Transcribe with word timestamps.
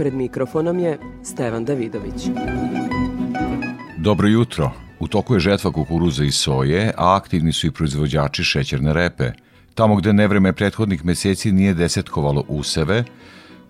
Pred 0.00 0.14
mikrofonom 0.14 0.78
je 0.78 0.98
Stevan 1.22 1.64
Davidović. 1.64 2.28
Dobro 3.98 4.28
jutro. 4.28 4.72
U 5.00 5.08
toku 5.08 5.34
je 5.34 5.40
žetva 5.40 5.72
kukuruza 5.72 6.24
i 6.24 6.30
soje, 6.30 6.92
a 6.96 7.16
aktivni 7.16 7.52
su 7.52 7.66
i 7.66 7.70
proizvođači 7.70 8.44
šećerne 8.44 8.92
repe. 8.92 9.32
Tamo 9.74 9.96
gde 9.96 10.12
nevreme 10.12 10.52
prethodnih 10.52 11.04
meseci 11.04 11.52
nije 11.52 11.74
desetkovalo 11.74 12.44
useve, 12.48 13.04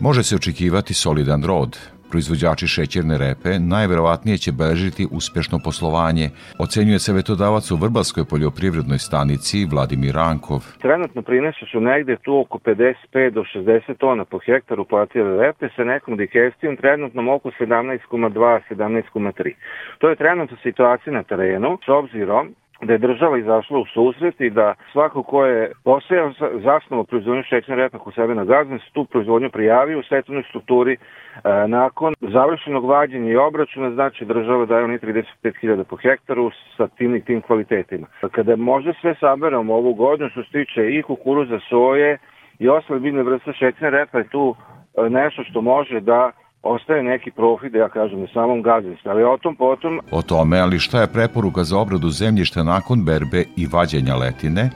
može 0.01 0.23
se 0.23 0.37
očekivati 0.37 0.95
solidan 0.95 1.45
rod. 1.45 1.78
Proizvođači 2.10 2.66
šećerne 2.66 3.19
repe 3.19 3.59
najverovatnije 3.59 4.38
će 4.38 4.52
beležiti 4.52 5.09
uspešno 5.10 5.59
poslovanje, 5.64 6.30
ocenjuje 6.59 6.98
savetodavac 6.98 7.70
u 7.70 7.77
Vrbalskoj 7.77 8.24
poljoprivrednoj 8.24 8.98
stanici 8.98 9.66
Vladimir 9.73 10.15
Rankov. 10.15 10.60
Trenutno 10.80 11.23
prinese 11.23 11.65
su 11.73 11.80
negde 11.80 12.16
tu 12.16 12.41
oko 12.41 12.59
55 12.59 13.30
do 13.30 13.42
60 13.54 13.96
tona 13.98 14.24
po 14.24 14.38
hektaru 14.46 14.84
platile 14.84 15.37
repe 15.42 15.68
sa 15.77 15.84
nekom 15.84 16.16
dikestijom 16.16 16.77
trenutno 16.77 17.34
oko 17.34 17.51
17,2 17.60 18.60
17,3. 18.70 19.54
To 19.98 20.09
je 20.09 20.16
trenutno 20.16 20.56
situacija 20.62 21.12
na 21.12 21.23
terenu 21.23 21.79
s 21.87 21.88
obzirom 21.88 22.54
da 22.82 22.92
je 22.92 22.98
država 22.98 23.38
izašla 23.38 23.78
u 23.78 23.86
susret 23.86 24.40
i 24.40 24.50
da 24.50 24.74
svako 24.92 25.23
ko 25.23 25.45
je 25.45 25.73
posejao 25.84 26.32
zasnovu 26.62 27.04
proizvodnju 27.04 27.42
šećerne 27.42 27.82
repe 27.82 27.98
kod 27.98 28.14
sebe 28.14 28.34
na 28.34 28.45
se 28.78 28.92
tu 28.92 29.04
proizvodnju 29.04 29.50
prijavio 29.50 29.98
u 29.98 30.02
svetovnoj 30.02 30.42
strukturi 30.42 30.92
e, 30.92 30.98
nakon 31.68 32.14
završenog 32.20 32.84
vađenja 32.84 33.30
i 33.32 33.37
obračuna 33.37 33.90
znači 33.90 34.24
država 34.24 34.66
daje 34.66 34.84
oni 34.84 34.98
35.000 34.98 35.84
po 35.84 35.96
hektaru 35.96 36.50
sa 36.76 36.88
tim 36.88 37.16
i 37.16 37.24
tim 37.24 37.40
kvalitetima. 37.40 38.06
Kada 38.30 38.56
možda 38.56 38.92
sve 39.00 39.15
saberamo 39.20 39.74
ovu 39.74 39.94
godinu 39.94 40.30
što 40.30 40.42
se 40.42 40.50
tiče 40.50 40.90
i 40.90 41.02
kukuruza, 41.02 41.60
soje 41.68 42.18
i 42.59 42.68
ostale 42.68 43.00
biljne 43.00 43.22
vrste 43.22 43.52
šećerne 43.52 43.90
repe 43.90 44.18
je 44.18 44.28
tu 44.28 44.54
e, 45.06 45.10
nešto 45.10 45.44
što 45.44 45.60
može 45.60 46.00
da 46.00 46.30
ostaje 46.62 47.02
neki 47.02 47.30
profit, 47.30 47.72
da 47.72 47.78
ja 47.78 47.88
kažem, 47.88 48.20
na 48.20 48.26
samom 48.34 48.62
gazdinstvu, 48.62 49.10
ali 49.10 49.24
o 49.24 49.36
tom 49.42 49.56
potom... 49.56 50.00
O 50.12 50.22
tome, 50.22 50.58
ali 50.58 50.78
šta 50.78 51.00
je 51.00 51.12
preporuka 51.12 51.64
za 51.64 51.78
obradu 51.78 52.10
zemljišta 52.10 52.62
nakon 52.62 53.04
berbe 53.04 53.44
i 53.56 53.66
vađenja 53.66 54.16
letine, 54.16 54.70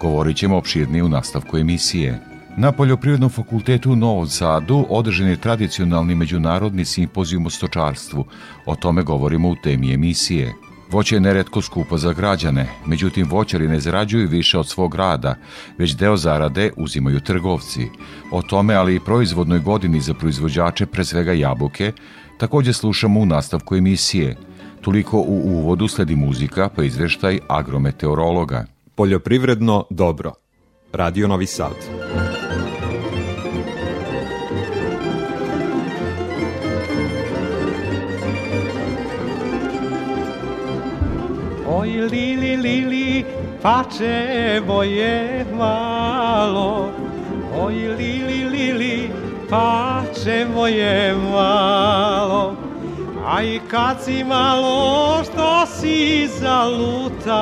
govorit 0.00 0.36
ćemo 0.36 0.56
opširnije 0.56 1.04
u 1.04 1.08
nastavku 1.08 1.58
emisije. 1.58 2.18
Na 2.56 2.72
Poljoprivrednom 2.72 3.30
fakultetu 3.30 3.92
u 3.92 3.96
Novom 3.96 4.26
Sadu 4.26 4.84
održan 4.90 5.28
je 5.28 5.36
tradicionalni 5.36 6.14
međunarodni 6.14 6.84
simpozijum 6.84 7.46
o 7.46 7.50
stočarstvu. 7.50 8.24
O 8.66 8.76
tome 8.76 9.02
govorimo 9.02 9.48
u 9.48 9.56
temi 9.62 9.94
emisije. 9.94 10.52
Voće 10.92 11.16
je 11.16 11.20
neretko 11.20 11.62
skupo 11.62 11.98
za 11.98 12.12
građane, 12.12 12.68
međutim 12.86 13.28
voćari 13.30 13.68
ne 13.68 13.80
zarađuju 13.80 14.28
više 14.28 14.58
od 14.58 14.68
svog 14.68 14.94
rada, 14.94 15.34
već 15.78 15.96
deo 15.96 16.16
zarade 16.16 16.70
uzimaju 16.76 17.20
trgovci. 17.20 17.88
O 18.32 18.42
tome, 18.42 18.74
ali 18.74 18.94
i 18.96 19.00
proizvodnoj 19.00 19.58
godini 19.58 20.00
za 20.00 20.14
proizvođače, 20.14 20.86
pre 20.86 21.04
svega 21.04 21.32
jabuke, 21.32 21.92
takođe 22.38 22.72
slušamo 22.72 23.20
u 23.20 23.26
nastavku 23.26 23.76
emisije. 23.76 24.36
Toliko 24.80 25.18
u 25.18 25.40
uvodu 25.44 25.88
sledi 25.88 26.16
muzika 26.16 26.68
pa 26.76 26.84
izveštaj 26.84 27.38
agrometeorologa. 27.48 28.66
Poljoprivredno 28.94 29.84
dobro. 29.90 30.32
Radio 30.92 31.28
Novi 31.28 31.46
Sad. 31.46 31.74
Oj 41.74 41.88
lili 41.88 42.56
lili 42.56 43.24
pačevo 43.62 44.82
je 44.82 45.46
malo. 45.58 46.88
Oj 47.60 47.74
lili 47.74 48.44
lili 48.44 49.10
pačevo 49.50 50.66
je 50.66 51.14
malo. 51.32 52.56
Aj 53.26 53.60
kad 53.70 54.04
si 54.04 54.24
malo 54.24 55.22
što 55.24 55.66
si 55.66 56.28
zalutalo? 56.40 57.40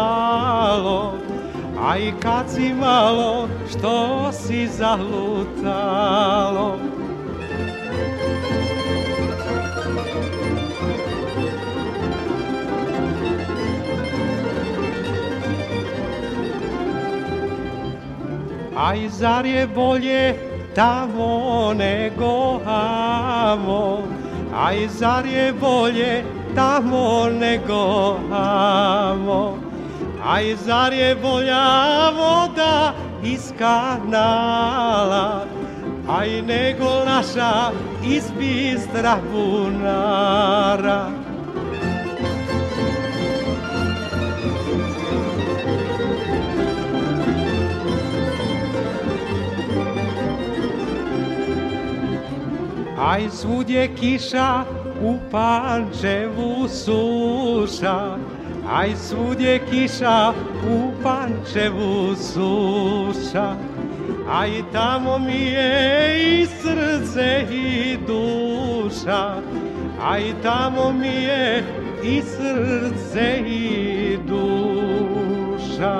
Aj 1.88 2.12
kad 2.22 2.50
si 2.50 2.74
malo 2.74 3.48
što 3.70 4.28
si 4.32 4.68
zalutalo 4.68 5.40
Aj 18.80 18.96
zar 19.12 19.44
je 19.44 19.66
bolje 19.66 20.32
tamo 20.74 21.74
nego 21.76 22.64
Aj 24.56 24.88
zar 24.88 25.26
je 25.26 25.52
bolje 25.52 26.24
tamo 26.56 27.28
nego 27.28 28.16
Aj 30.24 30.56
zar 30.64 30.92
je 30.96 31.12
bolja 31.12 32.08
voda 32.16 32.96
iz 33.20 33.52
kanala 33.58 35.44
Aj 36.08 36.42
nego 36.48 37.04
naša 37.04 37.76
iz 38.00 38.32
bistra 38.32 39.20
bunara 39.28 41.19
Aj 53.00 53.30
svud 53.32 53.70
je 53.70 53.88
kiša, 53.96 54.64
u 55.00 55.16
Pančevu 55.30 56.68
suša. 56.68 58.16
Aj 58.68 58.90
svud 58.96 59.40
je 59.40 59.60
kiša, 59.70 60.32
u 60.68 60.92
Pančevu 61.02 62.12
suša. 62.16 63.56
Aj 64.28 64.50
tamo 64.72 65.18
mi 65.18 65.40
je 65.56 65.72
i 66.20 66.46
srce 66.46 67.46
i 67.50 67.96
duša. 68.06 69.40
Aj 70.02 70.22
tamo 70.42 70.92
mi 70.92 71.24
je 71.24 71.64
i 72.04 72.22
srce 72.22 73.40
i 73.46 74.18
duša. 74.28 75.96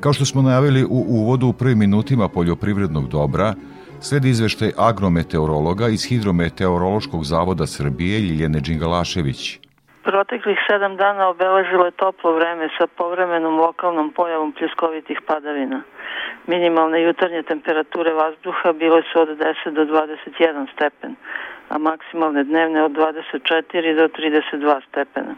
Kao 0.00 0.12
što 0.12 0.24
smo 0.24 0.42
najavili 0.42 0.84
u 0.84 1.04
uvodu 1.08 1.46
u 1.46 1.52
prvim 1.52 1.78
minutima 1.78 2.28
poljoprivrednog 2.28 3.08
dobra, 3.08 3.54
Sledi 4.08 4.28
izveštaj 4.28 4.70
agrometeorologa 4.90 5.86
iz 5.96 6.02
Hidrometeorološkog 6.08 7.20
zavoda 7.32 7.66
Srbije 7.66 8.16
Ljiljene 8.26 8.60
Đingalašević. 8.66 9.40
Proteklih 10.08 10.58
sedam 10.68 10.96
dana 10.96 11.28
obeležilo 11.28 11.84
je 11.86 11.98
toplo 12.02 12.32
vreme 12.38 12.68
sa 12.76 12.86
povremenom 12.98 13.54
lokalnom 13.64 14.12
pojavom 14.18 14.52
pljuskovitih 14.52 15.18
padavina. 15.28 15.80
Minimalne 16.46 17.02
jutarnje 17.02 17.42
temperature 17.42 18.12
vazduha 18.12 18.72
bile 18.72 19.00
su 19.08 19.20
od 19.20 19.28
10 19.28 19.70
do 19.78 19.84
21 19.84 20.66
stepen, 20.74 21.16
a 21.68 21.78
maksimalne 21.78 22.44
dnevne 22.44 22.82
od 22.82 22.92
24 22.92 23.96
do 24.00 24.06
32 24.08 24.80
stepena. 24.88 25.34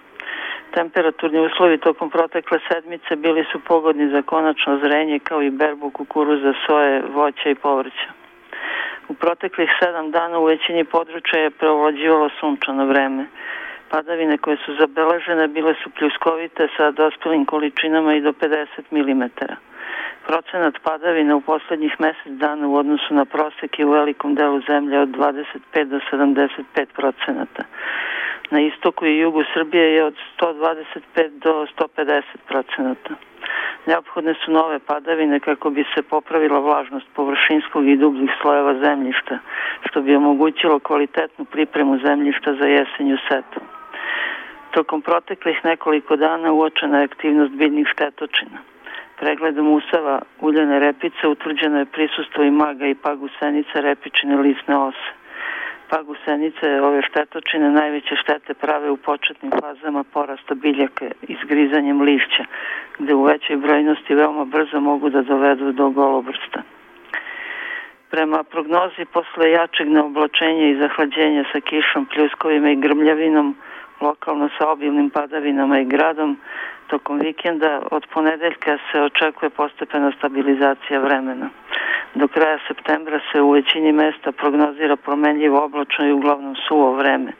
Temperaturni 0.75 1.47
uslovi 1.47 1.79
tokom 1.79 2.11
protekle 2.11 2.59
sedmice 2.69 3.17
bili 3.17 3.45
su 3.53 3.61
pogodni 3.61 4.11
za 4.11 4.23
konačno 4.23 4.79
zrenje 4.85 5.19
kao 5.19 5.43
i 5.43 5.51
berbu 5.51 5.91
kukuruza, 5.91 6.53
soje, 6.67 7.03
voća 7.15 7.49
i 7.51 7.55
povrća. 7.55 8.26
U 9.09 9.15
proteklih 9.15 9.71
sedam 9.81 10.11
dana 10.11 10.39
u 10.39 10.45
većini 10.45 10.85
područja 10.85 11.41
je 11.41 11.51
preovlađivalo 11.51 12.29
sunčano 12.41 12.87
vreme. 12.87 13.27
Padavine 13.91 14.39
koje 14.39 14.57
su 14.57 14.75
zabeležene 14.75 15.49
bile 15.49 15.75
su 15.83 15.91
pljuskovite 15.91 16.69
sa 16.77 16.91
dospelim 16.91 17.45
količinama 17.45 18.15
i 18.15 18.21
do 18.21 18.33
50 18.33 18.67
mm. 18.91 19.23
Procenat 20.27 20.75
padavina 20.83 21.37
u 21.37 21.41
poslednjih 21.41 21.95
mesec 21.99 22.33
dana 22.33 22.69
u 22.69 22.77
odnosu 22.77 23.15
na 23.15 23.25
prosek 23.25 23.79
je 23.79 23.87
u 23.87 23.91
velikom 23.91 24.35
delu 24.35 24.61
zemlje 24.61 24.99
od 24.99 25.09
25 25.09 25.85
do 25.85 25.99
75 26.13 26.87
procenata. 26.95 27.63
Na 28.51 28.61
istoku 28.61 29.07
i 29.07 29.19
jugu 29.19 29.43
Srbije 29.55 29.95
je 29.95 30.05
od 30.05 30.15
125 30.41 31.29
do 31.29 31.67
150 31.79 32.23
procenata. 32.49 33.15
Neophodne 33.87 34.35
su 34.35 34.51
nove 34.53 34.79
padavine 34.79 35.41
kako 35.41 35.71
bi 35.71 35.85
se 35.95 36.03
popravila 36.03 36.59
vlažnost 36.59 37.07
površinskog 37.15 37.89
i 37.89 37.97
dubljih 37.97 38.31
slojeva 38.41 38.75
zemljišta, 38.75 39.39
što 39.89 40.03
bi 40.03 40.17
omogućilo 40.17 40.79
kvalitetnu 40.79 41.45
pripremu 41.45 41.99
zemljišta 41.99 42.55
za 42.55 42.67
jesenju 42.67 43.17
setu. 43.29 43.61
Tokom 44.71 45.03
proteklih 45.03 45.65
nekoliko 45.65 46.17
dana 46.17 46.53
uočena 46.53 46.99
je 46.99 47.05
aktivnost 47.05 47.53
biljnih 47.53 47.87
štetočina. 47.93 48.59
Pregledom 49.19 49.69
usava 49.73 50.23
uljene 50.41 50.79
repice 50.79 51.29
utvrđeno 51.29 51.79
je 51.79 51.85
prisustvo 51.85 52.45
i 52.45 52.51
maga 52.51 52.87
i 52.87 52.95
pagusenica 52.95 53.81
repičine 53.81 54.37
lisne 54.37 54.77
ose. 54.77 55.26
Pagusenice 55.91 56.81
ove 56.83 57.03
štetočine 57.03 57.71
najveće 57.71 58.17
štete 58.17 58.55
prave 58.55 58.91
u 58.91 58.97
početnim 58.97 59.53
fazama 59.61 60.05
porasta 60.05 60.55
biljaka 60.55 61.05
izgrizanjem 61.23 62.01
lišća, 62.01 62.45
gde 62.99 63.15
u 63.15 63.23
većoj 63.23 63.57
brojnosti 63.57 64.15
veoma 64.15 64.45
brzo 64.45 64.81
mogu 64.81 65.11
da 65.11 65.23
dovedu 65.23 65.73
do 65.73 65.91
golobrsta. 65.91 66.63
Prema 68.11 68.43
prognozi 68.43 69.05
posle 69.13 69.51
jačeg 69.51 69.89
neoblačenja 69.89 70.69
i 70.69 70.77
zahlađenja 70.77 71.45
sa 71.53 71.61
kišom, 71.61 72.07
pljuskovima 72.07 72.71
i 72.71 72.77
grmljavinom, 72.77 73.57
lokalno 74.01 74.49
sa 74.59 74.69
obilnim 74.69 75.11
padavinama 75.11 75.81
i 75.81 75.85
gradom, 75.85 76.37
tokom 76.87 77.19
vikenda 77.19 77.83
od 77.91 78.07
ponedeljka 78.15 78.79
se 78.93 79.03
očekuje 79.03 79.51
postepena 79.51 80.13
stabilizacija 80.19 81.01
vremena. 81.01 81.49
Do 82.15 82.29
kraja 82.29 82.59
septembra 82.69 83.21
se 83.33 83.41
u 83.41 83.51
većini 83.51 83.93
mesta 83.93 84.33
prognozira 84.33 84.97
promenljivo 84.97 85.65
oblačno 85.65 86.07
i 86.07 86.13
uglavnom 86.13 86.57
suvo 86.69 86.93
vreme 86.93 87.33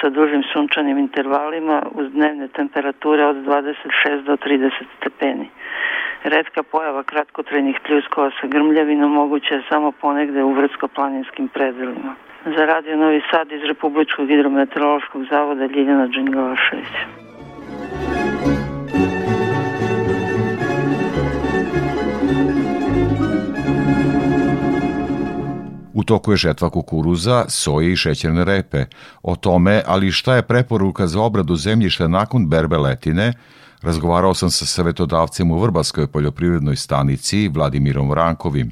sa 0.00 0.08
dužim 0.08 0.42
sunčanim 0.52 0.98
intervalima 0.98 1.82
uz 1.94 2.12
dnevne 2.12 2.48
temperature 2.48 3.24
od 3.24 3.36
26 3.36 4.22
do 4.22 4.36
30 4.36 4.70
stepeni. 4.96 5.48
Redka 6.24 6.62
pojava 6.62 7.02
kratkotrajnih 7.02 7.76
pljuskova 7.86 8.30
sa 8.40 8.46
grmljavinom 8.46 9.12
moguća 9.12 9.54
je 9.54 9.62
samo 9.68 9.92
ponegde 9.92 10.42
u 10.42 10.54
vrdsko-planinskim 10.54 11.48
predelima. 11.48 12.14
Za 12.44 12.66
Radio 12.66 12.96
Novi 12.96 13.22
Sad 13.30 13.52
iz 13.52 13.62
Republičkog 13.62 14.28
hidrometeorološkog 14.28 15.24
zavoda 15.30 15.66
Ljiljana 15.66 16.06
Đangilašević. 16.06 17.25
Toku 26.06 26.32
je 26.32 26.36
žetva 26.36 26.70
kukuruza, 26.70 27.44
soje 27.48 27.92
i 27.92 27.96
šećerne 27.96 28.44
repe. 28.44 28.84
O 29.22 29.36
tome, 29.36 29.82
ali 29.86 30.12
šta 30.12 30.36
je 30.36 30.42
preporuka 30.42 31.06
za 31.06 31.20
obradu 31.20 31.56
zemljišta 31.56 32.08
nakon 32.08 32.48
berbe 32.48 32.76
letine, 32.76 33.32
razgovarao 33.82 34.34
sam 34.34 34.50
sa 34.50 34.66
savetodavcem 34.66 35.50
u 35.50 35.58
Vrbaskoj 35.58 36.06
poljoprivrednoj 36.06 36.76
stanici 36.76 37.50
Vladimirom 37.54 38.12
Rankovim. 38.12 38.70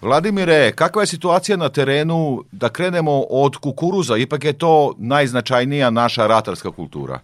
Vladimire, 0.00 0.72
kakva 0.72 1.02
je 1.02 1.06
situacija 1.06 1.56
na 1.56 1.68
terenu 1.68 2.44
da 2.52 2.68
krenemo 2.68 3.22
od 3.30 3.56
kukuruza? 3.56 4.16
Ipak 4.16 4.44
je 4.44 4.52
to 4.52 4.94
najznačajnija 4.98 5.90
naša 5.90 6.26
ratarska 6.26 6.70
kultura. 6.70 7.18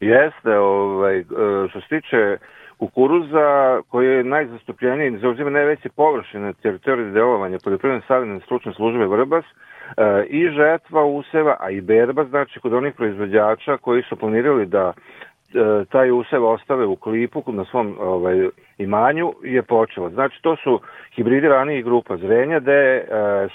Jeste, 0.00 0.58
ovaj, 0.58 1.24
što 1.70 1.80
se 1.80 1.86
tiče 1.88 2.38
kukuruza 2.78 3.80
koji 3.88 4.06
je 4.06 4.24
najzastupljeniji, 4.24 5.18
zauzima 5.18 5.50
najveće 5.50 5.88
površine 5.88 6.52
teritorije 6.52 7.10
delovanja 7.10 7.58
poljoprivredne 7.64 8.06
savjene 8.08 8.40
stručne 8.40 8.72
službe 8.72 9.06
Vrbas 9.06 9.44
e, 9.44 10.26
i 10.28 10.48
žetva 10.48 11.04
useva, 11.04 11.56
a 11.60 11.70
i 11.70 11.80
berba, 11.80 12.24
znači 12.24 12.60
kod 12.60 12.72
onih 12.72 12.94
proizvođača 12.94 13.76
koji 13.76 14.02
su 14.02 14.16
planirali 14.16 14.66
da 14.66 14.92
e, 14.92 15.84
taj 15.84 16.10
usev 16.10 16.44
ostave 16.44 16.86
u 16.86 16.96
klipu 16.96 17.42
na 17.46 17.64
svom 17.64 17.96
ovaj, 18.00 18.48
imanju 18.78 19.32
je 19.42 19.62
počelo. 19.62 20.10
Znači 20.10 20.42
to 20.42 20.56
su 20.56 20.80
hibridi 21.14 21.48
ranijih 21.48 21.84
grupa 21.84 22.16
zrenja 22.16 22.60
gde 22.60 22.72
e, 22.72 23.04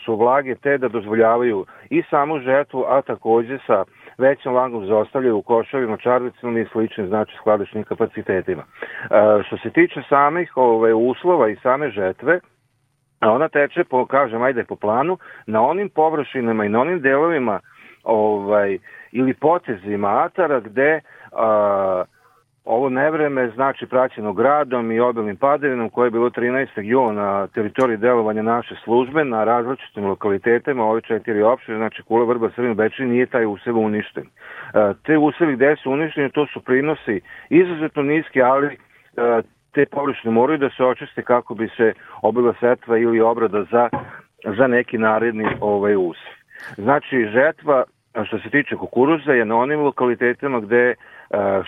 su 0.06 0.16
vlage 0.16 0.56
te 0.56 0.78
da 0.78 0.88
dozvoljavaju 0.88 1.66
i 1.90 2.04
samu 2.10 2.40
žetvu, 2.40 2.86
a 2.88 3.02
takođe 3.02 3.58
sa 3.68 3.84
većom 4.22 4.54
vagom 4.54 4.86
zaostavljaju 4.86 5.38
u 5.38 5.42
košovima, 5.42 5.98
čarvicama 5.98 6.60
i 6.60 6.66
sličnim 6.72 7.08
znači 7.08 7.36
skladišnim 7.38 7.84
kapacitetima. 7.84 8.64
E, 8.64 9.44
što 9.48 9.58
se 9.58 9.70
tiče 9.70 10.02
samih 10.10 10.58
ove, 10.58 10.94
uslova 10.94 11.50
i 11.50 11.56
same 11.56 11.90
žetve, 11.90 12.40
ona 13.22 13.50
teče 13.50 13.84
po, 13.84 14.06
kažem, 14.06 14.42
ajde 14.42 14.64
po 14.64 14.76
planu, 14.76 15.18
na 15.46 15.62
onim 15.62 15.90
površinama 15.90 16.66
i 16.66 16.70
na 16.70 16.82
onim 16.82 17.02
delovima 17.02 17.60
ovaj, 18.04 18.78
ili 19.12 19.34
potezima 19.34 20.24
atara 20.26 20.60
gde 20.60 21.02
a, 21.32 22.04
Ovo 22.66 22.90
nevreme 22.90 23.50
znači 23.50 23.86
praćeno 23.86 24.34
gradom 24.34 24.92
i 24.92 25.00
obilnim 25.00 25.38
padavinom 25.38 25.90
koje 25.90 26.08
je 26.08 26.12
bilo 26.12 26.30
13. 26.30 26.68
jula 26.81 27.13
na 27.13 27.48
teritoriji 27.48 27.98
delovanja 27.98 28.42
naše 28.42 28.75
službe 28.84 29.25
na 29.25 29.44
različitim 29.44 30.06
lokalitetima, 30.06 30.86
ove 30.86 31.02
četiri 31.02 31.42
opštine, 31.42 31.78
znači 31.78 32.04
Kula, 32.04 32.25
Vrba, 32.25 32.50
Srbina, 32.56 32.74
Bečin, 32.74 33.10
nije 33.10 33.25
taj 33.25 33.46
usev 33.46 33.78
uništen. 33.78 34.24
E, 34.24 34.94
te 35.06 35.18
usevi 35.18 35.56
gde 35.56 35.75
su 35.75 35.92
uništeni, 35.92 36.31
to 36.31 36.46
su 36.54 36.62
prinosi 36.62 37.22
izuzetno 37.50 38.04
niski, 38.04 38.42
ali 38.42 38.68
e, 38.68 38.78
te 39.74 39.86
površine 39.86 40.34
moraju 40.34 40.58
da 40.58 40.69
se 40.69 40.84
očiste 40.84 41.22
kako 41.24 41.56
bi 41.56 41.69
se 41.78 41.94
obila 42.22 42.54
setva 42.60 42.98
ili 42.98 43.22
obrada 43.22 43.63
za, 43.72 43.90
za 44.58 44.68
neki 44.68 44.98
naredni 44.98 45.48
ovaj 45.60 45.96
usev. 45.96 46.34
Znači, 46.75 47.30
žetva 47.34 47.84
što 48.25 48.40
se 48.40 48.50
tiče 48.50 48.75
kukuruza 48.75 49.31
je 49.31 49.46
na 49.46 49.56
onim 49.56 49.80
lokalitetima 49.80 50.60
gde 50.60 50.96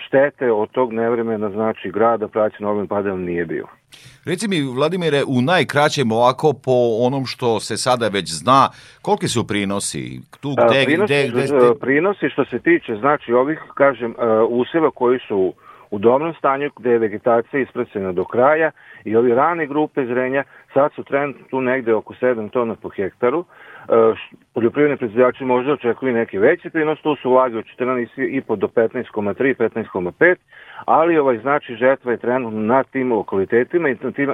štete 0.07 0.51
od 0.51 0.69
tog 0.71 0.93
nevremena 0.93 1.49
znači 1.49 1.91
grada 1.91 2.27
praćeno 2.27 2.69
ovim 2.69 2.87
padom 2.87 3.23
nije 3.23 3.45
bio. 3.45 3.67
Reci 4.25 4.47
mi, 4.47 4.61
Vladimire, 4.61 5.23
u 5.27 5.41
najkraćem 5.41 6.11
ovako 6.11 6.53
po 6.65 6.97
onom 6.99 7.25
što 7.25 7.59
se 7.59 7.77
sada 7.77 8.07
već 8.07 8.33
zna, 8.33 8.69
koliki 9.01 9.27
su 9.27 9.47
prinosi? 9.47 10.19
Tu, 10.41 10.55
gde, 10.67 10.83
prinosi, 10.85 11.13
gde, 11.13 11.27
gde, 11.27 11.45
gde... 11.47 11.79
prinosi 11.81 12.29
što 12.29 12.45
se 12.45 12.59
tiče, 12.59 12.95
znači 12.95 13.33
ovih, 13.33 13.59
kažem, 13.73 14.15
useva 14.49 14.91
koji 14.91 15.19
su 15.27 15.53
u 15.93 15.99
dobrom 15.99 16.33
stanju 16.33 16.69
gde 16.79 16.91
je 16.91 16.99
vegetacija 16.99 17.59
ispracena 17.59 18.11
do 18.11 18.25
kraja 18.25 18.71
i 19.05 19.15
ovi 19.15 19.33
rane 19.33 19.67
grupe 19.67 20.05
zrenja 20.05 20.43
sad 20.73 20.93
su 20.95 21.03
trenutno 21.03 21.45
tu 21.49 21.61
negde 21.61 21.93
oko 21.93 22.13
7 22.21 22.49
tona 22.49 22.75
po 22.75 22.89
hektaru. 22.89 23.45
E, 23.45 23.93
poljoprivredni 24.53 24.97
proizvođači 24.97 25.45
možda 25.45 25.73
očekuju 25.73 26.13
neki 26.13 26.37
veći 26.37 26.69
prinos, 26.69 26.99
tu 27.01 27.15
su 27.15 27.29
vlage 27.29 27.57
od 27.57 27.65
14,5 27.79 28.55
do 28.55 28.67
15,3, 28.67 29.55
15,5, 29.55 30.35
ali 30.85 31.17
ovaj 31.17 31.37
znači 31.37 31.75
žetva 31.75 32.11
je 32.11 32.17
trenutno 32.17 32.59
na 32.59 32.83
tim 32.83 33.11
lokalitetima 33.13 33.89
i 33.89 33.97
na 34.01 34.11
tim 34.11 34.33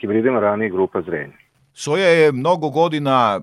hibridima 0.00 0.40
ranijih 0.40 0.72
grupa 0.72 1.02
zrenja. 1.02 1.32
Soja 1.72 2.08
je 2.08 2.32
mnogo 2.32 2.68
godina 2.70 3.40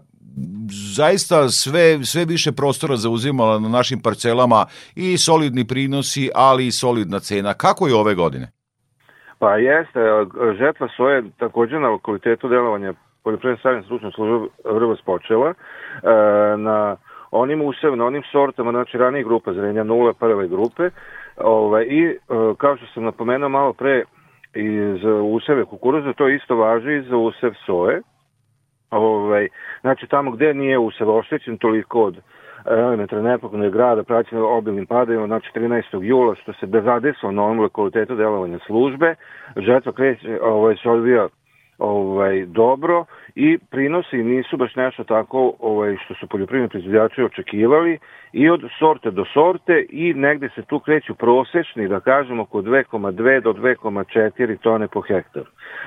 zaista 0.95 1.49
sve, 1.49 2.03
sve 2.03 2.25
više 2.25 2.51
prostora 2.51 2.95
zauzimala 2.95 3.59
na 3.59 3.69
našim 3.69 3.99
parcelama 4.01 4.65
i 4.95 5.17
solidni 5.17 5.67
prinosi, 5.67 6.29
ali 6.35 6.67
i 6.67 6.71
solidna 6.71 7.19
cena. 7.19 7.53
Kako 7.53 7.87
je 7.87 7.95
ove 7.95 8.15
godine? 8.15 8.51
Pa 9.39 9.57
jeste, 9.57 9.99
žetva 10.59 10.87
soje 10.97 11.23
takođe 11.39 11.79
na 11.79 11.89
lokalitetu 11.89 12.49
delovanja 12.49 12.93
poljoprivredne 13.23 13.61
savjene 13.61 13.83
stručne 13.83 14.11
službe 14.11 14.47
Vrbas 14.65 15.01
počela. 15.01 15.49
E, 15.49 15.53
na 16.57 16.95
onim 17.31 17.61
usev, 17.61 17.95
na 17.95 18.05
onim 18.05 18.23
sortama, 18.31 18.71
znači 18.71 18.97
ranije 18.97 19.23
grupa 19.23 19.53
zrenja, 19.53 19.83
nula 19.83 20.13
prve 20.13 20.47
grupe, 20.47 20.89
ovaj, 21.37 21.83
i 21.83 22.03
e, 22.05 22.15
kao 22.57 22.77
što 22.77 22.85
sam 22.93 23.03
napomenuo 23.03 23.49
malo 23.49 23.73
pre, 23.73 24.03
i 24.53 24.99
za 25.03 25.13
useve 25.13 25.65
kukuruza, 25.65 26.13
to 26.13 26.29
isto 26.29 26.55
važi 26.55 26.95
i 26.95 27.01
za 27.09 27.17
usev 27.17 27.51
soje. 27.65 28.01
Ovaj, 28.91 29.47
znači 29.81 30.07
tamo 30.07 30.31
gde 30.31 30.53
nije 30.53 30.77
usev 30.77 31.09
oštećen 31.09 31.57
toliko 31.57 32.03
od 32.03 32.17
elementarne 32.65 33.29
nepogode 33.29 33.69
grada 33.69 34.03
praćeno 34.03 34.47
obilnim 34.57 34.85
padajima, 34.85 35.27
znači 35.27 35.51
13. 35.55 36.03
jula, 36.03 36.35
što 36.35 36.53
se 36.53 36.65
bezadeslo 36.65 37.31
na 37.31 37.43
ovom 37.43 37.59
lokalitetu 37.59 38.15
delovanja 38.15 38.59
službe, 38.65 39.15
žetva 39.57 39.91
kreće, 39.91 40.39
ovaj, 40.41 40.75
se 40.75 40.89
odvija 40.89 41.27
ovaj, 41.77 42.45
dobro 42.45 43.05
i 43.35 43.57
prinosi 43.57 44.17
nisu 44.17 44.57
baš 44.57 44.75
nešto 44.75 45.03
tako 45.03 45.53
ovaj, 45.59 45.97
što 46.05 46.13
su 46.13 46.27
poljoprivredni 46.27 46.69
proizvođači 46.69 47.23
očekivali 47.23 47.99
i 48.33 48.49
od 48.49 48.61
sorte 48.79 49.11
do 49.11 49.25
sorte 49.33 49.85
i 49.89 50.13
negde 50.13 50.49
se 50.55 50.61
tu 50.61 50.79
kreću 50.79 51.15
prosečni, 51.15 51.87
da 51.87 51.99
kažemo, 51.99 52.43
oko 52.43 52.61
2,2 52.61 53.41
do 53.41 53.53
2,4 53.53 54.57
tone 54.57 54.87
po 54.87 55.01
hektaru. 55.01 55.45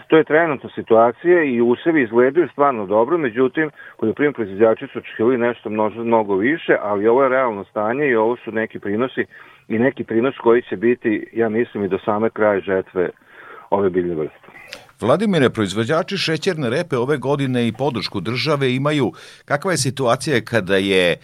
To 0.08 0.16
je 0.16 0.24
trenutna 0.24 0.70
situacija 0.74 1.42
i 1.42 1.60
usevi 1.60 2.02
izgledaju 2.02 2.48
stvarno 2.48 2.86
dobro, 2.86 3.18
međutim, 3.18 3.70
poljoprivredni 3.98 4.34
proizvođači 4.34 4.86
su 4.86 4.98
očekivali 4.98 5.38
nešto 5.38 5.70
mnogo, 5.70 6.04
mnogo 6.04 6.36
više, 6.36 6.76
ali 6.82 7.08
ovo 7.08 7.22
je 7.22 7.28
realno 7.28 7.64
stanje 7.64 8.08
i 8.08 8.16
ovo 8.16 8.36
su 8.36 8.52
neki 8.52 8.78
prinosi 8.78 9.24
i 9.68 9.78
neki 9.78 10.04
prinos 10.04 10.34
koji 10.38 10.62
će 10.62 10.76
biti, 10.76 11.26
ja 11.32 11.48
mislim, 11.48 11.84
i 11.84 11.88
do 11.88 11.98
same 11.98 12.30
kraja 12.30 12.60
žetve 12.60 13.08
ove 13.70 13.90
biljne 13.90 14.14
vrste. 14.14 14.50
Vladimire, 15.00 15.50
proizvođači 15.50 16.16
šećerne 16.16 16.70
repe 16.70 16.96
ove 16.96 17.16
godine 17.16 17.68
i 17.68 17.72
podršku 17.72 18.20
države 18.20 18.74
imaju. 18.74 19.12
Kakva 19.44 19.70
je 19.70 19.76
situacija 19.76 20.40
kada 20.44 20.76
je 20.76 21.12
e, 21.12 21.18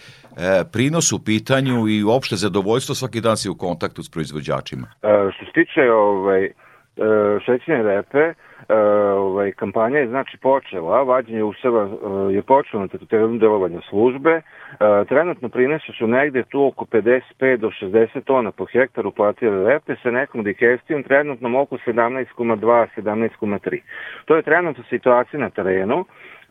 prinos 0.73 1.12
u 1.12 1.25
pitanju 1.25 1.88
i 1.88 2.04
uopšte 2.04 2.37
zadovoljstvo 2.37 2.95
svaki 2.95 3.21
dan 3.21 3.37
si 3.37 3.49
u 3.50 3.54
kontaktu 3.54 4.02
s 4.02 4.11
proizvođačima? 4.11 4.87
E, 5.02 5.09
što 5.35 5.45
se 5.45 5.52
tiče 5.52 5.83
ovaj, 5.90 6.42
šećerne 7.47 7.83
repe, 7.83 8.35
ovaj, 9.17 9.53
kampanja 9.53 9.99
je 9.99 10.09
znači 10.09 10.39
počela, 10.39 11.03
vađenje 11.03 11.43
useva 11.43 11.89
je 12.31 12.43
počelo 12.43 12.83
na 12.83 12.89
teritoriju 12.89 13.39
delovanja 13.39 13.81
službe, 13.89 14.41
trenutno 15.09 15.49
prinese 15.49 15.93
su 15.99 16.07
negde 16.07 16.43
tu 16.43 16.67
oko 16.67 16.85
55 16.85 17.57
do 17.57 17.71
60 17.71 18.25
tona 18.25 18.51
po 18.51 18.65
hektaru 18.65 19.11
platile 19.11 19.73
repe 19.73 19.97
sa 20.03 20.11
nekom 20.11 20.45
dikestijom 20.45 21.03
trenutno 21.03 21.61
oko 21.61 21.77
17,2 21.77 22.87
17,3. 22.97 23.81
To 24.25 24.37
je 24.37 24.43
trenutno 24.43 24.85
situacija 24.89 25.41
na 25.41 25.51
terenu 25.51 26.05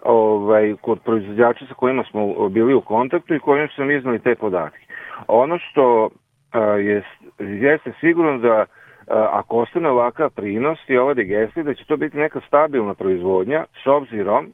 ovaj, 0.04 0.76
kod 0.82 1.00
proizvođača 1.06 1.66
sa 1.66 1.74
kojima 1.74 2.04
smo 2.04 2.50
bili 2.50 2.74
u 2.74 2.82
kontaktu 2.82 3.36
i 3.36 3.40
kojim 3.40 3.68
sam 3.76 3.92
iznali 3.92 4.20
te 4.20 4.36
podatke. 4.36 4.86
Ono 5.28 5.58
što 5.60 6.10
a, 6.52 6.60
je, 6.62 7.04
jeste 7.40 7.92
sigurno 8.00 8.38
da 8.38 8.66
ako 9.08 9.58
ostane 9.58 9.90
ovakav 9.90 10.30
prinos 10.30 10.80
i 10.88 10.98
ova 10.98 11.14
digestija, 11.14 11.64
da 11.64 11.74
će 11.74 11.86
to 11.86 11.98
biti 11.98 12.18
neka 12.18 12.40
stabilna 12.48 12.94
proizvodnja 12.94 13.66
s 13.84 13.88
obzirom 13.88 14.54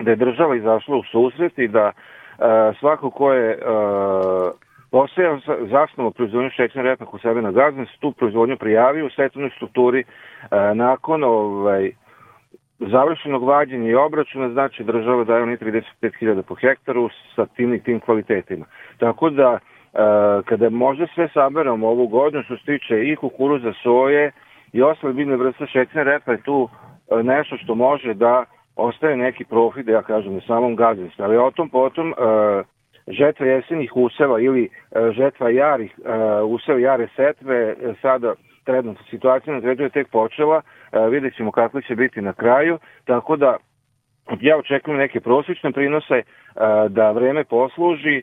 da 0.00 0.10
je 0.10 0.16
država 0.16 0.56
izašla 0.56 0.96
u 0.96 1.02
susret 1.02 1.58
i 1.58 1.68
da 1.68 1.92
a, 2.38 2.72
svako 2.80 3.10
ko 3.10 3.32
je 3.32 3.58
posejao 4.90 5.38
zasnovu 5.70 6.10
proizvodnju 6.10 6.50
šećerne 6.50 6.90
repa 6.90 7.04
u 7.12 7.18
sebe 7.18 7.42
na 7.42 7.50
gazdinstvu, 7.52 7.98
tu 8.00 8.12
proizvodnju 8.12 8.56
prijavio 8.56 9.06
u 9.06 9.10
svetovnoj 9.10 9.50
strukturi 9.56 10.04
nakon 10.74 11.24
ovaj, 11.24 11.90
završenog 12.78 13.44
vađenja 13.44 13.90
i 13.90 13.94
obračuna, 13.94 14.48
znači 14.48 14.84
država 14.84 15.24
daje 15.24 15.42
oni 15.42 15.56
35.000 15.56 16.42
po 16.42 16.54
hektaru 16.54 17.08
sa 17.36 17.46
tim 17.46 17.74
i 17.74 17.82
tim 17.82 18.00
kvalitetima. 18.00 18.66
Tako 18.98 19.30
da, 19.30 19.58
kada 20.44 20.70
možda 20.70 21.06
sve 21.14 21.28
saberamo 21.28 21.88
ovu 21.88 22.06
godinu, 22.06 22.42
što 22.42 22.56
se 22.56 22.64
tiče 22.64 23.04
i 23.04 23.16
kukuruza, 23.16 23.72
soje 23.82 24.32
i 24.72 24.82
ostale 24.82 25.12
biljne 25.12 25.36
vrste 25.36 25.66
šećne 25.66 26.04
repa 26.04 26.32
je 26.32 26.42
tu 26.42 26.68
e, 26.68 27.22
nešto 27.22 27.56
što 27.56 27.74
može 27.74 28.14
da 28.14 28.44
ostaje 28.76 29.16
neki 29.16 29.44
profit, 29.44 29.86
da 29.86 29.92
ja 29.92 30.02
kažem, 30.02 30.34
na 30.34 30.40
samom 30.40 30.76
gazdinstvu. 30.76 31.24
Ali 31.24 31.36
o 31.36 31.50
tom 31.50 31.68
potom 31.68 32.10
e, 32.10 32.14
žetva 33.08 33.46
jesenjih 33.46 33.96
useva 33.96 34.40
ili 34.40 34.68
žetva 35.16 35.50
jarih 35.50 35.94
useva 36.48 36.78
jare 36.78 37.08
setve 37.16 37.74
sada 38.02 38.34
trenutno 38.64 39.04
situacija 39.10 39.54
na 39.54 39.60
treću 39.60 39.82
je 39.82 39.88
tek 39.88 40.10
počela, 40.10 40.62
vidjet 41.10 41.36
ćemo 41.36 41.50
kako 41.50 41.80
će 41.80 41.94
biti 41.96 42.20
na 42.20 42.32
kraju, 42.32 42.78
tako 43.04 43.36
da 43.36 43.56
ja 44.40 44.56
očekujem 44.56 44.98
neke 44.98 45.20
prosječne 45.20 45.72
prinose, 45.72 46.22
da 46.88 47.10
vreme 47.10 47.44
posluži, 47.44 48.22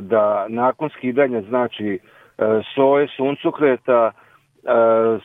da 0.00 0.46
nakon 0.48 0.90
skidanja 0.90 1.42
znači 1.42 1.98
soje, 2.74 3.08
suncokreta, 3.16 4.12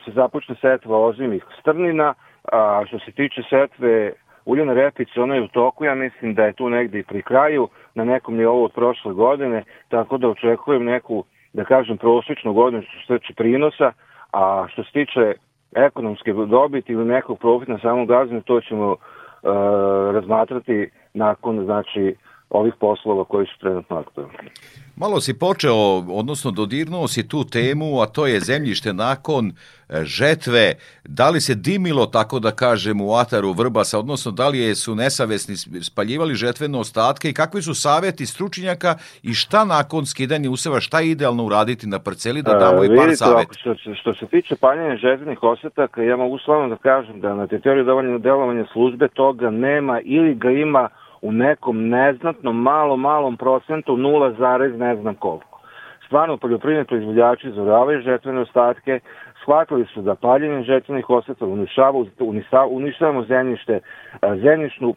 se 0.04 0.10
započne 0.10 0.54
setva 0.60 0.98
ozimih 0.98 1.44
strnina, 1.60 2.14
a 2.52 2.82
što 2.86 2.98
se 2.98 3.12
tiče 3.12 3.42
setve 3.50 4.12
uljene 4.44 4.74
repice, 4.74 5.20
ona 5.20 5.34
je 5.34 5.42
u 5.42 5.48
toku, 5.48 5.84
ja 5.84 5.94
mislim 5.94 6.34
da 6.34 6.44
je 6.44 6.52
tu 6.52 6.70
negde 6.70 6.98
i 6.98 7.04
pri 7.04 7.22
kraju, 7.22 7.68
na 7.94 8.04
nekom 8.04 8.36
nivou 8.36 8.64
od 8.64 8.72
prošle 8.72 9.12
godine, 9.12 9.64
tako 9.88 10.18
da 10.18 10.28
očekujem 10.28 10.84
neku, 10.84 11.24
da 11.52 11.64
kažem, 11.64 11.98
prosječnu 11.98 12.52
godinu 12.52 12.82
što 12.82 13.14
se 13.14 13.18
tiče 13.18 13.34
prinosa, 13.34 13.92
A 14.32 14.66
što 14.68 14.84
se 14.84 14.92
tiče 14.92 15.34
ekonomske 15.74 16.32
dobiti 16.32 16.92
ili 16.92 17.04
nekog 17.04 17.38
profita 17.38 17.72
na 17.72 17.78
samom 17.78 18.06
gazinu, 18.06 18.42
to 18.42 18.60
ćemo 18.60 18.90
uh, 18.90 18.98
razmatrati 20.14 20.90
nakon 21.14 21.64
znači 21.64 22.14
ovih 22.50 22.74
poslova 22.80 23.24
koji 23.24 23.46
su 23.46 23.60
trenutno 23.60 23.96
aktualni. 23.96 24.50
Malo 24.96 25.20
si 25.20 25.38
počeo, 25.38 25.74
odnosno 26.08 26.50
dodirnuo 26.50 27.08
si 27.08 27.28
tu 27.28 27.44
temu, 27.44 28.00
a 28.00 28.06
to 28.06 28.26
je 28.26 28.40
zemljište 28.40 28.92
nakon 28.92 29.52
e, 29.88 30.04
žetve. 30.04 30.74
Da 31.04 31.30
li 31.30 31.40
se 31.40 31.54
dimilo, 31.54 32.06
tako 32.06 32.38
da 32.38 32.50
kažem, 32.50 33.00
u 33.00 33.14
ataru 33.14 33.52
Vrbasa, 33.52 33.98
odnosno 33.98 34.32
da 34.32 34.48
li 34.48 34.58
je 34.58 34.74
su 34.74 34.94
nesavesni 34.94 35.56
spaljivali 35.82 36.34
žetvene 36.34 36.78
ostatke 36.78 37.30
i 37.30 37.34
kakvi 37.34 37.62
su 37.62 37.74
saveti 37.74 38.26
stručnjaka 38.26 38.94
i 39.22 39.34
šta 39.34 39.64
nakon 39.64 40.06
skidanja 40.06 40.50
useva, 40.50 40.80
šta 40.80 41.00
je 41.00 41.10
idealno 41.10 41.44
uraditi 41.44 41.86
na 41.86 41.98
parceli 41.98 42.42
da 42.42 42.54
damo 42.54 42.84
i 42.84 42.96
par 42.96 43.16
saveta? 43.16 43.54
Što, 43.54 43.74
što 43.94 44.14
se 44.14 44.26
tiče 44.26 44.56
paljenja 44.56 44.96
žetvenih 44.96 45.42
osetaka, 45.42 46.02
ja 46.02 46.16
mogu 46.16 46.38
slavno 46.38 46.68
da 46.68 46.76
kažem 46.76 47.20
da 47.20 47.34
na 47.34 47.46
teritoriju 47.46 48.18
delovanja 48.18 48.66
službe 48.72 49.08
toga 49.08 49.50
nema 49.50 50.00
ili 50.00 50.34
ga 50.34 50.50
ima 50.50 50.88
u 51.22 51.32
nekom 51.32 51.88
neznatnom, 51.88 52.62
malo, 52.62 52.96
malom 52.96 53.36
procentu 53.36 53.96
0, 53.96 54.76
ne 54.76 54.96
znam 54.96 55.14
koliko. 55.14 55.60
Stvarno, 56.06 56.36
poljoprivredni 56.36 56.84
proizvođači 56.84 57.50
zoravaju 57.50 58.00
žetvene 58.00 58.40
ostatke, 58.40 59.00
shvatili 59.42 59.86
su 59.94 60.02
da 60.02 60.14
paljenjem 60.14 60.62
žetvenih 60.62 61.10
oseta 61.10 61.46
uništavamo 62.68 63.22
zemljište, 63.22 63.80
zemljišnu 64.42 64.94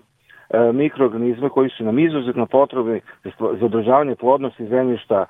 mikroorganizme 0.74 1.50
koji 1.50 1.70
su 1.70 1.84
nam 1.84 2.00
izuzetno 2.00 2.46
potrebni 2.46 3.02
za 3.60 3.66
održavanje 3.66 4.16
plodnosti 4.16 4.68
zemljišta, 4.68 5.26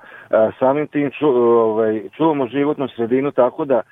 samim 0.58 0.86
tim 0.86 1.10
ču, 1.18 1.28
ovaj, 1.28 2.02
čuvamo 2.16 2.46
životnu 2.46 2.88
sredinu, 2.88 3.30
tako 3.30 3.64
da 3.64 3.82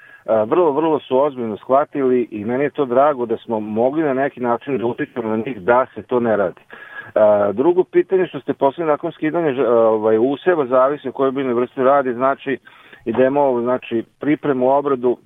vrlo, 0.46 0.72
vrlo 0.72 0.98
su 0.98 1.18
ozbiljno 1.18 1.56
shvatili 1.56 2.28
i 2.30 2.44
meni 2.44 2.64
je 2.64 2.70
to 2.70 2.84
drago 2.84 3.26
da 3.26 3.36
smo 3.36 3.60
mogli 3.60 4.02
na 4.02 4.14
neki 4.14 4.40
način 4.40 4.78
da 4.78 4.86
utičemo 4.86 5.28
na 5.28 5.36
njih 5.36 5.60
da 5.60 5.86
se 5.94 6.02
to 6.02 6.20
ne 6.20 6.36
radi. 6.36 6.60
Drugo 7.52 7.84
pitanje 7.84 8.26
što 8.26 8.40
ste 8.40 8.54
poslali 8.54 8.90
nakon 8.90 9.12
skidanja 9.12 9.70
ovaj, 9.70 10.18
useva, 10.20 10.66
zavisi 10.66 11.08
o 11.08 11.12
kojoj 11.12 11.32
biljnoj 11.32 11.54
vrsti 11.54 11.82
radi, 11.82 12.14
znači 12.14 12.58
idemo 13.04 13.60
znači, 13.60 14.04
pripremu, 14.20 14.70
obradu 14.70 15.18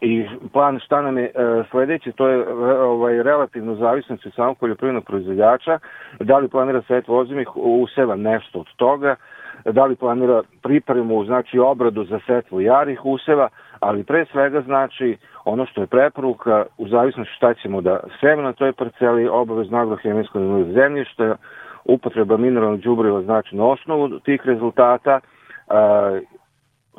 i 0.00 0.26
plan 0.52 0.80
šta 0.84 1.02
nam 1.02 1.18
je 1.18 1.24
e, 1.24 1.30
sledeći, 1.70 2.12
to 2.12 2.28
je 2.28 2.48
ovaj, 2.82 3.22
relativno 3.22 3.74
zavisno 3.74 4.16
od 4.26 4.32
samog 4.34 4.58
poljoprivrednog 4.58 5.04
proizvođača, 5.04 5.78
da 6.20 6.38
li 6.38 6.48
planira 6.48 6.82
set 6.82 7.08
vozimih 7.08 7.56
useva 7.56 8.16
nešto 8.16 8.60
od 8.60 8.66
toga, 8.76 9.16
da 9.64 9.84
li 9.84 9.96
planira 9.96 10.42
pripremu, 10.62 11.24
znači 11.24 11.58
obradu 11.58 12.04
za 12.04 12.20
setvu 12.26 12.60
jarih 12.60 13.04
useva, 13.04 13.48
ali 13.80 14.04
pre 14.04 14.24
svega 14.32 14.60
znači 14.60 15.16
ono 15.44 15.66
što 15.66 15.80
je 15.80 15.86
preporuka 15.86 16.66
u 16.78 16.88
zavisnosti 16.88 17.34
šta 17.36 17.54
ćemo 17.54 17.80
da 17.80 18.00
seme 18.20 18.42
na 18.42 18.52
toj 18.52 18.72
parceli, 18.72 19.28
obavezno 19.28 19.78
agrohemijsko 19.78 20.38
zemljište, 20.74 21.34
upotreba 21.84 22.36
mineralnog 22.36 22.80
đubriva 22.80 23.22
znači 23.22 23.56
na 23.56 23.64
osnovu 23.64 24.20
tih 24.20 24.40
rezultata, 24.44 25.20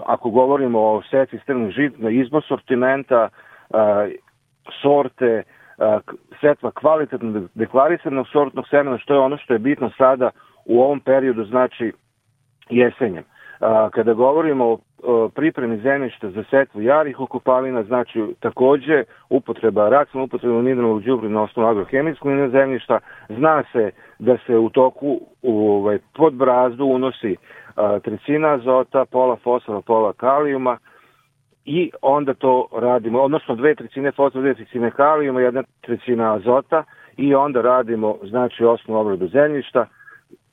ako 0.05 0.29
govorimo 0.29 0.79
o 0.79 1.01
setvi 1.09 1.39
strnih 1.39 1.75
žitna, 1.75 2.09
izbor 2.09 2.43
sortimenta, 2.47 3.29
sorte, 4.81 5.43
setva 6.41 6.71
kvalitetno 6.71 7.47
deklarisanog 7.53 8.27
sortnog 8.27 8.67
semena, 8.67 8.97
što 8.97 9.13
je 9.13 9.19
ono 9.19 9.37
što 9.37 9.53
je 9.53 9.59
bitno 9.59 9.91
sada 9.97 10.29
u 10.65 10.81
ovom 10.81 10.99
periodu, 10.99 11.43
znači 11.43 11.93
jesenjem. 12.69 13.23
Kada 13.91 14.13
govorimo 14.13 14.77
o 15.03 15.29
pripremi 15.29 15.77
zemljišta 15.77 16.29
za 16.29 16.43
setvu 16.49 16.81
jarih 16.81 17.19
okupalina, 17.19 17.83
znači 17.83 18.23
takođe 18.39 19.03
upotreba, 19.29 19.89
racionalna 19.89 20.25
upotreba 20.25 20.61
mineralnog 20.61 21.03
đubriva 21.03 21.33
na 21.33 21.41
osnovu 21.41 21.69
agrohemijskog 21.69 22.31
zemljišta, 22.51 22.99
zna 23.29 23.63
se 23.71 23.91
da 24.19 24.37
se 24.45 24.57
u 24.57 24.69
toku 24.69 25.21
u, 25.41 25.69
ovaj, 25.69 25.99
pod 26.13 26.33
brazdu 26.33 26.85
unosi 26.85 27.35
a, 27.75 27.99
trećina 27.99 28.53
azota, 28.53 29.05
pola 29.05 29.35
fosfora, 29.35 29.81
pola 29.81 30.13
kalijuma 30.13 30.77
i 31.65 31.91
onda 32.01 32.33
to 32.33 32.67
radimo, 32.77 33.21
odnosno 33.21 33.55
dve 33.55 33.75
trećine 33.75 34.11
fosfora, 34.11 34.41
dve 34.41 34.53
trećine 34.53 34.91
kalijuma, 34.91 35.41
jedna 35.41 35.63
trećina 35.81 36.33
azota 36.33 36.83
i 37.17 37.35
onda 37.35 37.61
radimo 37.61 38.17
znači 38.23 38.65
osnovu 38.65 38.99
obradu 38.99 39.27
zemljišta 39.27 39.85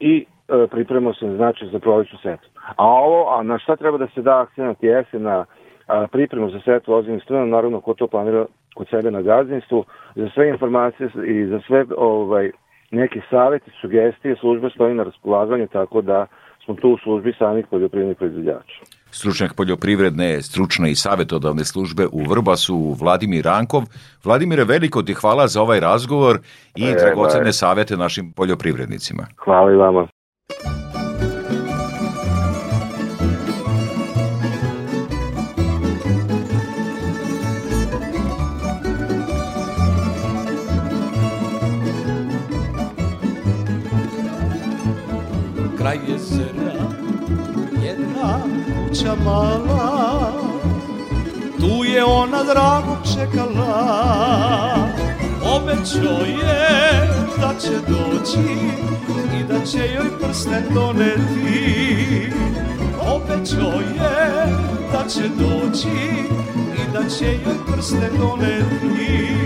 i 0.01 0.27
pripremamo 0.71 1.15
se 1.15 1.37
znači 1.37 1.67
za 1.73 1.79
prolećnu 1.79 2.19
setu. 2.23 2.49
A 2.77 2.87
ovo, 2.87 3.39
a 3.39 3.43
na 3.43 3.59
šta 3.59 3.77
treba 3.77 3.99
da 3.99 4.07
se 4.15 4.23
da 4.23 4.41
akcijent 4.41 4.83
jeste 4.83 5.19
na 5.19 5.45
a, 5.87 6.07
pripremu 6.13 6.51
za 6.51 6.61
setu 6.65 6.95
ozbiljnih 6.95 7.23
strana, 7.23 7.47
naravno 7.47 7.81
ko 7.81 7.95
to 7.95 8.07
planira 8.07 8.47
kod 8.75 8.89
sebe 8.91 9.11
na 9.11 9.23
gazdinstvu, 9.23 9.85
za 10.15 10.29
sve 10.35 10.49
informacije 10.49 11.11
i 11.27 11.47
za 11.47 11.61
sve 11.67 11.85
ovaj, 11.97 12.51
neke 12.91 13.21
savete, 13.31 13.71
sugestije, 13.81 14.37
služba 14.41 14.71
stoji 14.71 14.95
na 14.95 15.03
raspolaganju, 15.03 15.69
tako 15.73 16.03
da 16.03 16.27
smo 16.65 16.75
tu 16.75 16.89
u 16.91 16.99
službi 16.99 17.35
samih 17.39 17.67
poljoprivrednih 17.71 18.17
proizvođača. 18.17 18.81
Stručnjak 19.11 19.55
poljoprivredne, 19.57 20.43
stručne 20.43 20.91
i 20.91 20.95
savetodavne 20.95 21.65
službe 21.65 22.07
u 22.13 22.23
Vrbasu, 22.31 22.97
Vladimir 23.01 23.45
Rankov. 23.45 23.83
Vladimire, 24.25 24.65
veliko 24.65 25.03
ti 25.03 25.15
hvala 25.15 25.47
za 25.47 25.63
ovaj 25.63 25.81
razgovor 25.81 26.39
i 26.77 26.85
e, 26.85 26.95
dragocene 27.01 27.53
savete 27.53 27.97
našim 27.97 28.33
poljoprivrednicima. 28.33 29.23
Hvala 29.45 29.73
i 29.73 29.77
vama. 29.77 30.09
Kuća 49.03 49.15
mala 49.25 50.33
Tu 51.61 51.85
je 51.85 52.05
ona 52.05 52.43
dragog 52.43 52.99
čekala. 53.15 54.09
Obećao 55.45 56.27
je 56.27 57.09
da 57.41 57.55
će 57.61 57.71
doći 57.89 58.39
I 59.41 59.45
da 59.49 59.65
će 59.65 59.79
joj 59.79 60.19
prsten 60.21 60.65
doneti. 60.75 62.33
Obećao 63.01 63.81
je 63.81 64.47
da 64.93 65.09
će 65.09 65.29
doći 65.29 65.89
I 66.77 66.93
da 66.93 67.09
će 67.09 67.25
joj 67.25 67.57
prsten 67.73 68.11
doneti 68.19 69.42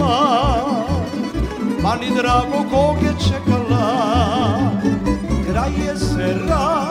nema 0.00 0.84
Pa 1.82 1.96
ni 1.96 2.10
drago 2.16 2.64
kog 2.70 3.02
je 3.02 3.12
čekala 3.28 3.96
Kraj 5.50 5.70
jezera 5.86 6.86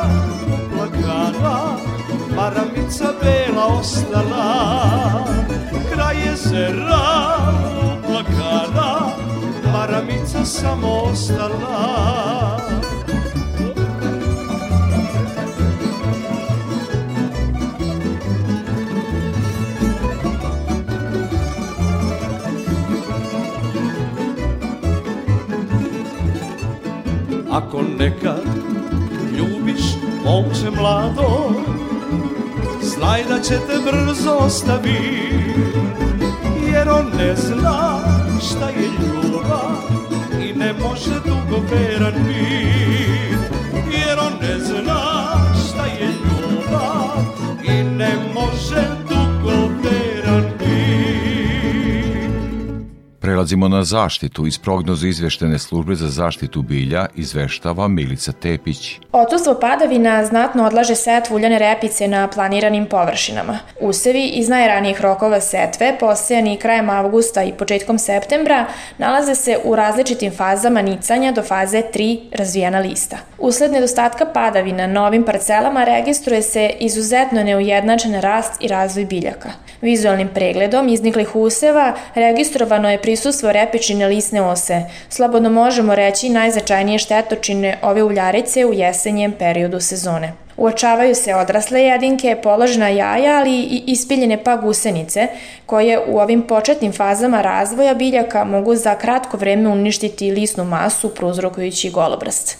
plakala 0.75 1.75
Maramica 2.35 3.13
bela 3.21 3.65
ostala. 3.65 5.25
Kraj 5.93 6.15
jezera 6.25 7.01
plakala 8.07 9.11
Maramica 9.73 10.45
samo 10.45 11.01
ostala 11.11 12.48
Ako 27.59 27.81
nekad 27.81 28.43
ljubiš 29.37 29.81
momče 30.25 30.71
mlado 30.77 31.51
Znaj 32.81 33.23
da 33.23 33.39
će 33.39 33.53
te 33.53 33.91
brzo 33.91 34.31
ostavi 34.31 35.29
Jer 36.73 36.89
on 36.89 37.05
ne 37.17 37.35
zna 37.35 37.99
šta 38.41 38.69
je 38.69 38.87
ljubav 38.99 39.77
I 40.41 40.53
ne 40.53 40.73
može 40.73 41.19
dugo 41.25 41.61
veran 41.71 42.13
biti 42.27 43.35
Jer 43.97 44.19
on 44.19 44.33
ne 44.41 44.59
zna 44.59 45.01
šta 45.65 45.85
je 45.85 46.07
ljubav 46.07 47.19
I 47.63 47.83
ne 47.83 48.11
može 48.33 48.88
Prelazimo 53.39 53.67
na 53.67 53.83
zaštitu. 53.83 54.47
Iz 54.47 54.57
prognozu 54.57 55.07
izveštene 55.07 55.59
službe 55.59 55.95
za 55.95 56.07
zaštitu 56.09 56.61
bilja 56.61 57.05
izveštava 57.15 57.87
Milica 57.87 58.31
Tepić. 58.31 58.99
Odsustvo 59.11 59.59
padavina 59.61 60.25
znatno 60.25 60.65
odlaže 60.65 60.95
setvu 60.95 61.35
uljane 61.35 61.59
repice 61.59 62.07
na 62.07 62.27
planiranim 62.27 62.85
površinama. 62.85 63.59
Usevi 63.81 64.25
iz 64.27 64.49
najranijih 64.49 65.01
rokova 65.01 65.41
setve, 65.41 65.97
posejani 65.99 66.57
krajem 66.57 66.89
avgusta 66.89 67.43
i 67.43 67.53
početkom 67.53 67.99
septembra, 67.99 68.65
nalaze 68.97 69.35
se 69.35 69.57
u 69.63 69.75
različitim 69.75 70.31
fazama 70.31 70.81
nicanja 70.81 71.31
do 71.31 71.43
faze 71.43 71.83
3 71.93 72.19
razvijena 72.31 72.79
lista. 72.79 73.17
Usled 73.37 73.71
nedostatka 73.71 74.25
padavina 74.25 74.87
na 74.87 75.11
parcelama 75.25 75.83
registruje 75.83 76.41
se 76.41 76.71
izuzetno 76.79 77.43
neujednačen 77.43 78.21
rast 78.21 78.53
i 78.59 78.67
razvoj 78.67 79.05
biljaka. 79.05 79.49
Vizualnim 79.81 80.27
pregledom 80.33 80.89
izniklih 80.89 81.35
useva 81.35 81.93
registrovano 82.15 82.89
je 82.91 83.01
prisustvo 83.01 83.51
repičine 83.51 84.07
lisne 84.07 84.41
ose. 84.41 84.81
Slobodno 85.09 85.49
možemo 85.49 85.95
reći 85.95 86.29
najzačajnije 86.29 86.99
štetočine 86.99 87.77
ove 87.81 88.03
uljarice 88.03 88.65
u 88.65 88.73
jesenjem 88.73 89.31
periodu 89.31 89.79
sezone. 89.79 90.33
Uočavaju 90.59 91.15
se 91.15 91.35
odrasle 91.35 91.81
jedinke, 91.83 92.35
položena 92.43 92.89
jaja, 92.89 93.37
ali 93.37 93.51
i 93.51 93.83
ispiljene 93.87 94.43
pa 94.43 94.55
gusenice, 94.55 95.27
koje 95.65 95.99
u 96.07 96.19
ovim 96.19 96.41
početnim 96.41 96.93
fazama 96.93 97.41
razvoja 97.41 97.93
biljaka 97.93 98.43
mogu 98.43 98.75
za 98.75 98.95
kratko 98.95 99.37
vreme 99.37 99.69
uništiti 99.69 100.31
lisnu 100.31 100.63
masu 100.63 101.09
prouzrokujući 101.09 101.89
golobrast. 101.89 102.57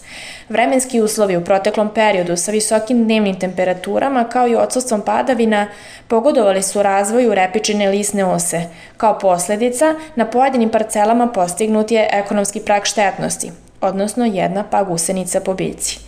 Vremenski 0.48 1.00
uslovi 1.00 1.36
u 1.36 1.44
proteklom 1.44 1.88
periodu 1.94 2.36
sa 2.36 2.50
visokim 2.50 3.04
dnevnim 3.04 3.38
temperaturama 3.38 4.24
kao 4.24 4.48
i 4.48 4.56
odsustvom 4.56 5.00
padavina 5.00 5.68
pogodovali 6.08 6.62
su 6.62 6.82
razvoju 6.82 7.34
repičine 7.34 7.88
lisne 7.88 8.24
ose. 8.24 8.62
Kao 8.96 9.18
posledica, 9.18 9.94
na 10.14 10.26
pojedinim 10.26 10.70
parcelama 10.70 11.26
postignut 11.26 11.90
je 11.90 12.08
ekonomski 12.12 12.60
prag 12.60 12.84
štetnosti, 12.84 13.50
odnosno 13.80 14.24
jedna 14.24 14.64
pa 14.70 14.82
gusenica 14.82 15.40
po 15.40 15.54
biljci. 15.54 15.98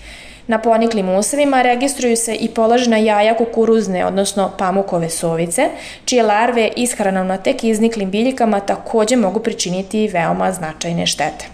Na 0.46 0.58
poniklim 0.58 1.08
usevima 1.08 1.62
registruju 1.62 2.16
se 2.16 2.34
i 2.34 2.48
položena 2.48 2.96
jaja 2.96 3.36
kukuruzne, 3.36 4.06
odnosno 4.06 4.50
pamukove 4.58 5.10
sovice, 5.10 5.68
čije 6.04 6.22
larve 6.22 6.70
ishranom 6.76 7.26
na 7.26 7.36
tek 7.36 7.64
izniklim 7.64 8.10
biljkama 8.10 8.60
takođe 8.60 9.16
mogu 9.16 9.40
pričiniti 9.40 10.08
veoma 10.08 10.52
značajne 10.52 11.06
štete. 11.06 11.46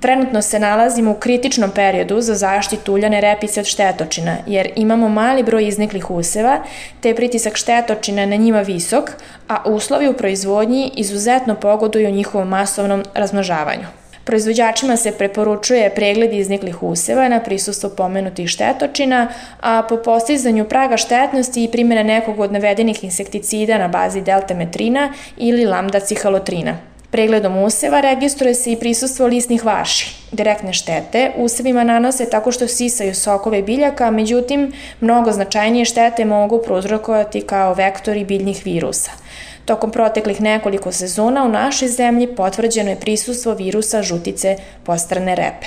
Trenutno 0.00 0.42
se 0.42 0.58
nalazimo 0.58 1.10
u 1.10 1.14
kritičnom 1.14 1.70
periodu 1.70 2.20
za 2.20 2.34
zaštitu 2.34 2.92
uljane 2.92 3.20
repice 3.20 3.60
od 3.60 3.66
štetočina, 3.66 4.36
jer 4.46 4.70
imamo 4.76 5.08
mali 5.08 5.42
broj 5.42 5.68
izniklih 5.68 6.10
useva, 6.10 6.60
te 7.00 7.14
pritisak 7.14 7.56
štetočina 7.56 8.26
na 8.26 8.36
njima 8.36 8.60
visok, 8.60 9.10
a 9.48 9.62
uslovi 9.66 10.08
u 10.08 10.12
proizvodnji 10.12 10.92
izuzetno 10.96 11.54
pogoduju 11.54 12.10
njihovom 12.10 12.48
masovnom 12.48 13.04
razmnožavanju. 13.14 13.86
Proizvođačima 14.28 14.96
se 14.96 15.12
preporučuje 15.12 15.90
pregled 15.94 16.32
izniklih 16.32 16.82
useva 16.82 17.28
na 17.28 17.40
prisustvo 17.40 17.90
pomenutih 17.90 18.48
štetočina, 18.48 19.28
a 19.60 19.82
po 19.88 19.96
postizanju 19.96 20.64
praga 20.64 20.96
štetnosti 20.96 21.64
i 21.64 21.70
primjena 21.70 22.02
nekog 22.02 22.40
od 22.40 22.52
navedenih 22.52 23.04
insekticida 23.04 23.78
na 23.78 23.88
bazi 23.88 24.20
deltametrina 24.20 25.12
ili 25.36 25.64
lambda 25.64 26.00
cihalotrina. 26.00 26.76
Pregledom 27.10 27.56
useva 27.56 28.00
registruje 28.00 28.54
se 28.54 28.72
i 28.72 28.76
prisustvo 28.76 29.26
lisnih 29.26 29.64
vaši. 29.64 30.16
Direktne 30.32 30.72
štete 30.72 31.30
usevima 31.36 31.84
nanose 31.84 32.30
tako 32.30 32.52
što 32.52 32.68
sisaju 32.68 33.14
sokove 33.14 33.62
biljaka, 33.62 34.10
međutim, 34.10 34.72
mnogo 35.00 35.32
značajnije 35.32 35.84
štete 35.84 36.24
mogu 36.24 36.62
prouzrokovati 36.64 37.40
kao 37.40 37.74
vektori 37.74 38.24
biljnih 38.24 38.62
virusa– 38.64 39.10
Tokom 39.68 39.90
proteklih 39.90 40.40
nekoliko 40.40 40.92
sezona 40.92 41.44
u 41.44 41.48
našoj 41.48 41.88
zemlji 41.88 42.26
potvrđeno 42.36 42.90
je 42.90 43.00
prisustvo 43.00 43.54
virusa 43.54 44.02
žutice 44.02 44.56
postrane 44.84 45.34
repe. 45.34 45.66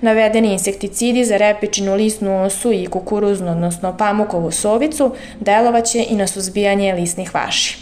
Navedeni 0.00 0.52
insekticidi 0.52 1.24
za 1.24 1.36
repičinu 1.36 1.94
lisnu 1.94 2.44
osu 2.44 2.72
i 2.72 2.86
kukuruznu, 2.86 3.50
odnosno 3.50 3.96
pamukovu 3.96 4.50
sovicu, 4.50 5.14
delovaće 5.40 6.04
i 6.10 6.16
na 6.16 6.26
suzbijanje 6.26 6.94
lisnih 6.94 7.34
vaši. 7.34 7.78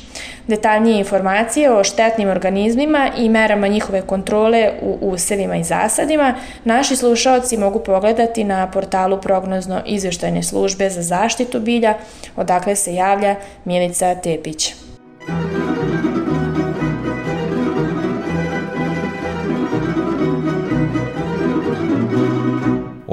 Detaljnije 0.47 0.99
informacije 0.99 1.73
o 1.73 1.85
štetnim 1.85 2.29
organizmima 2.29 3.11
i 3.19 3.29
merama 3.29 3.67
njihove 3.67 4.03
kontrole 4.03 4.73
u 4.83 4.99
usevima 5.11 5.57
i 5.57 5.65
zasadima 5.65 6.35
naši 6.65 6.97
slušaoci 6.97 7.57
mogu 7.57 7.79
pogledati 7.79 8.45
na 8.45 8.71
portalu 8.71 9.21
prognozno 9.21 9.83
izveštajne 9.87 10.43
službe 10.43 10.91
za 10.91 11.03
zaštitu 11.03 11.61
bilja, 11.61 11.95
odakle 12.37 12.77
se 12.77 12.95
javlja 12.95 13.37
Milica 13.65 14.15
Tepić. 14.15 14.86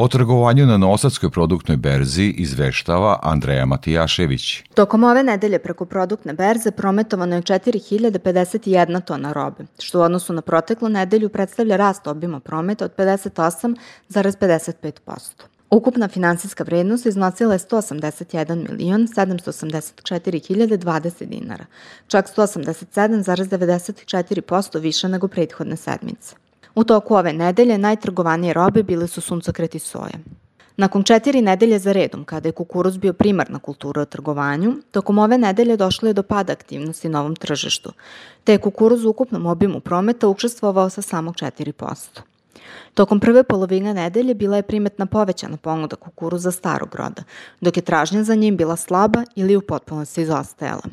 O 0.03 0.07
trgovanju 0.07 0.65
na 0.65 0.77
Nosadskoj 0.77 1.29
produktnoj 1.29 1.77
berzi 1.77 2.23
izveštava 2.23 3.19
Andreja 3.21 3.65
Matijašević. 3.65 4.63
Tokom 4.73 5.03
ove 5.03 5.23
nedelje 5.23 5.59
preko 5.59 5.85
produktne 5.85 6.33
berze 6.33 6.71
prometovano 6.71 7.35
je 7.35 7.41
4051 7.41 9.05
tona 9.05 9.33
robe, 9.33 9.63
što 9.79 9.99
u 9.99 10.01
odnosu 10.01 10.33
na 10.33 10.41
proteklu 10.41 10.89
nedelju 10.89 11.29
predstavlja 11.29 11.75
rast 11.75 12.07
obima 12.07 12.39
prometa 12.39 12.85
od 12.85 12.91
58,55%. 12.97 15.43
Ukupna 15.69 16.07
finansijska 16.07 16.63
vrednost 16.63 17.05
iznosila 17.05 17.53
je 17.53 17.59
181 17.59 18.69
milion 18.69 19.07
784 19.07 20.47
hiljade 20.47 20.77
20 20.77 21.25
dinara, 21.25 21.65
čak 22.07 22.29
187,94% 22.37 24.79
više 24.79 25.07
nego 25.07 25.27
prethodne 25.27 25.77
sedmice. 25.77 26.42
U 26.75 26.83
toku 26.83 27.15
ove 27.15 27.33
nedelje 27.33 27.77
najtrgovanije 27.77 28.53
robe 28.53 28.83
bile 28.83 29.07
su 29.07 29.21
suncokret 29.21 29.75
i 29.75 29.79
soja. 29.79 30.17
Nakon 30.77 31.03
četiri 31.03 31.41
nedelje 31.41 31.79
za 31.79 31.91
redom, 31.91 32.23
kada 32.23 32.49
je 32.49 32.51
kukuruz 32.51 32.97
bio 32.97 33.13
primarna 33.13 33.59
kultura 33.59 34.01
o 34.01 34.05
trgovanju, 34.05 34.73
tokom 34.91 35.19
ove 35.19 35.37
nedelje 35.37 35.77
došlo 35.77 36.07
je 36.07 36.13
do 36.13 36.23
pada 36.23 36.53
aktivnosti 36.53 37.09
na 37.09 37.19
ovom 37.19 37.35
tržištu, 37.35 37.91
te 38.43 38.51
je 38.51 38.57
kukuruz 38.57 39.05
u 39.05 39.09
ukupnom 39.09 39.45
obimu 39.45 39.79
prometa 39.79 40.27
učestvovao 40.27 40.89
sa 40.89 41.01
samo 41.01 41.31
4%. 41.31 42.19
Tokom 42.93 43.19
prve 43.19 43.43
polovine 43.43 43.93
nedelje 43.93 44.33
bila 44.33 44.55
je 44.55 44.63
primetna 44.63 45.05
povećana 45.05 45.57
ponuda 45.57 45.95
kukuruza 45.95 46.51
starog 46.51 46.95
roda, 46.95 47.23
dok 47.61 47.77
je 47.77 47.83
tražnja 47.83 48.23
za 48.23 48.35
njim 48.35 48.57
bila 48.57 48.75
slaba 48.75 49.23
ili 49.35 49.55
u 49.55 49.61
potpunosti 49.61 50.21
izostajala. 50.21 50.83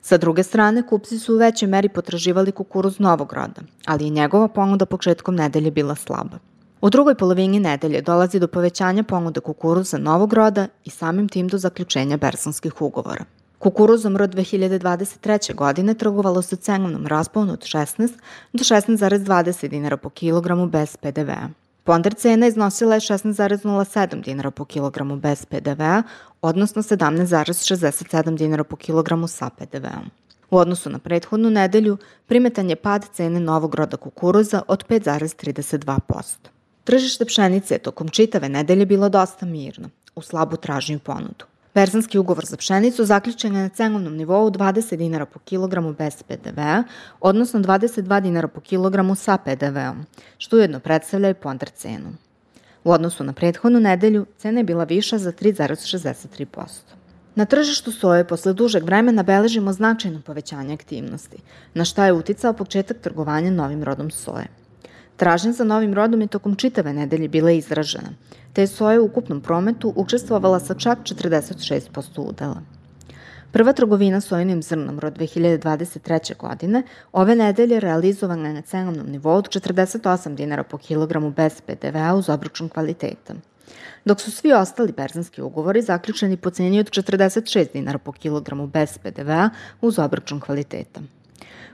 Sa 0.00 0.16
druge 0.16 0.42
strane, 0.42 0.86
kupci 0.86 1.18
su 1.18 1.34
u 1.34 1.38
većoj 1.38 1.68
meri 1.68 1.88
potraživali 1.88 2.52
kukuruz 2.52 2.98
novog 2.98 3.32
roda, 3.32 3.62
ali 3.86 4.06
i 4.06 4.10
njegova 4.10 4.48
ponuda 4.48 4.86
početkom 4.86 5.34
nedelje 5.34 5.70
bila 5.70 5.94
slaba. 5.94 6.38
U 6.80 6.90
drugoj 6.90 7.14
polovini 7.14 7.60
nedelje 7.60 8.00
dolazi 8.02 8.38
do 8.38 8.48
povećanja 8.48 9.02
ponude 9.02 9.40
kukuruza 9.40 9.98
novog 9.98 10.32
roda 10.32 10.66
i 10.84 10.90
samim 10.90 11.28
tim 11.28 11.48
do 11.48 11.58
zaključenja 11.58 12.16
bersonskih 12.16 12.82
ugovora. 12.82 13.24
Kukuruzom 13.58 14.16
rod 14.16 14.34
2023. 14.34 15.54
godine 15.54 15.94
trgovalo 15.94 16.42
se 16.42 16.56
cenovnom 16.56 17.06
rasponu 17.06 17.52
od 17.52 17.60
16 17.60 18.10
do 18.52 18.64
16,20 18.64 19.68
dinara 19.68 19.96
po 19.96 20.10
kilogramu 20.10 20.66
bez 20.66 20.96
PDV-a. 20.96 21.48
Ponder 21.84 22.14
cena 22.14 22.46
iznosila 22.46 22.94
je 22.94 23.00
16,07 23.00 24.24
dinara 24.24 24.50
po 24.50 24.64
kilogramu 24.64 25.16
bez 25.16 25.44
PDV-a, 25.44 26.02
odnosno 26.42 26.82
17,67 26.82 28.36
dinara 28.36 28.64
po 28.64 28.76
kilogramu 28.76 29.28
sa 29.28 29.50
PDV-om. 29.50 30.10
U 30.50 30.56
odnosu 30.56 30.90
na 30.90 30.98
prethodnu 30.98 31.50
nedelju, 31.50 31.96
primetan 32.26 32.70
je 32.70 32.76
pad 32.76 33.06
cene 33.12 33.40
novog 33.40 33.74
roda 33.74 33.96
kukuruza 33.96 34.62
od 34.68 34.84
5,32%. 34.88 36.36
Tržište 36.84 37.24
pšenice 37.24 37.74
je 37.74 37.78
tokom 37.78 38.08
čitave 38.08 38.48
nedelje 38.48 38.86
bilo 38.86 39.08
dosta 39.08 39.46
mirno, 39.46 39.90
u 40.14 40.22
slabu 40.22 40.56
tražnju 40.56 40.98
ponudu. 40.98 41.44
Berzanski 41.74 42.18
ugovor 42.18 42.44
za 42.44 42.56
pšenicu 42.56 43.04
zaključen 43.04 43.56
je 43.56 43.62
na 43.62 43.68
cenovnom 43.68 44.16
nivou 44.16 44.50
20 44.50 44.96
dinara 44.96 45.26
po 45.26 45.38
kilogramu 45.38 45.92
bez 45.92 46.22
PDV-a, 46.22 46.82
odnosno 47.20 47.60
22 47.60 48.20
dinara 48.20 48.48
po 48.48 48.60
kilogramu 48.60 49.14
sa 49.14 49.36
PDV-om, 49.38 50.06
što 50.38 50.56
ujedno 50.56 50.80
predstavlja 50.80 51.30
i 51.30 51.34
ponder 51.34 51.70
cenu. 51.70 52.08
U 52.88 52.90
odnosu 52.90 53.24
na 53.24 53.32
prethodnu 53.32 53.80
nedelju, 53.80 54.26
cena 54.38 54.60
je 54.60 54.64
bila 54.64 54.84
viša 54.84 55.18
za 55.18 55.32
3,63%. 55.32 56.66
Na 57.34 57.44
tržištu 57.44 57.92
soje 57.92 58.24
posle 58.24 58.52
dužeg 58.52 58.84
vremena 58.84 59.22
beležimo 59.22 59.72
značajno 59.72 60.20
povećanje 60.26 60.74
aktivnosti, 60.74 61.36
na 61.74 61.84
šta 61.84 62.06
je 62.06 62.12
uticao 62.12 62.52
početak 62.52 62.98
trgovanja 62.98 63.50
novim 63.50 63.82
rodom 63.84 64.10
soje. 64.10 64.46
Tražnja 65.16 65.52
za 65.52 65.64
novim 65.64 65.94
rodom 65.94 66.20
je 66.20 66.26
tokom 66.26 66.56
čitave 66.56 66.92
nedelje 66.92 67.28
bila 67.28 67.50
izražena, 67.50 68.14
te 68.52 68.62
je 68.62 68.66
soja 68.66 69.02
u 69.02 69.04
ukupnom 69.04 69.40
prometu 69.40 69.92
učestvovala 69.96 70.60
sa 70.60 70.74
čak 70.74 70.98
46% 70.98 72.20
udela. 72.20 72.62
Prva 73.52 73.72
trgovina 73.72 74.20
sojinim 74.20 74.62
zrnom 74.62 74.98
rod 74.98 75.18
2023. 75.18 76.36
godine 76.36 76.82
ove 77.12 77.36
nedelje 77.36 77.80
realizovana 77.80 78.48
je 78.48 78.54
na 78.54 78.62
cenovnom 78.62 79.10
nivou 79.10 79.36
od 79.36 79.48
48 79.48 80.34
dinara 80.34 80.62
po 80.62 80.78
kilogramu 80.78 81.30
bez 81.30 81.60
PDV-a 81.60 82.14
uz 82.14 82.28
obračun 82.28 82.68
kvaliteta 82.68 83.34
dok 84.04 84.20
su 84.20 84.30
svi 84.30 84.52
ostali 84.52 84.92
berzanski 84.92 85.42
ugovori 85.42 85.82
zaključeni 85.82 86.36
po 86.36 86.50
ceni 86.50 86.80
od 86.80 86.90
46 86.90 87.72
dinara 87.72 87.98
po 87.98 88.12
kilogramu 88.12 88.66
bez 88.66 88.98
PDV-a 88.98 89.50
uz 89.80 89.98
obračun 89.98 90.40
kvaliteta. 90.40 91.00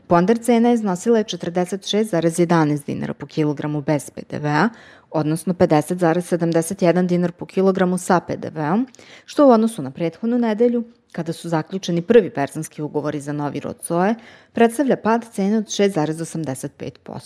Ponder 0.07 0.39
cena 0.39 0.73
iznosila 0.73 1.19
je 1.19 1.25
46,11 1.25 2.87
dinara 2.87 3.15
po 3.15 3.27
kilogramu 3.27 3.81
bez 3.81 4.11
PDV-a, 4.11 4.69
odnosno 5.11 5.55
50,71 5.55 7.07
dinar 7.07 7.33
po 7.33 7.47
kilogramu 7.47 7.99
sa 7.99 8.21
PDV-om, 8.21 8.87
što 9.25 9.47
u 9.47 9.51
odnosu 9.51 9.83
na 9.83 9.91
prethodnu 9.91 10.39
nedelju, 10.39 10.85
kada 11.15 11.33
su 11.33 11.49
zaključeni 11.49 12.03
prvi 12.03 12.31
perzanski 12.31 12.83
ugovori 12.83 13.21
za 13.21 13.33
novi 13.33 13.61
rod 13.61 13.77
soje, 13.83 14.15
predstavlja 14.53 14.97
pad 14.97 15.27
cene 15.33 15.59
od 15.59 15.65
6,85%. 15.65 17.21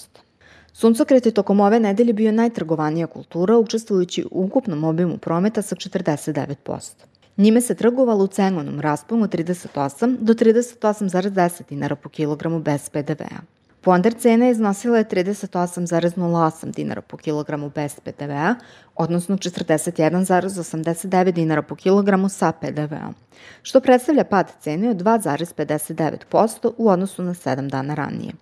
Suncokret 0.72 1.27
je 1.27 1.33
tokom 1.33 1.61
ove 1.61 1.81
nedelje 1.81 2.12
bio 2.12 2.33
najtrgovanija 2.33 3.07
kultura, 3.07 3.59
učestvujući 3.59 4.24
u 4.31 4.44
ukupnom 4.44 4.85
obimu 4.85 5.18
prometa 5.18 5.62
sa 5.62 5.77
49%. 5.77 6.92
Njime 7.37 7.61
se 7.61 7.74
trgovalo 7.74 8.24
u 8.24 8.27
cenovnom 8.27 8.81
rasponu 8.81 9.24
od 9.24 9.35
38 9.35 10.16
do 10.18 10.35
38,10 10.35 11.62
dinara 11.68 11.96
po 11.96 12.09
kilogramu 12.09 12.61
bez 12.61 12.88
PDV-a. 12.88 13.58
Ponder 13.88 14.14
cena 14.14 14.48
iznosila 14.48 14.98
je 14.98 15.05
38,08 15.05 16.74
dinara 16.74 17.01
po 17.01 17.16
kilogramu 17.16 17.70
bez 17.74 18.01
PDV-a, 18.01 18.55
odnosno 18.96 19.37
41,89 19.37 21.33
dinara 21.33 21.62
po 21.62 21.77
kilogramu 21.77 22.29
sa 22.29 22.53
PDV-om, 22.53 23.14
što 23.62 23.81
predstavlja 23.81 24.24
pad 24.24 24.53
cene 24.61 24.90
od 24.90 24.96
2,59% 24.96 26.72
u 26.77 26.88
odnosu 26.88 27.22
na 27.22 27.35
7 27.35 27.70
dana 27.70 27.94
ranije. 27.94 28.33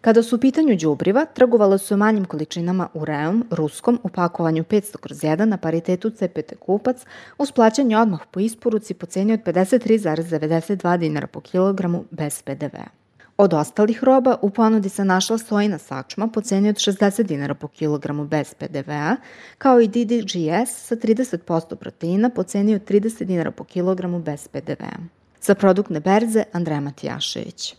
Kada 0.00 0.22
su 0.22 0.36
u 0.36 0.38
pitanju 0.38 0.76
đubriva, 0.76 1.24
trgovalo 1.24 1.78
su 1.78 1.96
manjim 1.96 2.24
količinama 2.24 2.88
ureom, 2.94 3.44
ruskom, 3.50 4.00
u 4.02 4.08
pakovanju 4.08 4.64
500 4.64 4.96
kroz 4.96 5.18
1 5.18 5.44
na 5.44 5.56
paritetu 5.56 6.10
CPT 6.10 6.54
kupac, 6.58 6.96
uz 7.38 7.52
plaćanje 7.52 7.98
odmah 7.98 8.20
po 8.30 8.40
isporuci 8.40 8.94
po 8.94 9.06
ceni 9.06 9.32
od 9.32 9.40
53,92 9.40 10.98
dinara 10.98 11.26
po 11.26 11.40
kilogramu 11.40 12.04
bez 12.10 12.42
PDV-a. 12.42 12.99
Od 13.40 13.54
ostalih 13.54 14.04
roba 14.04 14.36
u 14.42 14.50
ponudi 14.50 14.88
se 14.88 15.04
našla 15.04 15.38
sojina 15.38 15.78
sačma 15.78 16.28
po 16.28 16.40
ceni 16.40 16.68
od 16.68 16.76
60 16.76 17.22
dinara 17.22 17.54
po 17.54 17.68
kilogramu 17.68 18.24
bez 18.24 18.54
PDV-a, 18.54 19.16
kao 19.58 19.80
i 19.80 19.88
DDGS 19.88 20.86
sa 20.86 20.96
30% 20.96 21.74
proteina 21.74 22.30
po 22.30 22.42
ceni 22.42 22.74
od 22.74 22.84
30 22.88 23.24
dinara 23.24 23.50
po 23.50 23.64
kilogramu 23.64 24.18
bez 24.18 24.48
PDV-a. 24.48 24.98
Za 25.42 25.54
produktne 25.54 26.00
berze 26.00 26.42
Andreja 26.52 26.80
Matijašević. 26.80 27.74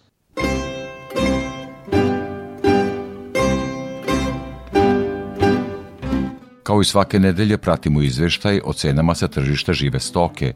Kao 6.64 6.82
i 6.82 6.86
svake 6.86 7.20
nedelje 7.20 7.58
pratimo 7.58 8.02
izveštaj 8.02 8.62
o 8.66 8.74
cenama 8.74 9.16
sa 9.16 9.28
tržišta 9.28 9.74
žive 9.74 10.00
stoke. 10.00 10.54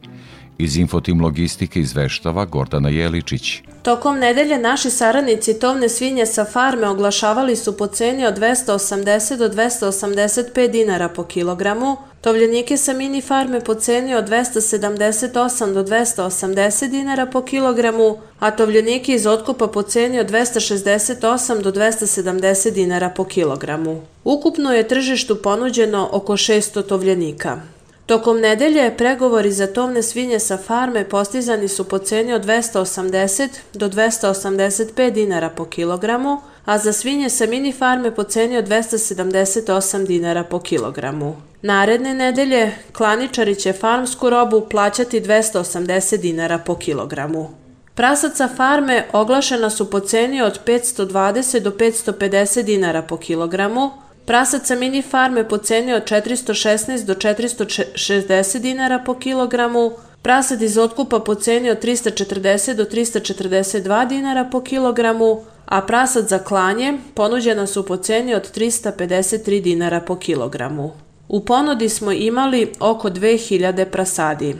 Iz 0.57 0.77
Infotim 0.77 1.21
Logistike 1.21 1.79
izveštava 1.79 2.45
Gordana 2.45 2.89
Jeličić. 2.89 3.61
Tokom 3.83 4.19
nedelje 4.19 4.57
naši 4.57 4.89
saradnici 4.89 5.59
tovne 5.59 5.89
svinje 5.89 6.25
sa 6.25 6.45
farme 6.45 6.87
oglašavali 6.87 7.55
su 7.55 7.77
po 7.77 7.87
ceni 7.87 8.25
od 8.25 8.39
280 8.39 9.37
do 9.37 9.49
285 9.49 10.71
dinara 10.71 11.09
po 11.09 11.23
kilogramu, 11.23 11.97
tovljenike 12.21 12.77
sa 12.77 12.93
mini 12.93 13.21
farme 13.21 13.59
po 13.59 13.75
ceni 13.75 14.15
od 14.15 14.29
278 14.29 15.73
do 15.73 15.83
280 15.83 16.89
dinara 16.89 17.25
po 17.25 17.41
kilogramu, 17.41 18.17
a 18.39 18.51
tovljenike 18.51 19.13
iz 19.13 19.25
otkupa 19.27 19.67
po 19.67 19.81
ceni 19.81 20.19
od 20.19 20.31
268 20.31 21.61
do 21.61 21.71
270 21.71 22.71
dinara 22.71 23.09
po 23.09 23.23
kilogramu. 23.23 24.01
Ukupno 24.23 24.73
je 24.73 24.87
tržištu 24.87 25.35
ponuđeno 25.41 26.09
oko 26.11 26.33
600 26.33 26.87
tovljenika. 26.87 27.74
Tokom 28.05 28.39
nedelje 28.39 28.97
pregovori 28.97 29.51
za 29.51 29.67
tovne 29.67 30.03
svinje 30.03 30.39
sa 30.39 30.57
farme 30.57 31.09
postizani 31.09 31.67
su 31.67 31.83
po 31.83 31.97
ceni 31.97 32.33
od 32.33 32.45
280 32.45 33.49
do 33.73 33.89
285 33.89 35.11
dinara 35.11 35.49
po 35.49 35.65
kilogramu, 35.65 36.41
a 36.65 36.77
za 36.77 36.93
svinje 36.93 37.29
sa 37.29 37.45
mini 37.45 37.71
farme 37.73 38.15
po 38.15 38.23
ceni 38.23 38.57
od 38.57 38.67
278 38.67 40.05
dinara 40.05 40.43
po 40.43 40.59
kilogramu. 40.59 41.35
Naredne 41.61 42.13
nedelje 42.13 42.71
klaničari 42.93 43.55
će 43.55 43.73
farmsku 43.73 44.29
robu 44.29 44.61
plaćati 44.69 45.21
280 45.21 46.17
dinara 46.17 46.57
po 46.57 46.75
kilogramu. 46.75 47.49
Prasaca 47.95 48.49
farme 48.57 49.05
oglašena 49.13 49.69
su 49.69 49.89
po 49.89 49.99
ceni 49.99 50.41
od 50.41 50.59
520 50.65 51.59
do 51.59 51.71
550 51.71 52.63
dinara 52.63 53.01
po 53.01 53.17
kilogramu, 53.17 53.91
Prasaca 54.25 54.75
mini 54.75 55.01
farme 55.01 55.47
po 55.47 55.57
ceni 55.57 55.93
od 55.93 56.03
416 56.03 57.05
do 57.05 57.13
460 57.13 58.59
dinara 58.59 58.99
po 59.05 59.13
kilogramu, 59.13 59.91
prasad 60.21 60.61
iz 60.61 60.77
otkupa 60.77 61.19
po 61.19 61.35
ceni 61.35 61.69
od 61.69 61.83
340 61.83 62.73
do 62.73 62.83
342 62.85 64.07
dinara 64.07 64.45
po 64.51 64.61
kilogramu, 64.61 65.43
a 65.65 65.81
prasad 65.81 66.27
za 66.27 66.39
klanje 66.39 66.97
ponuđena 67.13 67.67
su 67.67 67.85
po 67.85 67.97
ceni 67.97 68.35
od 68.35 68.57
353 68.57 69.61
dinara 69.61 69.99
po 69.99 70.15
kilogramu. 70.15 70.91
U 71.27 71.45
ponudi 71.45 71.89
smo 71.89 72.11
imali 72.11 72.71
oko 72.79 73.09
2000 73.09 73.85
prasadi. 73.85 74.55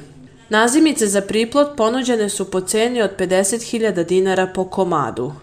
Nazimice 0.50 1.08
za 1.08 1.22
priplot 1.22 1.78
ponuđene 1.78 2.30
su 2.30 2.52
po 2.52 2.62
ceni 2.62 3.02
od 3.02 3.12
50.000 3.20 4.06
dinara 4.06 4.48
po 4.48 4.66
komadu. 4.66 5.34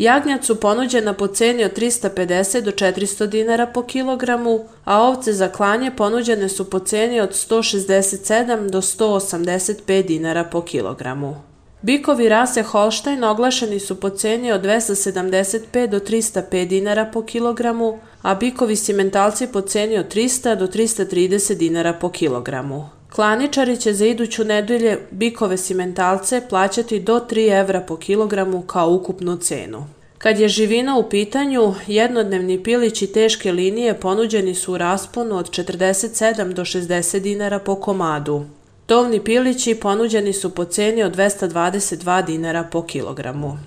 Jagnjac 0.00 0.46
su 0.46 0.60
ponuđena 0.60 1.12
po 1.12 1.26
ceni 1.26 1.64
od 1.64 1.78
350 1.78 2.60
do 2.60 2.70
400 2.70 3.26
dinara 3.26 3.66
po 3.66 3.82
kilogramu, 3.82 4.64
a 4.84 5.02
ovce 5.02 5.32
za 5.32 5.48
klanje 5.48 5.90
ponuđene 5.96 6.48
su 6.48 6.70
po 6.70 6.78
ceni 6.78 7.20
od 7.20 7.30
167 7.30 8.70
do 8.70 8.80
185 8.80 10.06
dinara 10.06 10.44
po 10.44 10.62
kilogramu. 10.62 11.36
Bikovi 11.82 12.28
rase 12.28 12.62
Holstein 12.62 13.24
oglašeni 13.24 13.80
su 13.80 14.00
po 14.00 14.10
ceni 14.10 14.52
od 14.52 14.62
275 14.62 15.86
do 15.86 15.98
305 15.98 16.68
dinara 16.68 17.10
po 17.12 17.22
kilogramu, 17.22 17.98
a 18.22 18.34
bikovi 18.34 18.76
simentalci 18.76 19.46
po 19.46 19.60
ceni 19.60 19.98
od 19.98 20.14
300 20.14 20.56
do 20.56 20.66
330 20.66 21.54
dinara 21.54 21.92
po 21.92 22.08
kilogramu. 22.08 22.99
Klaničari 23.10 23.76
će 23.76 23.92
za 23.92 24.06
iduću 24.06 24.44
nedelje 24.44 24.98
bikove 25.10 25.56
simentalce 25.56 26.42
plaćati 26.48 27.00
do 27.00 27.26
3 27.30 27.60
evra 27.60 27.80
po 27.80 27.96
kilogramu 27.96 28.62
kao 28.62 28.90
ukupnu 28.90 29.36
cenu. 29.36 29.86
Kad 30.18 30.40
je 30.40 30.48
živina 30.48 30.96
u 30.96 31.08
pitanju, 31.08 31.74
jednodnevni 31.86 32.62
pilići 32.62 33.06
teške 33.06 33.52
linije 33.52 33.94
ponuđeni 33.94 34.54
su 34.54 34.72
u 34.72 34.78
rasponu 34.78 35.36
od 35.36 35.50
47 35.50 36.52
do 36.52 36.62
60 36.62 37.18
dinara 37.18 37.58
po 37.58 37.74
komadu. 37.74 38.44
Tovni 38.86 39.24
pilići 39.24 39.74
ponuđeni 39.74 40.32
su 40.32 40.54
po 40.54 40.64
ceni 40.64 41.02
od 41.02 41.16
222 41.16 42.26
dinara 42.26 42.64
po 42.72 42.82
kilogramu. 42.82 43.58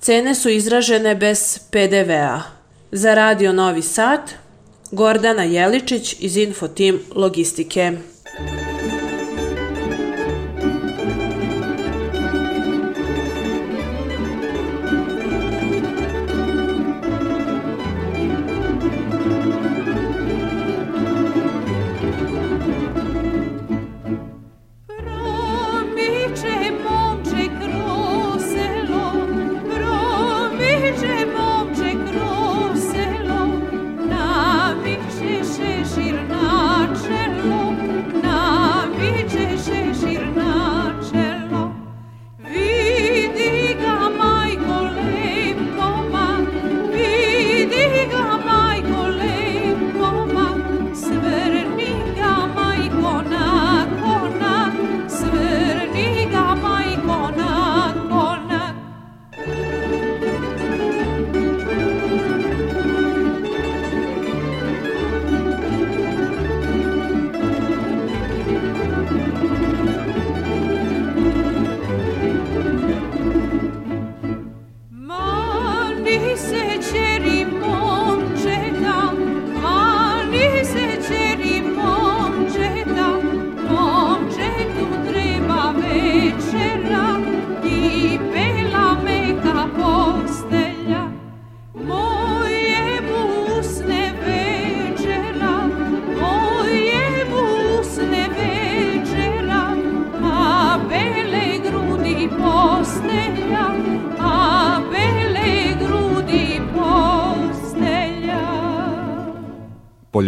Cene 0.00 0.34
su 0.34 0.48
izražene 0.48 1.14
bez 1.14 1.58
PDV-a. 1.70 2.42
Za 2.92 3.14
Radio 3.14 3.52
Novi 3.52 3.82
Sad, 3.82 4.20
Gordana 4.90 5.42
Jeličić 5.42 6.16
iz 6.20 6.36
Infotim 6.36 7.00
Logistike. 7.14 7.92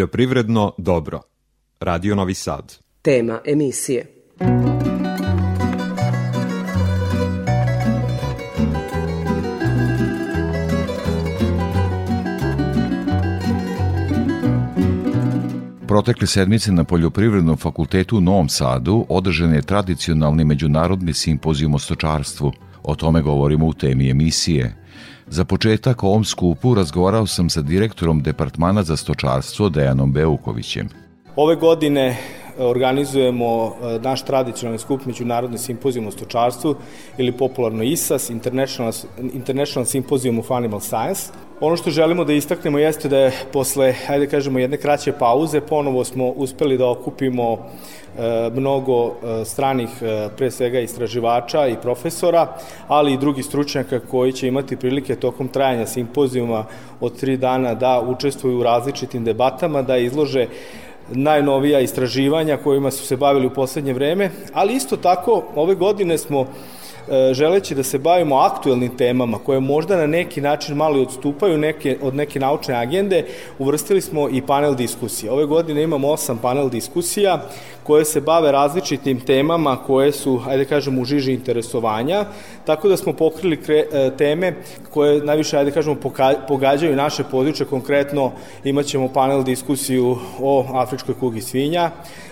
Poljoprivredno 0.04 0.72
dobro. 0.78 1.20
Radio 1.80 2.14
Novi 2.14 2.34
Sad. 2.34 2.74
Tema 3.02 3.40
emisije. 3.46 4.06
Protekle 15.88 16.26
sedmice 16.26 16.72
na 16.72 16.84
Poljoprivrednom 16.84 17.56
fakultetu 17.56 18.16
u 18.16 18.20
Novom 18.20 18.48
Sadu 18.48 19.06
održan 19.08 19.54
je 19.54 19.62
tradicionalni 19.62 20.44
međunarodni 20.44 21.12
simpozijum 21.12 21.74
o 21.74 21.78
stočarstvu. 21.78 22.52
O 22.82 22.94
tome 22.94 23.22
govorimo 23.22 23.66
u 23.66 23.72
temi 23.72 24.10
emisije. 24.10 24.83
Za 25.26 25.44
početak 25.44 26.04
o 26.04 26.06
ovom 26.06 26.24
skupu 26.24 26.74
razgovarao 26.74 27.26
sam 27.26 27.50
sa 27.50 27.60
direktorom 27.60 28.22
Departmana 28.22 28.82
za 28.82 28.96
stočarstvo 28.96 29.68
Dejanom 29.68 30.12
Beukovićem. 30.12 30.88
Ove 31.36 31.56
godine 31.56 32.16
organizujemo 32.58 33.66
e, 33.66 33.98
naš 33.98 34.22
tradicionalni 34.24 34.78
skup 34.78 35.06
Međunarodni 35.06 35.58
simpozijum 35.58 36.06
o 36.06 36.10
stočarstvu 36.10 36.74
ili 37.18 37.32
popularno 37.32 37.82
ISAS, 37.82 38.30
International, 38.30 38.92
International 39.34 39.86
Symposium 39.86 40.38
of 40.38 40.50
Animal 40.50 40.80
Science. 40.80 41.22
Ono 41.60 41.76
što 41.76 41.90
želimo 41.90 42.24
da 42.24 42.32
istaknemo 42.32 42.78
jeste 42.78 43.08
da 43.08 43.18
je 43.18 43.32
posle, 43.52 43.94
ajde 44.08 44.26
kažemo, 44.26 44.58
jedne 44.58 44.76
kraće 44.76 45.12
pauze 45.12 45.60
ponovo 45.60 46.04
smo 46.04 46.28
uspeli 46.28 46.78
da 46.78 46.90
okupimo 46.90 47.58
E, 48.18 48.50
mnogo 48.54 49.06
e, 49.06 49.44
stranih, 49.44 49.88
pre 50.36 50.50
svega 50.50 50.80
istraživača 50.80 51.66
i 51.66 51.76
profesora, 51.82 52.46
ali 52.88 53.12
i 53.12 53.18
drugih 53.18 53.44
stručnjaka 53.44 54.00
koji 54.00 54.32
će 54.32 54.48
imati 54.48 54.76
prilike 54.76 55.16
tokom 55.16 55.48
trajanja 55.48 55.86
simpozijuma 55.86 56.64
od 57.00 57.20
tri 57.20 57.36
dana 57.36 57.74
da 57.74 58.00
učestvuju 58.00 58.58
u 58.58 58.62
različitim 58.62 59.24
debatama, 59.24 59.82
da 59.82 59.96
izlože 59.96 60.46
najnovija 61.12 61.80
istraživanja 61.80 62.56
kojima 62.56 62.90
su 62.90 63.06
se 63.06 63.16
bavili 63.16 63.46
u 63.46 63.54
poslednje 63.54 63.92
vreme, 63.92 64.30
ali 64.52 64.74
isto 64.74 64.96
tako 64.96 65.44
ove 65.54 65.74
godine 65.74 66.18
smo 66.18 66.46
E, 67.08 67.34
želeći 67.34 67.74
da 67.74 67.82
se 67.82 67.98
bavimo 67.98 68.36
aktuelnim 68.36 68.96
temama 68.96 69.38
koje 69.38 69.60
možda 69.60 69.96
na 69.96 70.06
neki 70.06 70.40
način 70.40 70.76
malo 70.76 71.02
odstupaju 71.02 71.58
neke, 71.58 71.98
od 72.02 72.14
neke 72.14 72.40
naučne 72.40 72.74
agende, 72.74 73.26
uvrstili 73.58 74.00
smo 74.00 74.28
i 74.28 74.42
panel 74.42 74.74
diskusije. 74.74 75.32
Ove 75.32 75.46
godine 75.46 75.82
imamo 75.82 76.08
osam 76.08 76.38
panel 76.38 76.70
diskusija 76.70 77.42
koje 77.84 78.04
se 78.04 78.20
bave 78.20 78.52
različitim 78.52 79.20
temama 79.20 79.76
koje 79.76 80.12
su, 80.12 80.40
ajde 80.46 80.64
kažemo, 80.64 81.00
u 81.00 81.04
žiži 81.04 81.32
interesovanja, 81.32 82.24
tako 82.64 82.88
da 82.88 82.96
smo 82.96 83.12
pokrili 83.12 83.56
kre, 83.62 83.84
e, 83.92 84.10
teme 84.18 84.54
koje 84.90 85.24
najviše, 85.24 85.58
ajde 85.58 85.70
kažemo, 85.70 85.96
pogađaju 86.48 86.96
naše 86.96 87.24
područje, 87.24 87.66
konkretno 87.66 88.32
imaćemo 88.64 89.08
panel 89.08 89.44
diskusiju 89.44 90.16
o 90.40 90.66
afričkoj 90.74 91.14
kugi 91.20 91.40
svinja, 91.40 91.90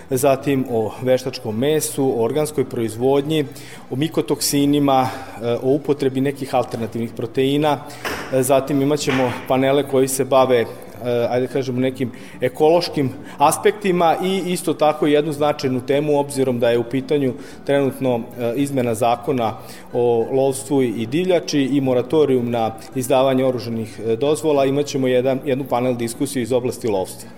zatim 0.09 0.65
o 0.71 0.91
veštačkom 1.01 1.57
mesu, 1.57 2.13
o 2.17 2.23
organskoj 2.23 2.65
proizvodnji, 2.65 3.45
o 3.91 3.95
mikotoksinima, 3.95 5.09
e, 5.41 5.53
o 5.53 5.69
upotrebi 5.75 6.21
nekih 6.21 6.55
alternativnih 6.55 7.11
proteina, 7.15 7.77
e, 8.33 8.43
zatim 8.43 8.81
imaćemo 8.81 9.31
panele 9.47 9.83
koji 9.87 10.07
se 10.07 10.25
bave 10.25 10.65
ajde 11.29 11.47
da 11.47 11.53
kažemo 11.53 11.79
nekim 11.79 12.11
ekološkim 12.41 13.09
aspektima 13.37 14.15
i 14.23 14.41
isto 14.45 14.73
tako 14.73 15.07
jednu 15.07 15.31
značajnu 15.31 15.81
temu 15.81 16.19
obzirom 16.19 16.59
da 16.59 16.69
je 16.69 16.77
u 16.77 16.83
pitanju 16.83 17.33
trenutno 17.65 18.21
izmena 18.55 18.93
zakona 18.93 19.53
o 19.93 20.27
lovstvu 20.31 20.81
i 20.81 21.05
divljači 21.05 21.61
i 21.61 21.81
moratorijum 21.81 22.51
na 22.51 22.75
izdavanje 22.95 23.45
oruženih 23.45 23.99
dozvola 24.19 24.65
imaćemo 24.65 25.07
jedan, 25.07 25.39
jednu 25.45 25.63
panel 25.63 25.95
diskusiju 25.95 26.43
iz 26.43 26.51
oblasti 26.51 26.87
lovstva. 26.87 27.29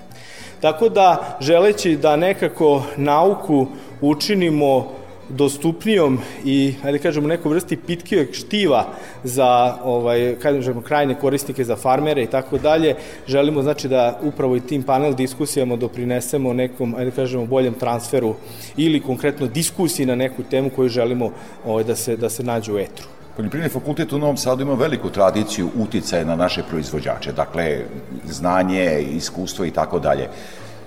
Tako 0.62 0.90
da, 0.90 1.38
želeći 1.42 1.96
da 1.96 2.16
nekako 2.16 2.84
nauku 2.98 3.68
učinimo 4.02 4.88
dostupnijom 5.30 6.20
i, 6.46 6.74
ajde 6.84 7.00
kažemo, 7.00 7.28
neku 7.28 7.50
vrsti 7.50 7.78
pitkijeg 7.78 8.34
štiva 8.34 8.86
za, 9.24 9.78
ovaj, 9.84 10.36
kažemo, 10.42 10.82
krajne 10.82 11.16
korisnike, 11.16 11.64
za 11.64 11.76
farmere 11.76 12.24
i 12.24 12.28
tako 12.28 12.58
dalje, 12.58 12.96
želimo, 13.28 13.62
znači, 13.62 13.88
da 13.88 14.20
upravo 14.24 14.56
i 14.56 14.62
tim 14.62 14.84
panel 14.84 15.14
diskusijama 15.16 15.76
doprinesemo 15.76 16.54
nekom, 16.54 16.96
ajde 16.98 17.12
kažemo, 17.12 17.46
boljem 17.46 17.74
transferu 17.74 18.36
ili 18.78 19.02
konkretno 19.02 19.48
diskusiji 19.48 20.06
na 20.06 20.16
neku 20.16 20.44
temu 20.44 20.70
koju 20.70 20.90
želimo 20.90 21.32
ovaj, 21.66 21.84
da, 21.84 21.96
se, 21.96 22.18
da 22.18 22.30
se 22.30 22.44
nađe 22.44 22.74
u 22.74 22.80
etru. 22.80 23.06
Poljoprivredni 23.36 23.74
fakultet 23.74 24.14
u 24.14 24.18
Novom 24.20 24.38
Sadu 24.38 24.64
ima 24.64 24.74
veliku 24.74 25.10
tradiciju 25.10 25.70
uticaja 25.76 26.26
na 26.26 26.36
naše 26.36 26.64
proizvođače, 26.70 27.32
dakle, 27.32 27.82
znanje, 28.26 29.02
iskustvo 29.12 29.66
i 29.66 29.72
tako 29.72 30.00
dalje. 30.00 30.30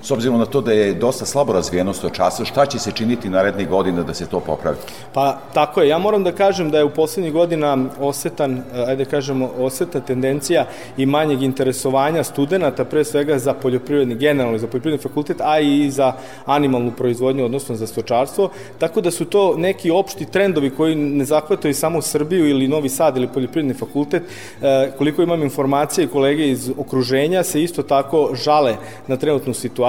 S 0.03 0.11
obzirom 0.11 0.39
na 0.39 0.47
to 0.47 0.61
da 0.61 0.73
je 0.73 0.95
dosta 0.95 1.27
slabo 1.27 1.53
razvijeno 1.53 1.93
stočarstvo, 1.93 2.45
šta 2.45 2.67
će 2.67 2.79
se 2.79 2.93
činiti 2.93 3.29
narednih 3.29 3.69
godina 3.69 4.03
da 4.03 4.15
se 4.15 4.27
to 4.27 4.41
popravi? 4.41 4.77
Pa 5.13 5.39
tako 5.55 5.81
je, 5.81 5.89
ja 5.89 5.99
moram 5.99 6.25
da 6.25 6.33
kažem 6.33 6.71
da 6.71 6.79
je 6.79 6.85
u 6.85 6.91
poslednjih 6.91 7.33
godina 7.33 7.77
osetan, 8.01 8.63
ajde 8.87 9.05
da 9.05 9.11
kažemo, 9.11 9.51
oseta 9.59 10.01
tendencija 10.01 10.67
i 10.97 11.07
manjeg 11.07 11.43
interesovanja 11.43 12.25
studenta, 12.25 12.85
pre 12.85 13.05
svega 13.05 13.39
za 13.39 13.55
poljoprivredni, 13.55 14.15
generalno 14.15 14.59
za 14.59 14.67
poljoprivredni 14.67 15.03
fakultet, 15.03 15.41
a 15.41 15.61
i 15.61 15.91
za 15.91 16.13
animalnu 16.47 16.93
proizvodnju, 16.93 17.45
odnosno 17.45 17.77
za 17.77 17.87
stočarstvo, 17.87 18.51
tako 18.79 19.01
da 19.01 19.11
su 19.11 19.25
to 19.25 19.55
neki 19.57 19.91
opšti 19.91 20.25
trendovi 20.25 20.71
koji 20.71 20.95
ne 20.95 21.25
zahvataju 21.25 21.75
samo 21.75 22.03
Srbiju 22.03 22.49
ili 22.49 22.69
Novi 22.69 22.89
Sad 22.89 23.17
ili 23.17 23.29
poljoprivredni 23.29 23.75
fakultet. 23.75 24.23
E, 24.63 24.91
koliko 24.99 25.23
imam 25.23 25.43
informacije 25.43 26.07
kolege 26.07 26.49
iz 26.49 26.71
okruženja 26.79 27.43
se 27.43 27.63
isto 27.63 27.83
tako 27.83 28.31
žale 28.35 28.77
na 29.07 29.17
trenutnu 29.17 29.55
situaciju. 29.55 29.88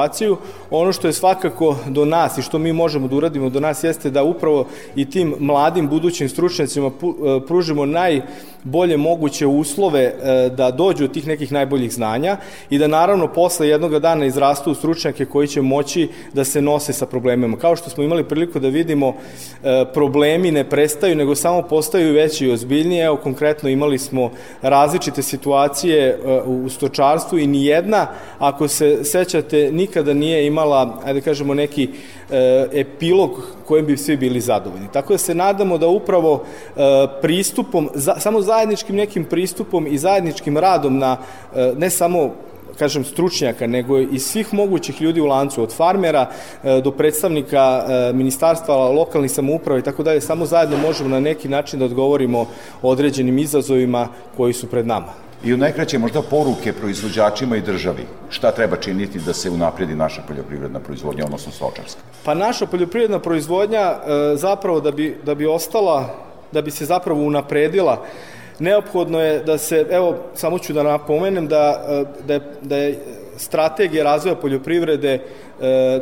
Ono 0.72 0.94
što 0.94 1.08
je 1.08 1.14
svakako 1.14 1.76
do 1.88 2.06
nas 2.06 2.38
i 2.38 2.42
što 2.42 2.60
mi 2.60 2.74
možemo 2.74 3.08
da 3.08 3.16
uradimo 3.16 3.50
do 3.50 3.60
nas 3.60 3.84
jeste 3.84 4.10
da 4.10 4.24
upravo 4.24 4.66
i 4.96 5.10
tim 5.10 5.36
mladim 5.40 5.88
budućim 5.88 6.30
stručnjacima 6.30 6.88
e, 6.88 6.92
pružimo 7.48 7.86
najbolje 7.86 8.98
moguće 8.98 9.48
uslove 9.48 10.02
e, 10.04 10.50
da 10.50 10.72
dođu 10.72 11.04
od 11.04 11.14
tih 11.14 11.28
nekih 11.28 11.52
najboljih 11.52 11.94
znanja 11.94 12.38
i 12.70 12.78
da 12.78 12.88
naravno 12.88 13.28
posle 13.28 13.68
jednog 13.68 14.00
dana 14.00 14.26
izrastu 14.26 14.74
stručnjake 14.74 15.26
koji 15.26 15.48
će 15.48 15.62
moći 15.62 16.10
da 16.34 16.44
se 16.44 16.62
nose 16.62 16.94
sa 16.94 17.06
problemima. 17.06 17.58
Kao 17.58 17.76
što 17.76 17.90
smo 17.90 18.04
imali 18.04 18.24
priliku 18.24 18.60
da 18.60 18.68
vidimo, 18.68 19.14
e, 19.64 19.86
problemi 19.94 20.52
ne 20.52 20.64
prestaju, 20.70 21.16
nego 21.16 21.36
samo 21.36 21.62
postaju 21.62 22.14
veći 22.14 22.46
i 22.46 22.52
ozbiljnije. 22.52 23.06
Evo, 23.06 23.18
konkretno 23.18 23.70
imali 23.70 23.98
smo 23.98 24.32
različite 24.62 25.22
situacije 25.22 26.20
u 26.46 26.70
stočarstvu 26.70 27.40
i 27.40 27.48
ni 27.48 27.66
jedna, 27.66 28.08
ako 28.40 28.68
se 28.68 29.04
sećate, 29.04 29.72
nikada 29.90 30.14
nije 30.14 30.46
imala, 30.48 31.02
ajde 31.06 31.22
kažemo, 31.22 31.54
neki 31.54 31.90
epilog 32.74 33.42
kojem 33.66 33.86
bi 33.86 33.98
svi 33.98 34.18
bili 34.18 34.42
zadovoljni. 34.42 34.88
Tako 34.94 35.14
da 35.14 35.18
se 35.18 35.36
nadamo 35.36 35.78
da 35.78 35.88
upravo 35.88 36.44
pristupom, 37.22 37.90
samo 38.20 38.42
zajedničkim 38.42 38.96
nekim 38.96 39.26
pristupom 39.26 39.88
i 39.88 39.98
zajedničkim 39.98 40.58
radom 40.58 40.98
na 40.98 41.18
ne 41.78 41.90
samo 41.90 42.32
kažem, 42.80 43.04
stručnjaka, 43.04 43.68
nego 43.68 44.00
i 44.00 44.20
svih 44.20 44.54
mogućih 44.54 45.02
ljudi 45.02 45.22
u 45.22 45.26
lancu, 45.26 45.64
od 45.64 45.74
farmera 45.76 46.30
e, 46.64 46.82
do 46.82 46.92
predstavnika 46.92 47.86
e, 47.88 48.14
ministarstva, 48.14 48.76
lokalnih 48.90 49.32
samouprava 49.32 49.80
i 49.80 49.84
tako 49.84 50.04
dalje, 50.04 50.22
samo 50.22 50.46
zajedno 50.46 50.78
možemo 50.78 51.10
na 51.10 51.20
neki 51.20 51.50
način 51.50 51.80
da 51.80 51.86
odgovorimo 51.86 52.46
određenim 52.82 53.38
izazovima 53.38 54.08
koji 54.38 54.54
su 54.54 54.68
pred 54.68 54.88
nama. 54.88 55.29
I 55.44 55.54
u 55.54 55.58
najkraće 55.58 55.98
možda 55.98 56.22
poruke 56.22 56.74
proizvođačima 56.74 57.58
i 57.58 57.62
državi. 57.62 58.06
Šta 58.30 58.52
treba 58.52 58.76
činiti 58.76 59.20
da 59.20 59.34
se 59.34 59.50
unapredi 59.50 59.96
naša 59.96 60.22
poljoprivredna 60.28 60.80
proizvodnja, 60.80 61.26
odnosno 61.26 61.52
stočarska? 61.52 62.02
Pa 62.24 62.34
naša 62.34 62.66
poljoprivredna 62.66 63.20
proizvodnja 63.20 63.80
e, 63.80 64.00
zapravo 64.36 64.82
da 64.82 64.92
bi, 64.92 65.18
da 65.26 65.36
bi 65.36 65.46
ostala, 65.46 66.16
da 66.52 66.62
bi 66.62 66.72
se 66.72 66.86
zapravo 66.86 67.24
unapredila, 67.24 68.06
neophodno 68.60 69.22
je 69.22 69.44
da 69.44 69.58
se, 69.58 69.86
evo, 69.92 70.18
samo 70.36 70.60
ću 70.60 70.74
da 70.74 70.84
napomenem 70.84 71.48
da, 71.48 71.84
e, 71.90 72.04
da, 72.28 72.34
je, 72.34 72.42
da 72.62 72.78
je 72.78 73.00
strategija 73.38 74.04
razvoja 74.04 74.36
poljoprivrede 74.36 75.14
e, 75.14 76.00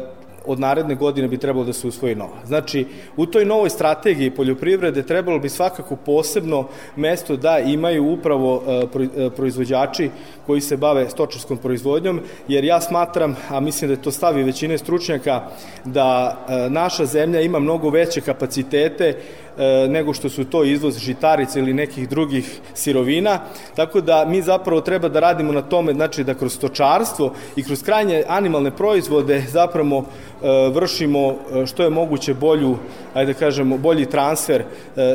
od 0.48 0.60
naredne 0.60 0.96
godine 0.96 1.28
bi 1.28 1.38
trebalo 1.38 1.66
da 1.66 1.74
se 1.74 1.88
usvoji 1.88 2.16
nova. 2.16 2.46
Znači, 2.46 2.86
u 3.18 3.26
toj 3.26 3.46
novoj 3.46 3.70
strategiji 3.70 4.32
poljoprivrede 4.32 5.04
trebalo 5.04 5.40
bi 5.40 5.50
svakako 5.50 5.96
posebno 5.96 6.68
mesto 6.96 7.36
da 7.36 7.60
imaju 7.60 8.12
upravo 8.12 8.64
e, 8.68 9.30
proizvođači 9.30 10.10
koji 10.48 10.62
se 10.62 10.78
bave 10.78 11.10
stočarskom 11.10 11.58
proizvodnjom, 11.58 12.22
jer 12.48 12.64
ja 12.64 12.82
smatram, 12.82 13.36
a 13.50 13.60
mislim 13.60 13.88
da 13.88 13.94
je 13.94 14.02
to 14.02 14.12
stavi 14.12 14.44
većine 14.44 14.78
stručnjaka, 14.78 15.42
da 15.86 16.38
naša 16.70 17.06
zemlja 17.06 17.42
ima 17.42 17.60
mnogo 17.60 17.90
veće 17.90 18.22
kapacitete 18.22 19.16
E, 19.58 19.88
nego 19.90 20.14
što 20.14 20.30
su 20.30 20.46
to 20.46 20.64
izvoz 20.64 20.98
žitarica 20.98 21.60
ili 21.60 21.74
nekih 21.74 22.10
drugih 22.10 22.60
sirovina, 22.74 23.40
tako 23.76 24.02
da 24.02 24.26
mi 24.26 24.42
zapravo 24.42 24.82
treba 24.82 25.10
da 25.10 25.20
radimo 25.20 25.52
na 25.52 25.62
tome, 25.62 25.94
znači 25.94 26.24
da 26.24 26.34
kroz 26.34 26.54
stočarstvo 26.54 27.34
i 27.56 27.64
kroz 27.64 27.84
krajnje 27.84 28.24
animalne 28.28 28.72
proizvode 28.72 29.44
zapravo 29.48 30.04
e, 30.04 30.48
vršimo 30.74 31.30
e, 31.30 31.66
što 31.66 31.84
je 31.84 31.90
moguće 31.90 32.34
bolju, 32.34 32.78
ajde 33.14 33.34
da 33.34 33.40
kažemo, 33.40 33.78
bolji 33.78 34.06
transfer 34.06 34.64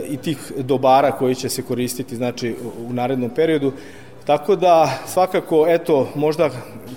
i 0.09 0.17
tih 0.17 0.53
dobara 0.59 1.13
koji 1.13 1.35
će 1.35 1.49
se 1.49 1.63
koristiti 1.63 2.17
znači 2.17 2.55
u 2.89 2.93
narednom 2.93 3.31
periodu. 3.31 3.73
Tako 4.25 4.57
da 4.57 4.99
svakako, 5.07 5.67
eto, 5.69 6.09
možda 6.15 6.51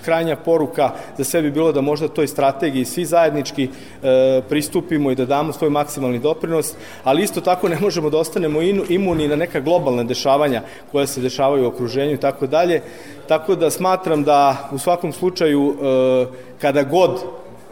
krajnja 0.04 0.36
poruka 0.36 0.90
za 1.18 1.24
sve 1.24 1.42
bi 1.42 1.50
bilo 1.50 1.72
da 1.72 1.80
možda 1.80 2.08
toj 2.08 2.26
strategiji 2.26 2.84
svi 2.84 3.04
zajednički 3.04 3.64
e, 3.64 4.42
pristupimo 4.48 5.10
i 5.10 5.14
da 5.14 5.24
damo 5.24 5.52
svoj 5.52 5.70
maksimalni 5.70 6.18
doprinos, 6.18 6.74
ali 7.04 7.22
isto 7.22 7.40
tako 7.40 7.68
ne 7.68 7.78
možemo 7.80 8.10
da 8.10 8.18
ostanemo 8.18 8.62
imuni 8.88 9.28
na 9.28 9.36
neka 9.36 9.60
globalna 9.60 10.04
dešavanja 10.04 10.62
koja 10.92 11.06
se 11.06 11.20
dešavaju 11.20 11.64
u 11.64 11.68
okruženju 11.68 12.12
i 12.12 12.20
tako 12.20 12.46
dalje. 12.46 12.82
Tako 13.28 13.54
da 13.54 13.70
smatram 13.70 14.24
da 14.24 14.68
u 14.72 14.78
svakom 14.78 15.12
slučaju 15.12 15.74
e, 15.74 16.26
kada 16.60 16.82
god 16.82 17.10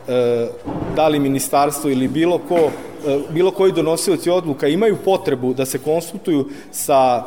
e, 0.08 0.48
da 0.96 1.08
li 1.08 1.18
ministarstvo 1.18 1.90
ili 1.90 2.08
bilo 2.08 2.38
ko 2.38 2.56
e, 2.56 2.70
bilo 3.30 3.50
koji 3.50 3.72
donosioci 3.72 4.30
odluka 4.30 4.68
imaju 4.68 4.96
potrebu 5.04 5.54
da 5.54 5.64
se 5.64 5.78
konsultuju 5.78 6.48
sa 6.72 7.22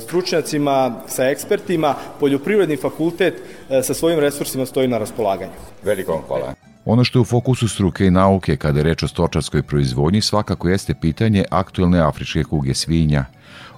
stručnjacima, 0.00 1.02
sa 1.06 1.24
ekspertima, 1.24 1.94
poljoprivredni 2.20 2.76
fakultet 2.76 3.34
e, 3.70 3.82
sa 3.82 3.94
svojim 3.94 4.20
resursima 4.20 4.66
stoji 4.66 4.88
na 4.88 4.98
raspolaganju. 4.98 5.52
Veliko 5.84 6.12
vam 6.12 6.22
hvala. 6.26 6.54
Ono 6.84 7.04
što 7.04 7.18
je 7.18 7.20
u 7.20 7.24
fokusu 7.24 7.68
struke 7.68 8.06
i 8.06 8.10
nauke 8.10 8.56
kada 8.56 8.78
je 8.78 8.82
reč 8.82 9.02
o 9.02 9.08
stočarskoj 9.08 9.62
proizvodnji 9.62 10.20
svakako 10.20 10.68
jeste 10.68 10.94
pitanje 10.94 11.44
aktuelne 11.50 12.00
afričke 12.00 12.44
kuge 12.44 12.74
svinja. 12.74 13.24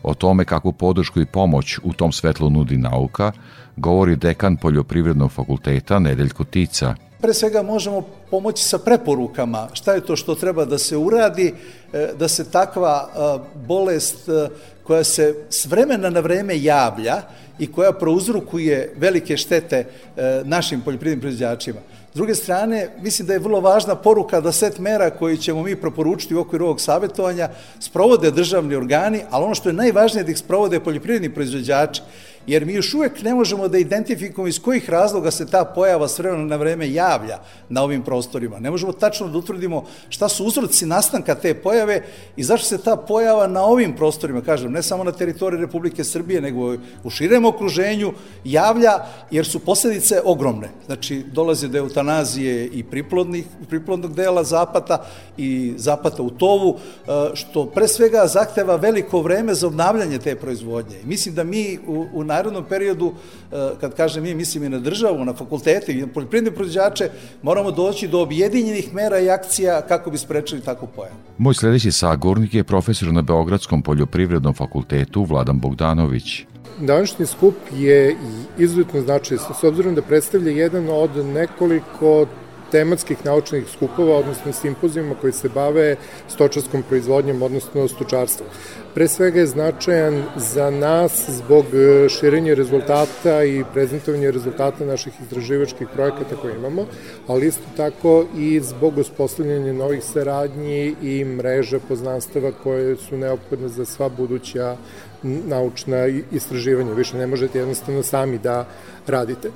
O 0.02 0.14
tome 0.14 0.44
kakvu 0.44 0.72
podršku 0.72 1.20
i 1.20 1.26
pomoć 1.26 1.78
u 1.82 1.92
tom 1.92 2.12
svetlu 2.12 2.50
nudi 2.50 2.76
nauka, 2.76 3.32
govori 3.76 4.16
dekan 4.16 4.56
Poljoprivrednog 4.56 5.32
fakulteta 5.32 5.98
Nedeljko 5.98 6.44
Tica. 6.44 6.94
Pre 7.20 7.34
svega 7.34 7.62
možemo 7.62 8.02
pomoći 8.30 8.64
sa 8.64 8.78
preporukama 8.78 9.68
šta 9.72 9.92
je 9.92 10.00
to 10.00 10.16
što 10.16 10.34
treba 10.34 10.64
da 10.64 10.78
se 10.78 10.96
uradi, 10.96 11.54
e, 11.92 12.08
da 12.18 12.28
se 12.28 12.50
takva 12.50 13.08
bolest 13.68 14.28
koja 14.86 15.04
se 15.04 15.34
s 15.50 15.66
vremena 15.66 16.10
na 16.10 16.20
vreme 16.20 16.62
javlja 16.62 17.22
i 17.58 17.72
koja 17.72 17.92
prouzrukuje 17.92 18.92
velike 18.96 19.36
štete 19.36 19.76
e, 19.76 19.86
našim 20.44 20.80
poljoprivrednim 20.80 21.20
proizvođačima. 21.20 21.80
S 22.12 22.16
druge 22.16 22.34
strane, 22.34 22.88
mislim 23.02 23.28
da 23.28 23.32
je 23.32 23.38
vrlo 23.38 23.60
važna 23.60 23.94
poruka 23.94 24.40
da 24.40 24.52
set 24.52 24.78
mera 24.78 25.10
koji 25.10 25.36
ćemo 25.36 25.62
mi 25.62 25.76
proporučiti 25.76 26.34
u 26.34 26.40
okviru 26.40 26.64
ovog 26.64 26.80
savjetovanja 26.80 27.48
sprovode 27.80 28.30
državni 28.30 28.74
organi, 28.74 29.20
ali 29.30 29.44
ono 29.44 29.54
što 29.54 29.68
je 29.68 29.72
najvažnije 29.72 30.24
da 30.24 30.30
ih 30.30 30.38
sprovode 30.38 30.80
poljoprivredni 30.80 31.34
proizvođači 31.34 32.02
jer 32.46 32.66
mi 32.66 32.72
još 32.72 32.94
uvek 32.94 33.22
ne 33.22 33.34
možemo 33.34 33.68
da 33.68 33.78
identifikujemo 33.78 34.48
iz 34.48 34.58
kojih 34.62 34.90
razloga 34.90 35.30
se 35.30 35.46
ta 35.46 35.64
pojava 35.64 36.08
s 36.08 36.18
vremena 36.18 36.44
na 36.44 36.56
vreme 36.56 36.92
javlja 36.92 37.38
na 37.68 37.82
ovim 37.82 38.02
prostorima. 38.02 38.58
Ne 38.58 38.70
možemo 38.70 38.92
tačno 38.92 39.28
da 39.28 39.38
utvrdimo 39.38 39.84
šta 40.08 40.28
su 40.28 40.44
uzroci 40.44 40.86
nastanka 40.86 41.34
te 41.34 41.54
pojave 41.54 42.02
i 42.36 42.42
zašto 42.42 42.66
se 42.68 42.78
ta 42.78 42.96
pojava 42.96 43.46
na 43.46 43.62
ovim 43.62 43.96
prostorima, 43.96 44.40
kažem, 44.40 44.72
ne 44.72 44.82
samo 44.82 45.04
na 45.04 45.12
teritoriji 45.12 45.60
Republike 45.60 46.04
Srbije, 46.04 46.40
nego 46.40 46.76
u 47.04 47.10
širem 47.10 47.44
okruženju 47.44 48.12
javlja, 48.44 48.92
jer 49.30 49.46
su 49.46 49.58
posledice 49.58 50.20
ogromne. 50.24 50.68
Znači, 50.86 51.24
dolaze 51.32 51.68
do 51.68 51.78
eutanazije 51.78 52.66
i 52.66 52.82
priplodnih, 52.82 53.44
priplodnog 53.68 54.14
dela 54.14 54.44
zapata 54.44 55.04
i 55.36 55.74
zapata 55.76 56.22
u 56.22 56.30
tovu, 56.30 56.76
e, 56.76 57.10
što 57.34 57.66
pre 57.66 57.88
svega 57.88 58.26
zahteva 58.26 58.76
veliko 58.76 59.20
vreme 59.20 59.54
za 59.54 59.66
obnavljanje 59.66 60.18
te 60.18 60.36
proizvodnje. 60.36 60.96
mislim 61.04 61.34
da 61.34 61.44
mi 61.44 61.78
u, 61.86 62.06
u 62.14 62.24
narodnom 62.36 62.64
periodu, 62.68 63.12
e, 63.12 63.56
kad 63.80 63.94
kažem 63.94 64.22
mi, 64.22 64.34
mislim 64.34 64.64
i 64.64 64.68
na 64.68 64.78
državu, 64.78 65.24
na 65.24 65.34
fakultete 65.34 65.92
i 65.92 66.00
na 66.00 66.06
poljoprivredne 66.06 66.54
proizvođače, 66.54 67.10
moramo 67.42 67.70
doći 67.70 68.08
do 68.08 68.20
objedinjenih 68.20 68.94
mera 68.94 69.18
i 69.20 69.30
akcija 69.30 69.80
kako 69.88 70.10
bi 70.10 70.18
sprečili 70.18 70.60
takvu 70.60 70.88
pojavu. 70.96 71.16
Moj 71.38 71.54
sledeći 71.54 71.92
sagornik 71.92 72.54
je 72.54 72.64
profesor 72.64 73.12
na 73.12 73.22
Beogradskom 73.22 73.82
poljoprivrednom 73.82 74.54
fakultetu 74.54 75.24
Vladan 75.24 75.58
Bogdanović. 75.58 76.44
Današnji 76.80 77.26
skup 77.26 77.54
je 77.72 78.16
izuzetno 78.58 79.00
značaj, 79.00 79.38
s 79.60 79.64
obzirom 79.64 79.94
da 79.94 80.02
predstavlja 80.02 80.50
jedan 80.50 80.88
od 80.90 81.16
nekoliko 81.16 82.26
tematskih 82.70 83.24
naučnih 83.24 83.64
skupova, 83.68 84.18
odnosno 84.18 84.52
simpozijuma 84.52 85.14
koji 85.20 85.32
se 85.32 85.48
bave 85.48 85.96
stočarskom 86.28 86.82
proizvodnjom, 86.82 87.42
odnosno 87.42 87.88
stočarstvom. 87.88 88.48
Pre 88.94 89.08
svega 89.08 89.40
je 89.40 89.46
značajan 89.46 90.22
za 90.36 90.70
nas 90.70 91.30
zbog 91.30 91.64
e, 91.74 92.08
širenja 92.08 92.54
rezultata 92.54 93.44
i 93.44 93.64
prezentovanja 93.72 94.30
rezultata 94.30 94.84
naših 94.84 95.12
istraživačkih 95.22 95.88
projekata 95.94 96.36
koje 96.42 96.56
imamo, 96.56 96.86
ali 97.26 97.46
isto 97.46 97.64
tako 97.76 98.24
i 98.36 98.60
zbog 98.60 98.98
uspostavljanja 98.98 99.72
novih 99.72 100.04
saradnji 100.04 100.94
i 101.02 101.24
mreža 101.24 101.78
poznanstava 101.88 102.52
koje 102.62 102.96
su 102.96 103.16
neophodne 103.16 103.68
za 103.68 103.84
sva 103.84 104.08
buduća 104.08 104.76
naučna 105.22 106.06
istraživanja, 106.32 106.92
više 106.92 107.16
ne 107.16 107.26
možete 107.26 107.58
jednostavno 107.58 108.02
sami 108.02 108.38
da 108.38 108.66
radite. 109.06 109.50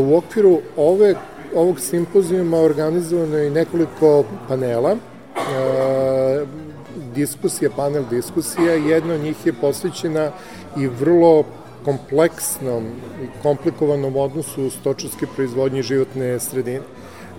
U 0.00 0.16
okviru 0.16 0.60
ove, 0.76 1.14
ovog 1.54 1.80
simpozijuma 1.80 2.58
organizovano 2.58 3.36
je 3.36 3.50
nekoliko 3.50 4.24
panela, 4.48 4.96
diskusija, 7.14 7.70
panel 7.76 8.04
diskusija, 8.10 8.72
jedna 8.72 9.14
od 9.14 9.20
njih 9.20 9.46
je 9.46 9.52
posvećena 9.52 10.30
i 10.76 10.86
vrlo 10.86 11.44
kompleksnom 11.84 12.84
i 13.22 13.26
komplikovanom 13.42 14.16
odnosu 14.16 14.70
stočarske 14.70 15.26
proizvodnje 15.36 15.82
životne 15.82 16.40
sredine. 16.40 16.80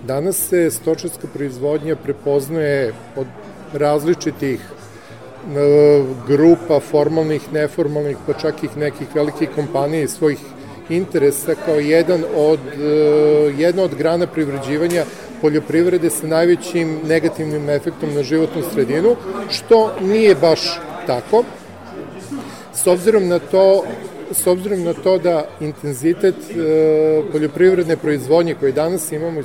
Danas 0.07 0.37
se 0.47 0.71
stočarska 0.71 1.27
proizvodnja 1.33 1.95
prepoznaje 1.95 2.93
od 3.15 3.27
različitih 3.73 4.59
e, 4.59 4.78
grupa 6.27 6.79
formalnih, 6.79 7.53
neformalnih, 7.53 8.17
pa 8.27 8.33
čak 8.33 8.63
i 8.63 8.67
nekih 8.75 9.15
velikih 9.15 9.49
kompanija 9.55 10.03
i 10.03 10.07
svojih 10.07 10.39
interesa 10.89 11.55
kao 11.65 11.75
jedan 11.75 12.23
od, 12.35 12.59
e, 12.59 12.85
jedna 13.57 13.83
od 13.83 13.95
grana 13.95 14.27
privređivanja 14.27 15.05
poljoprivrede 15.41 16.09
sa 16.09 16.27
najvećim 16.27 16.99
negativnim 17.07 17.69
efektom 17.69 18.13
na 18.13 18.23
životnu 18.23 18.61
sredinu, 18.73 19.15
što 19.49 19.95
nije 20.01 20.35
baš 20.35 20.79
tako. 21.07 21.43
S 22.73 22.87
obzirom 22.87 23.27
na 23.27 23.39
to 23.39 23.83
s 24.31 24.47
obzirom 24.47 24.83
na 24.83 24.93
to 24.93 25.17
da 25.17 25.45
intenzitet 25.59 26.35
e, 26.35 27.21
poljoprivredne 27.31 27.97
proizvodnje 27.97 28.55
koje 28.59 28.71
danas 28.71 29.11
imamo 29.11 29.39
i 29.39 29.43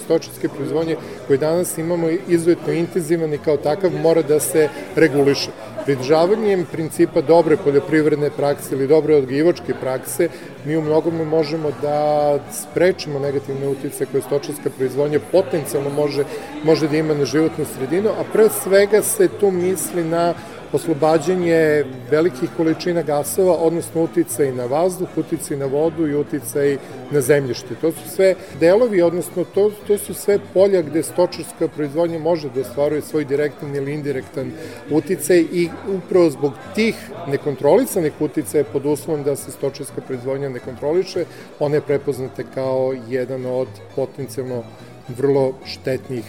proizvodnje 0.56 0.96
koje 1.26 1.38
danas 1.38 1.78
imamo 1.78 2.08
izuzetno 2.28 2.72
intenzivan 2.72 3.34
i 3.34 3.38
kao 3.38 3.56
takav 3.56 3.90
mora 4.02 4.22
da 4.22 4.40
se 4.40 4.68
reguliše. 4.96 5.50
Pridržavanjem 5.84 6.64
principa 6.72 7.20
dobre 7.20 7.56
poljoprivredne 7.56 8.30
prakse 8.30 8.74
ili 8.74 8.86
dobre 8.86 9.16
odgivačke 9.16 9.74
prakse 9.80 10.28
mi 10.64 10.76
u 10.76 10.82
mnogome 10.82 11.24
možemo 11.24 11.72
da 11.82 12.38
sprečimo 12.52 13.18
negativne 13.18 13.68
utice 13.68 14.06
koje 14.06 14.22
stočarska 14.22 14.70
proizvodnja 14.76 15.20
potencijalno 15.32 15.90
može, 15.90 16.24
može 16.64 16.88
da 16.88 16.96
ima 16.96 17.14
na 17.14 17.24
životnu 17.24 17.64
sredinu, 17.76 18.10
a 18.10 18.24
pre 18.32 18.48
svega 18.62 19.02
se 19.02 19.28
tu 19.40 19.50
misli 19.50 20.04
na 20.04 20.34
oslobađanje 20.74 21.84
velikih 22.10 22.50
količina 22.56 23.02
gasova, 23.02 23.52
odnosno 23.52 24.02
uticaj 24.02 24.52
na 24.52 24.64
vazduh, 24.66 25.08
uticaj 25.16 25.56
na 25.56 25.66
vodu 25.66 26.06
i 26.06 26.14
uticaj 26.14 26.76
na 27.10 27.20
zemljište. 27.20 27.74
To 27.80 27.92
su 27.92 28.08
sve 28.08 28.34
delovi, 28.60 29.02
odnosno 29.02 29.44
to, 29.44 29.70
to 29.86 29.98
su 29.98 30.14
sve 30.14 30.38
polja 30.54 30.82
gde 30.82 31.02
stočarska 31.02 31.68
proizvodnja 31.68 32.18
može 32.18 32.50
da 32.50 32.60
ostvaruje 32.60 33.02
svoj 33.02 33.24
direktan 33.24 33.76
ili 33.76 33.94
indirektan 33.94 34.52
uticaj 34.90 35.44
i 35.52 35.68
upravo 35.96 36.30
zbog 36.30 36.52
tih 36.74 36.94
nekontrolisanih 37.28 38.12
uticaja 38.20 38.64
pod 38.72 38.86
uslovom 38.86 39.22
da 39.24 39.36
se 39.36 39.50
stočarska 39.50 40.00
proizvodnja 40.00 40.48
ne 40.48 40.58
kontroliše, 40.58 41.24
one 41.58 41.80
prepoznate 41.80 42.44
kao 42.54 42.94
jedan 43.08 43.46
od 43.46 43.68
potencijalno 43.96 44.64
vrlo 45.08 45.52
štetnih 45.64 46.24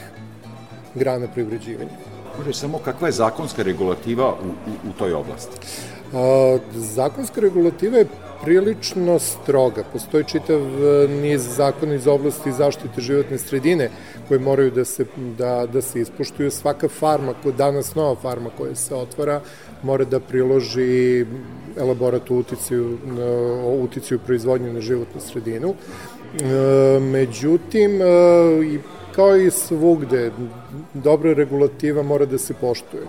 grana 0.95 1.27
privređivanja. 1.33 2.14
Može 2.37 2.53
samo 2.53 2.77
kakva 2.77 3.07
je 3.07 3.11
zakonska 3.11 3.63
regulativa 3.63 4.33
u, 4.33 4.47
u, 4.47 4.89
u 4.89 4.93
toj 4.97 5.13
oblasti? 5.13 5.57
A, 6.13 6.57
zakonska 6.73 7.41
regulativa 7.41 7.97
je 7.97 8.07
prilično 8.43 9.19
stroga. 9.19 9.83
Postoji 9.93 10.23
čitav 10.23 10.59
e, 10.59 11.07
niz 11.07 11.47
zakona 11.55 11.95
iz 11.95 12.07
oblasti 12.07 12.51
zaštite 12.51 13.01
životne 13.01 13.37
sredine 13.37 13.89
koje 14.27 14.39
moraju 14.39 14.71
da 14.71 14.85
se, 14.85 15.05
da, 15.37 15.65
da 15.73 15.81
se 15.81 16.01
ispoštuju. 16.01 16.51
Svaka 16.51 16.87
farma, 16.87 17.33
danas 17.57 17.95
nova 17.95 18.15
farma 18.15 18.49
koja 18.57 18.75
se 18.75 18.95
otvara, 18.95 19.41
mora 19.83 20.05
da 20.05 20.19
priloži 20.19 21.25
elaborat 21.77 22.31
o 22.31 22.35
uticaju, 22.35 22.97
o 23.63 23.77
uticaju 23.81 24.19
proizvodnje 24.19 24.73
na 24.73 24.81
životnu 24.81 25.21
sredinu. 25.21 25.73
E, 25.73 26.99
međutim, 26.99 28.01
e, 28.01 28.05
kao 29.15 29.37
i 29.37 29.51
svugde, 29.51 30.31
dobra 30.93 31.33
regulativa 31.33 32.03
mora 32.03 32.25
da 32.25 32.37
se 32.37 32.53
poštuje. 32.53 33.03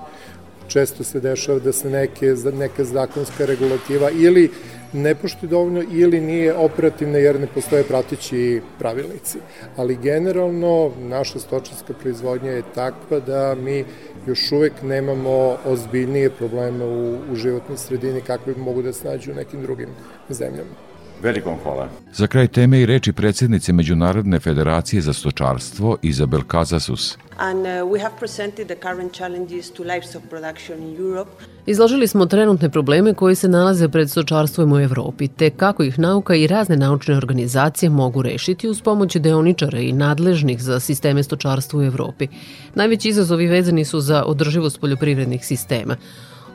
Često 0.69 1.05
se 1.05 1.21
dešava 1.21 1.59
da 1.59 1.73
se 1.73 1.91
neke, 1.91 2.35
neka 2.53 2.85
zakonska 2.85 3.47
regulativa 3.47 4.11
ili 4.11 4.51
ne 4.93 5.15
poštuje 5.15 5.51
dovoljno 5.51 5.83
ili 5.93 6.21
nije 6.21 6.55
operativna 6.55 7.19
jer 7.19 7.41
ne 7.41 7.47
postoje 7.47 7.85
pratići 7.85 8.61
pravilnici. 8.79 9.39
Ali 9.77 9.97
generalno 9.97 10.91
naša 10.99 11.39
stočarska 11.39 11.95
proizvodnja 12.01 12.51
je 12.51 12.63
takva 12.75 13.21
da 13.21 13.55
mi 13.55 13.85
još 14.27 14.53
uvek 14.53 14.83
nemamo 14.83 15.57
ozbiljnije 15.65 16.31
probleme 16.31 16.85
u, 16.85 17.19
u 17.33 17.37
životnoj 17.37 17.79
sredini 17.79 18.21
kakve 18.21 18.55
mogu 18.57 18.83
da 18.83 18.93
se 18.93 19.09
nađu 19.09 19.33
u 19.33 19.35
nekim 19.35 19.63
drugim 19.63 19.89
zemljama. 20.29 20.86
Veliko 21.27 21.51
vam 21.51 21.59
hvala. 21.63 21.89
Za 22.13 22.27
kraj 22.27 22.49
teme 22.49 22.81
i 22.81 22.87
reči 22.87 23.13
predsjednice 23.13 23.73
Međunarodne 23.73 24.39
federacije 24.41 25.03
za 25.03 25.13
stočarstvo 25.13 25.97
Izabel 26.03 26.43
Kazasus. 26.47 27.17
And 27.37 27.61
uh, 27.61 27.67
we 27.67 28.03
have 28.03 28.15
presented 28.19 28.67
the 28.67 28.77
current 28.83 29.17
challenges 29.17 29.71
to 29.71 29.83
livestock 29.83 30.25
production 30.29 30.83
in 30.83 30.97
Europe. 30.97 31.31
Izložili 31.67 32.07
smo 32.07 32.27
trenutne 32.27 32.71
probleme 32.71 33.15
koji 33.15 33.35
se 33.35 33.49
nalaze 33.49 33.89
pred 33.89 34.11
stočarstvom 34.11 34.73
u 34.73 34.81
Evropi, 34.81 35.29
te 35.29 35.51
kako 35.51 35.83
ih 35.83 35.99
nauka 35.99 36.35
i 36.35 36.47
razne 36.47 36.77
naučne 36.77 37.17
organizacije 37.17 37.91
mogu 37.91 38.23
rešiti 38.23 38.69
uz 38.69 38.81
pomoć 38.81 39.17
deoničara 39.17 39.79
i 39.79 39.93
nadležnih 39.93 40.63
za 40.63 40.81
sisteme 40.81 41.23
stočarstva 41.23 41.81
u 41.81 41.83
Evropi. 41.83 42.29
Najveći 42.75 43.09
izazovi 43.09 43.47
vezani 43.47 43.85
su 43.85 44.01
za 44.01 44.25
održivost 44.25 44.81
poljoprivrednih 44.81 45.47
sistema. 45.47 45.97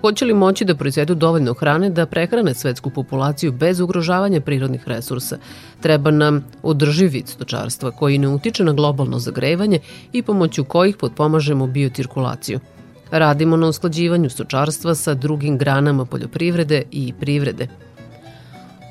Hoće 0.01 0.25
li 0.25 0.33
moći 0.33 0.65
da 0.65 0.75
proizvedu 0.75 1.15
dovoljno 1.15 1.53
hrane 1.53 1.89
da 1.89 2.05
prehrane 2.05 2.53
svetsku 2.53 2.89
populaciju 2.89 3.51
bez 3.51 3.79
ugrožavanja 3.79 4.41
prirodnih 4.41 4.87
resursa? 4.87 5.37
Treba 5.81 6.11
nam 6.11 6.45
održiv 6.63 7.11
vid 7.11 7.27
stočarstva 7.27 7.91
koji 7.91 8.17
ne 8.17 8.27
utiče 8.27 8.63
na 8.63 8.73
globalno 8.73 9.19
zagrevanje 9.19 9.79
i 10.13 10.21
pomoću 10.21 10.63
kojih 10.63 10.97
potpomažemo 10.97 11.67
biocirkulaciju. 11.67 12.59
Radimo 13.11 13.57
na 13.57 13.67
usklađivanju 13.67 14.29
stočarstva 14.29 14.95
sa 14.95 15.13
drugim 15.13 15.57
granama 15.57 16.05
poljoprivrede 16.05 16.83
i 16.91 17.13
privrede– 17.19 17.67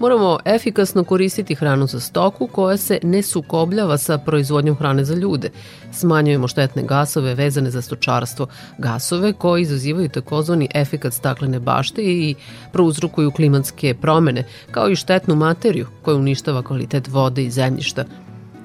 Moramo 0.00 0.38
efikasno 0.44 1.04
koristiti 1.04 1.54
hranu 1.54 1.86
za 1.86 2.00
stoku 2.00 2.46
koja 2.46 2.76
se 2.76 2.98
ne 3.02 3.22
sukobljava 3.22 3.98
sa 3.98 4.18
proizvodnjom 4.18 4.76
hrane 4.76 5.04
za 5.04 5.14
ljude. 5.14 5.50
Smanjujemo 5.92 6.48
štetne 6.48 6.82
gasove 6.82 7.34
vezane 7.34 7.70
za 7.70 7.82
stočarstvo, 7.82 8.46
gasove 8.78 9.32
koji 9.32 9.62
izazivaju 9.62 10.08
takozvani 10.08 10.68
efekat 10.74 11.12
staklene 11.12 11.60
bašte 11.60 12.02
i 12.02 12.34
prouzrukuju 12.72 13.30
klimatske 13.30 13.94
promene, 13.94 14.44
kao 14.70 14.90
i 14.90 14.96
štetnu 14.96 15.34
materiju 15.34 15.86
koja 16.02 16.16
uništava 16.16 16.62
kvalitet 16.62 17.08
vode 17.08 17.44
i 17.44 17.50
zemljišta. 17.50 18.04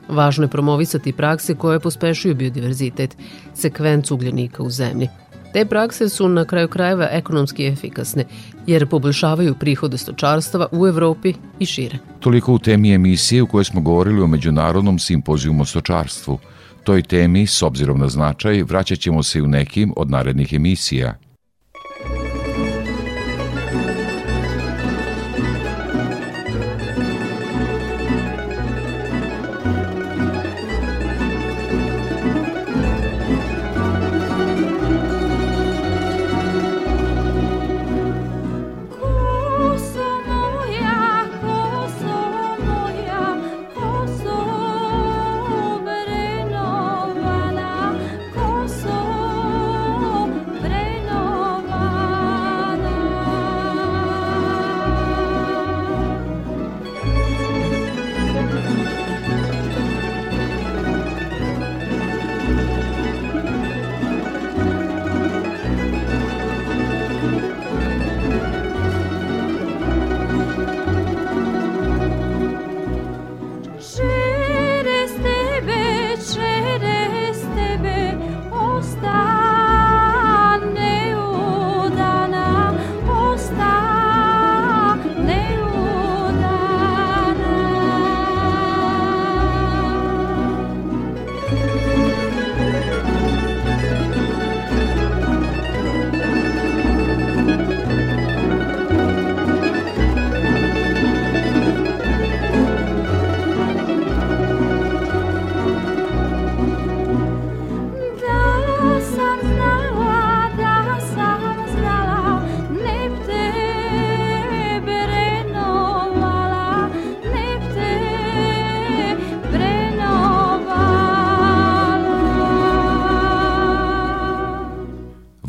Važno 0.09 0.43
je 0.43 0.49
promovisati 0.49 1.13
prakse 1.13 1.55
koje 1.55 1.79
pospešuju 1.79 2.35
biodiverzitet, 2.35 3.17
sekvencu 3.53 4.13
ugljenika 4.13 4.63
u 4.63 4.69
zemlji. 4.69 5.09
Te 5.55 5.65
prakse 5.65 6.09
su 6.09 6.29
na 6.29 6.45
kraju 6.45 6.67
krajeva 6.67 7.07
ekonomski 7.11 7.67
efikasne, 7.67 8.25
jer 8.67 8.87
poboljšavaju 8.87 9.55
prihode 9.55 9.97
stočarstva 9.97 10.67
u 10.71 10.87
Evropi 10.87 11.33
i 11.59 11.65
šire. 11.65 11.97
Toliko 12.19 12.53
u 12.53 12.59
temi 12.59 12.93
emisije 12.93 13.41
u 13.41 13.47
kojoj 13.47 13.63
smo 13.63 13.81
govorili 13.81 14.21
o 14.21 14.27
Međunarodnom 14.27 14.99
simpozijumu 14.99 15.61
o 15.61 15.65
stočarstvu. 15.65 16.39
Toj 16.83 17.01
temi, 17.01 17.47
s 17.47 17.61
obzirom 17.61 17.99
na 17.99 18.09
značaj, 18.09 18.63
vraćat 18.63 18.99
ćemo 18.99 19.23
se 19.23 19.41
u 19.41 19.47
nekim 19.47 19.93
od 19.97 20.09
narednih 20.09 20.53
emisija– 20.53 21.15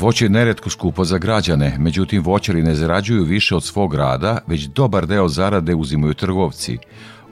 Voće 0.07 0.25
je 0.25 0.29
neretko 0.29 0.69
skupo 0.69 1.03
za 1.03 1.17
građane, 1.17 1.75
međutim 1.79 2.23
voćari 2.23 2.63
ne 2.63 2.75
zarađuju 2.75 3.23
više 3.23 3.55
od 3.55 3.63
svog 3.63 3.93
rada, 3.93 4.37
već 4.47 4.63
dobar 4.63 5.07
deo 5.07 5.27
zarade 5.27 5.75
uzimaju 5.75 6.13
trgovci. 6.13 6.77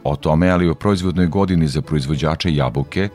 O 0.03 0.15
tome, 0.15 0.49
ali 0.49 0.69
o 0.69 0.76
proizvodnoj 0.76 1.28
godini 1.28 1.67
za 1.67 1.82
proizvođače 1.82 2.55
jabuke, 2.55 3.09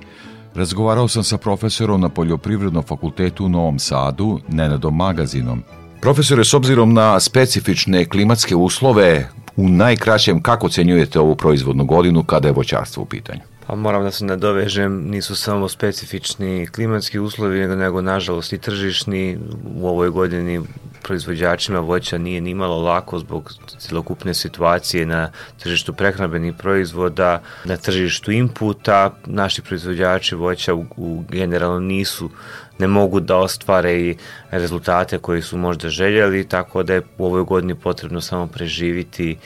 razgovarao 0.55 1.09
sam 1.09 1.25
sa 1.25 1.39
profesorom 1.39 2.01
na 2.01 2.09
Poljoprivrednom 2.09 2.83
fakultetu 2.83 3.45
u 3.45 3.49
Novom 3.49 3.79
Sadu, 3.79 4.41
Nenadom 4.49 4.97
Magazinom. 4.97 5.63
Profesore, 6.01 6.45
s 6.45 6.55
obzirom 6.55 6.95
na 6.95 7.21
specifične 7.21 8.05
klimatske 8.05 8.57
uslove, 8.57 9.29
u 9.57 9.69
najkraćem 9.69 10.43
kako 10.43 10.69
cenjujete 10.69 11.21
ovu 11.21 11.37
proizvodnu 11.37 11.85
godinu 11.85 12.25
kada 12.25 12.49
je 12.49 12.55
voćarstvo 12.55 13.03
u 13.03 13.07
pitanju? 13.07 13.50
Pa 13.71 13.77
moram 13.77 14.03
da 14.03 14.11
se 14.11 14.25
nadovežem, 14.25 15.11
nisu 15.11 15.37
samo 15.37 15.69
specifični 15.69 16.67
klimatski 16.67 17.19
uslovi, 17.19 17.61
nego, 17.61 17.75
nego 17.75 18.01
nažalost 18.01 18.53
i 18.53 18.59
tržišni. 18.59 19.39
U 19.77 19.89
ovoj 19.89 20.11
godini 20.11 20.61
proizvođačima 21.03 21.79
voća 21.79 22.19
nije 22.19 22.41
ni 22.41 22.55
malo 22.55 22.83
lako 22.83 23.19
zbog 23.19 23.53
celokupne 23.79 24.35
situacije 24.35 25.07
na 25.07 25.31
tržištu 25.63 25.93
prehrambenih 25.93 26.55
proizvoda, 26.59 27.43
na 27.65 27.77
tržištu 27.77 28.33
inputa. 28.33 29.15
Naši 29.27 29.63
proizvođači 29.63 30.35
voća 30.35 30.75
u, 30.75 30.85
u 30.97 31.25
generalno 31.29 31.81
nisu 31.81 32.31
ne 32.79 32.87
mogu 32.87 33.21
da 33.21 33.37
ostvare 33.37 34.01
i 34.01 34.17
rezultate 34.51 35.19
koji 35.19 35.43
su 35.43 35.59
možda 35.59 35.89
željeli, 35.89 36.49
tako 36.49 36.83
da 36.83 36.95
je 36.95 37.03
u 37.19 37.27
ovoj 37.27 37.45
godini 37.45 37.75
potrebno 37.75 38.21
samo 38.21 38.47
preživiti 38.47 39.39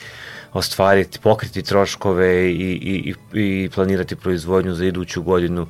ostvariti, 0.55 1.19
pokriti 1.19 1.63
troškove 1.63 2.51
i, 2.51 2.53
i, 2.53 3.13
i 3.33 3.69
planirati 3.75 4.15
proizvodnju 4.15 4.73
za 4.73 4.85
iduću 4.85 5.23
godinu. 5.23 5.67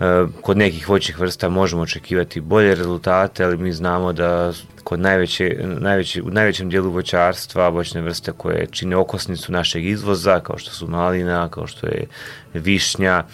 E, 0.00 0.24
kod 0.40 0.56
nekih 0.56 0.88
voćih 0.88 1.18
vrsta 1.20 1.48
možemo 1.48 1.82
očekivati 1.82 2.40
bolje 2.40 2.74
rezultate, 2.74 3.44
ali 3.44 3.56
mi 3.56 3.72
znamo 3.72 4.12
da 4.12 4.52
kod 4.84 5.00
najveće, 5.00 5.56
najveće, 5.80 6.22
u 6.22 6.30
najvećem 6.30 6.68
dijelu 6.70 6.90
voćarstva 6.90 7.68
voćne 7.68 8.00
vrste 8.00 8.32
koje 8.32 8.66
čine 8.70 8.96
okosnicu 8.96 9.52
našeg 9.52 9.86
izvoza, 9.86 10.40
kao 10.40 10.58
što 10.58 10.70
su 10.70 10.86
malina, 10.86 11.48
kao 11.48 11.66
što 11.66 11.86
je 11.86 12.06
višnja, 12.54 13.24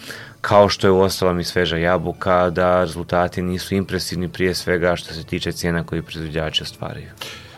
kao 0.41 0.69
što 0.69 0.87
je 0.87 0.91
u 0.91 1.01
ostalom 1.01 1.39
i 1.39 1.43
sveža 1.43 1.77
jabuka, 1.77 2.49
da 2.49 2.83
rezultati 2.83 3.41
nisu 3.41 3.75
impresivni 3.75 4.29
prije 4.29 4.55
svega 4.55 4.95
što 4.95 5.13
se 5.13 5.23
tiče 5.23 5.51
cijena 5.51 5.83
koje 5.83 6.01
proizvođači 6.01 6.63
ostvaraju. 6.63 7.07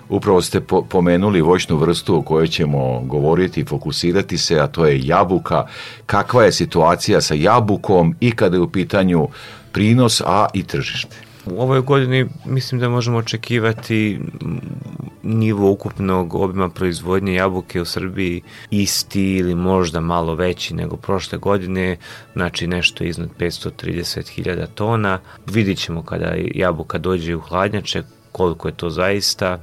Upravo 0.10 0.41
ste 0.41 0.62
po 0.62 0.82
pomenuli 0.82 1.41
voćnu 1.41 1.78
vrstu 1.78 2.18
o 2.18 2.22
kojoj 2.22 2.47
ćemo 2.47 2.99
govoriti 2.99 3.62
i 3.62 3.66
fokusirati 3.66 4.38
se, 4.38 4.60
a 4.60 4.68
to 4.68 4.86
je 4.86 5.06
jabuka. 5.06 5.68
Kakva 6.06 6.43
je 6.43 6.51
situacija 6.51 7.22
sa 7.22 7.34
jabukom 7.34 8.16
i 8.20 8.32
kada 8.32 8.58
je 8.58 8.62
u 8.62 8.70
pitanju 8.70 9.28
prinos, 9.72 10.22
a 10.26 10.47
i 10.53 10.64
tržište? 10.64 11.16
U 11.45 11.62
ovoj 11.62 11.82
godini 11.82 12.26
mislim 12.45 12.82
da 12.82 12.89
možemo 12.89 13.18
očekivati 13.18 14.20
nivo 15.24 15.72
ukupnog 15.72 16.36
obima 16.36 16.70
proizvodnje 16.70 17.34
jabuke 17.34 17.82
u 17.82 17.86
Srbiji 17.86 18.41
isti 18.72 19.32
ili 19.32 19.56
možda 19.56 20.01
malo 20.01 20.36
veći 20.36 20.76
nego 20.76 20.95
prošle 20.97 21.38
godine, 21.38 21.97
znači 22.34 22.68
nešto 22.68 23.03
iznad 23.03 23.30
530.000 23.39 24.68
tona. 24.76 25.20
Vidit 25.45 25.78
ćemo 25.78 26.03
kada 26.03 26.34
jabuka 26.56 26.97
dođe 26.97 27.36
u 27.36 27.41
hladnjače 27.41 28.03
koliko 28.36 28.67
je 28.67 28.73
to 28.75 28.89
zaista. 28.89 29.59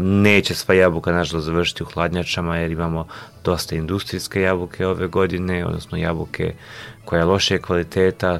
Neće 0.00 0.54
sva 0.54 0.74
jabuka 0.74 1.12
nažalost 1.12 1.46
završiti 1.46 1.82
u 1.82 1.86
hladnjačama 1.86 2.56
jer 2.56 2.70
imamo 2.70 3.06
dosta 3.44 3.76
industrijske 3.76 4.40
jabuke 4.40 4.86
ove 4.86 5.06
godine, 5.06 5.66
odnosno 5.66 5.98
jabuke 5.98 6.54
koja 7.04 7.18
je 7.18 7.24
loše 7.24 7.58
kvaliteta, 7.58 8.38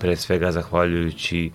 pre 0.00 0.16
svega 0.16 0.52
zahvaljujući 0.52 1.50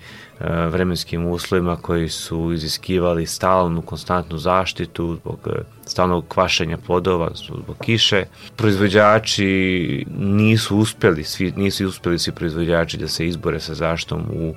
vremenskim 0.69 1.25
uslovima 1.25 1.75
koji 1.75 2.09
su 2.09 2.51
iziskivali 2.53 3.25
stalnu, 3.25 3.81
konstantnu 3.81 4.37
zaštitu 4.37 5.15
zbog 5.15 5.49
stalnog 5.89 6.25
kvašenja 6.27 6.77
plodova 6.77 7.31
zbog 7.35 7.77
kiše. 7.81 8.23
Proizvođači 8.55 10.05
nisu 10.19 10.77
uspeli, 10.77 11.23
svi, 11.23 11.53
nisu 11.55 11.87
uspeli 11.87 12.19
svi 12.19 12.31
proizvođači 12.31 12.97
da 12.97 13.07
se 13.07 13.27
izbore 13.27 13.59
sa 13.59 13.73
zaštom 13.73 14.21
u, 14.33 14.53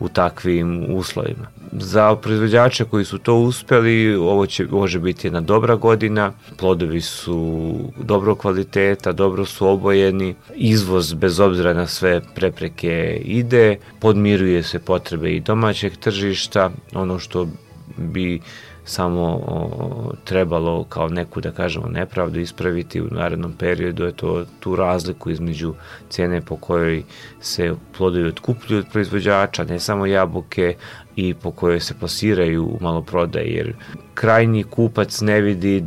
u 0.00 0.08
takvim 0.08 0.86
uslovima. 0.94 1.46
Za 1.72 2.16
proizvođače 2.16 2.84
koji 2.84 3.04
su 3.04 3.18
to 3.18 3.34
uspeli, 3.34 4.14
ovo 4.14 4.46
će 4.46 4.66
može 4.70 4.98
biti 4.98 5.26
jedna 5.26 5.40
dobra 5.40 5.74
godina, 5.74 6.32
plodovi 6.56 7.00
su 7.00 7.74
dobro 7.98 8.34
kvaliteta, 8.34 9.12
dobro 9.12 9.44
su 9.44 9.68
obojeni, 9.68 10.34
izvoz 10.54 11.14
bez 11.14 11.40
obzira 11.40 11.74
na 11.74 11.86
sve 11.86 12.20
prepreke 12.34 13.20
ide, 13.24 13.76
podmiruje 14.00 14.62
se 14.62 14.78
potrebe 14.78 15.30
i 15.30 15.40
domaćeg 15.40 15.96
tržišta, 15.96 16.70
ono 16.94 17.18
što 17.18 17.48
bi 17.96 18.40
samo 18.86 19.22
o, 19.22 20.12
trebalo 20.24 20.84
kao 20.84 21.08
neku 21.08 21.40
da 21.40 21.50
kažemo 21.50 21.88
nepravdu 21.88 22.40
ispraviti 22.40 23.00
u 23.00 23.08
narednom 23.10 23.52
periodu 23.52 24.04
je 24.04 24.12
to 24.12 24.44
tu 24.60 24.76
razliku 24.76 25.30
između 25.30 25.74
cene 26.08 26.40
po 26.40 26.56
kojoj 26.56 27.02
se 27.40 27.74
plodovi 27.96 28.28
otkupljuju 28.28 28.78
od 28.78 28.86
proizvođača, 28.92 29.64
ne 29.64 29.80
samo 29.80 30.06
jabuke 30.06 30.74
i 31.16 31.34
po 31.34 31.50
kojoj 31.50 31.80
se 31.80 31.94
plasiraju 32.00 32.64
u 32.64 32.78
maloprodaji 32.80 33.52
jer 33.52 33.74
krajnji 34.14 34.62
kupac 34.62 35.20
ne 35.20 35.40
vidi 35.40 35.84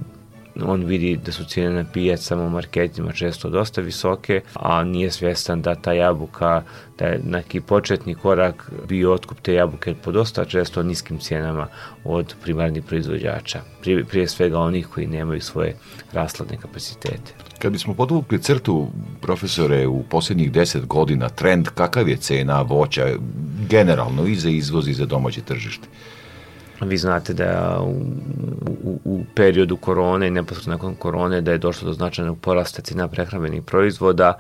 on 0.66 0.84
vidi 0.84 1.18
da 1.26 1.32
su 1.32 1.46
cijene 1.46 1.84
na 1.84 1.86
pijacama 1.94 2.44
u 2.44 2.50
marketima 2.50 3.12
često 3.12 3.50
dosta 3.50 3.82
visoke, 3.82 4.42
a 4.54 4.84
nije 4.84 5.12
svjestan 5.12 5.62
da 5.62 5.76
ta 5.76 5.94
jabuka, 5.94 6.64
da 7.00 7.06
je 7.06 7.22
neki 7.26 7.62
početni 7.62 8.16
korak 8.16 8.72
bio 8.88 9.14
otkup 9.14 9.40
te 9.42 9.54
jabuke 9.54 9.96
po 10.04 10.12
dosta 10.12 10.46
često 10.46 10.84
niskim 10.84 11.18
cijenama 11.20 11.68
od 12.04 12.36
primarnih 12.44 12.84
proizvođača, 12.84 13.62
prije, 13.82 14.06
prije 14.06 14.28
svega 14.28 14.60
onih 14.60 14.88
koji 14.88 15.08
nemaju 15.08 15.42
svoje 15.42 15.76
rasladne 16.14 16.58
kapacitete. 16.58 17.34
Kad 17.60 17.72
bismo 17.72 17.94
podvukli 17.94 18.42
crtu, 18.42 18.88
profesore, 19.22 19.88
u 19.88 20.04
posljednjih 20.04 20.52
deset 20.52 20.86
godina, 20.86 21.30
trend 21.30 21.68
kakav 21.76 22.10
je 22.10 22.18
cena 22.18 22.62
voća 22.62 23.08
generalno 23.70 24.26
i 24.26 24.36
za 24.36 24.50
izvoz 24.50 24.88
i 24.88 24.94
za 24.94 25.06
domaće 25.06 25.42
tržište? 25.42 25.88
Vi 26.82 26.98
znate 26.98 27.34
da 27.34 27.80
u, 27.82 27.92
u, 28.84 29.00
u 29.06 29.24
periodu 29.36 29.78
korone 29.78 30.28
i 30.28 30.32
neposredno 30.32 30.74
nakon 30.74 30.96
korone 30.96 31.42
da 31.42 31.52
je 31.52 31.58
došlo 31.58 31.86
do 31.86 31.94
značajnog 31.94 32.40
porasta 32.40 32.82
cena 32.82 33.08
prehrambenih 33.08 33.64
proizvoda, 33.64 34.34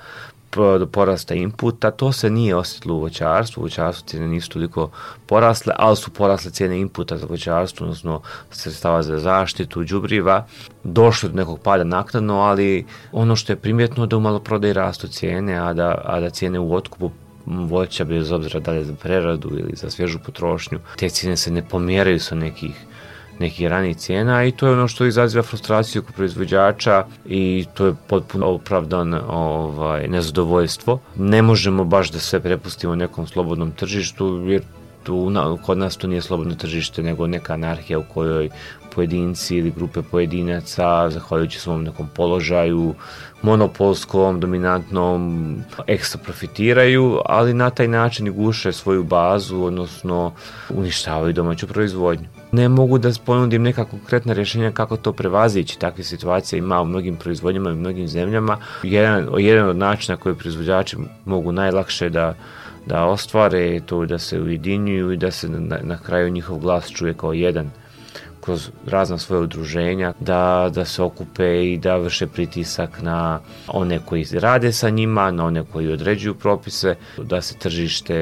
do 0.55 0.87
porasta 0.91 1.35
inputa, 1.35 1.91
to 1.91 2.11
se 2.11 2.29
nije 2.29 2.55
osjetilo 2.55 2.95
u 2.95 2.99
voćarstvu, 2.99 3.61
u 3.61 3.63
voćarstvu 3.63 4.07
cijene 4.07 4.27
nisu 4.27 4.49
toliko 4.49 4.89
porasle, 5.25 5.73
ali 5.77 5.95
su 5.95 6.11
porasle 6.11 6.51
cijene 6.51 6.79
inputa 6.79 7.17
za 7.17 7.25
voćarstvo, 7.29 7.83
odnosno 7.83 8.21
sredstava 8.51 9.03
za 9.03 9.19
zaštitu, 9.19 9.83
džubriva, 9.83 10.45
došlo 10.83 11.29
do 11.29 11.35
nekog 11.35 11.59
pada 11.59 11.83
naknadno, 11.83 12.39
ali 12.39 12.85
ono 13.11 13.35
što 13.35 13.53
je 13.53 13.57
primjetno 13.57 14.05
da 14.05 14.17
u 14.17 14.19
maloprodaji 14.19 14.73
rastu 14.73 15.07
cijene, 15.07 15.57
a 15.57 15.73
da, 15.73 16.01
a 16.05 16.19
da 16.19 16.29
cijene 16.29 16.59
u 16.59 16.73
otkupu 16.75 17.11
voća 17.49 18.05
bez 18.05 18.31
obzira 18.31 18.59
da 18.59 18.71
li 18.71 18.85
za 18.85 18.93
preradu 18.93 19.49
ili 19.49 19.75
za 19.75 19.89
svježu 19.89 20.19
potrošnju, 20.25 20.79
te 20.97 21.09
cijene 21.09 21.37
se 21.37 21.51
ne 21.51 21.63
pomjeraju 21.69 22.19
sa 22.19 22.35
nekih 22.35 22.85
nekih 23.39 23.67
ranih 23.67 23.97
cijena 23.97 24.45
i 24.45 24.51
to 24.51 24.67
je 24.67 24.73
ono 24.73 24.87
što 24.87 25.05
izaziva 25.05 25.43
frustraciju 25.43 26.03
kod 26.03 26.15
proizvođača 26.15 27.05
i 27.25 27.65
to 27.73 27.85
je 27.85 27.93
potpuno 28.07 28.45
opravdan 28.45 29.13
ovaj, 29.27 30.07
nezadovoljstvo. 30.07 30.99
Ne 31.15 31.41
možemo 31.41 31.83
baš 31.83 32.11
da 32.11 32.19
sve 32.19 32.39
prepustimo 32.39 32.95
nekom 32.95 33.27
slobodnom 33.27 33.71
tržištu 33.71 34.43
jer 34.47 34.63
tu, 35.03 35.31
kod 35.65 35.77
nas 35.77 35.97
to 35.97 36.07
nije 36.07 36.21
slobodno 36.21 36.55
tržište 36.55 37.03
nego 37.03 37.27
neka 37.27 37.53
anarhija 37.53 37.99
u 37.99 38.03
kojoj 38.13 38.49
pojedinci 38.95 39.57
ili 39.57 39.71
grupe 39.71 40.01
pojedinaca, 40.01 41.09
zahvaljujući 41.09 41.59
svom 41.59 41.83
nekom 41.83 42.07
položaju, 42.15 42.93
monopolskom, 43.41 44.39
dominantnom, 44.39 45.55
ekstra 45.87 46.21
profitiraju, 46.23 47.19
ali 47.25 47.53
na 47.53 47.69
taj 47.69 47.87
način 47.87 48.27
i 48.27 48.31
guše 48.31 48.71
svoju 48.71 49.03
bazu, 49.03 49.61
odnosno 49.61 50.33
uništavaju 50.69 51.33
domaću 51.33 51.67
proizvodnju. 51.67 52.27
Ne 52.51 52.69
mogu 52.69 52.97
da 52.97 53.11
ponudim 53.25 53.63
neka 53.63 53.85
konkretna 53.85 54.33
rješenja 54.33 54.71
kako 54.71 54.97
to 54.97 55.13
prevazići. 55.13 55.79
Takve 55.79 56.03
situacije 56.03 56.57
ima 56.57 56.81
u 56.81 56.85
mnogim 56.85 57.15
proizvodnjama 57.15 57.69
i 57.69 57.73
u 57.73 57.75
mnogim 57.75 58.07
zemljama. 58.07 58.57
Jedan, 58.83 59.27
jedan 59.37 59.69
od 59.69 59.77
načina 59.77 60.17
koje 60.17 60.35
proizvođači 60.35 60.97
mogu 61.25 61.51
najlakše 61.51 62.09
da 62.09 62.35
da 62.85 63.05
ostvare 63.05 63.79
to 63.85 64.05
da 64.05 64.17
se 64.17 64.41
ujedinjuju 64.41 65.11
i 65.11 65.17
da 65.17 65.31
se 65.31 65.49
na, 65.49 65.77
na 65.83 65.97
kraju 65.97 66.29
njihov 66.29 66.59
glas 66.59 66.91
čuje 66.91 67.13
kao 67.13 67.33
jedan 67.33 67.71
kroz 68.41 68.69
razna 68.85 69.17
svoje 69.17 69.41
udruženja 69.41 70.13
da, 70.19 70.71
da 70.73 70.85
se 70.85 71.03
okupe 71.03 71.71
i 71.71 71.77
da 71.77 71.97
vrše 71.97 72.27
pritisak 72.27 73.01
na 73.01 73.39
one 73.67 73.99
koji 74.05 74.25
rade 74.31 74.71
sa 74.71 74.89
njima, 74.89 75.31
na 75.31 75.45
one 75.45 75.63
koji 75.73 75.93
određuju 75.93 76.35
propise, 76.35 76.95
da 77.17 77.41
se 77.41 77.57
tržište 77.57 78.15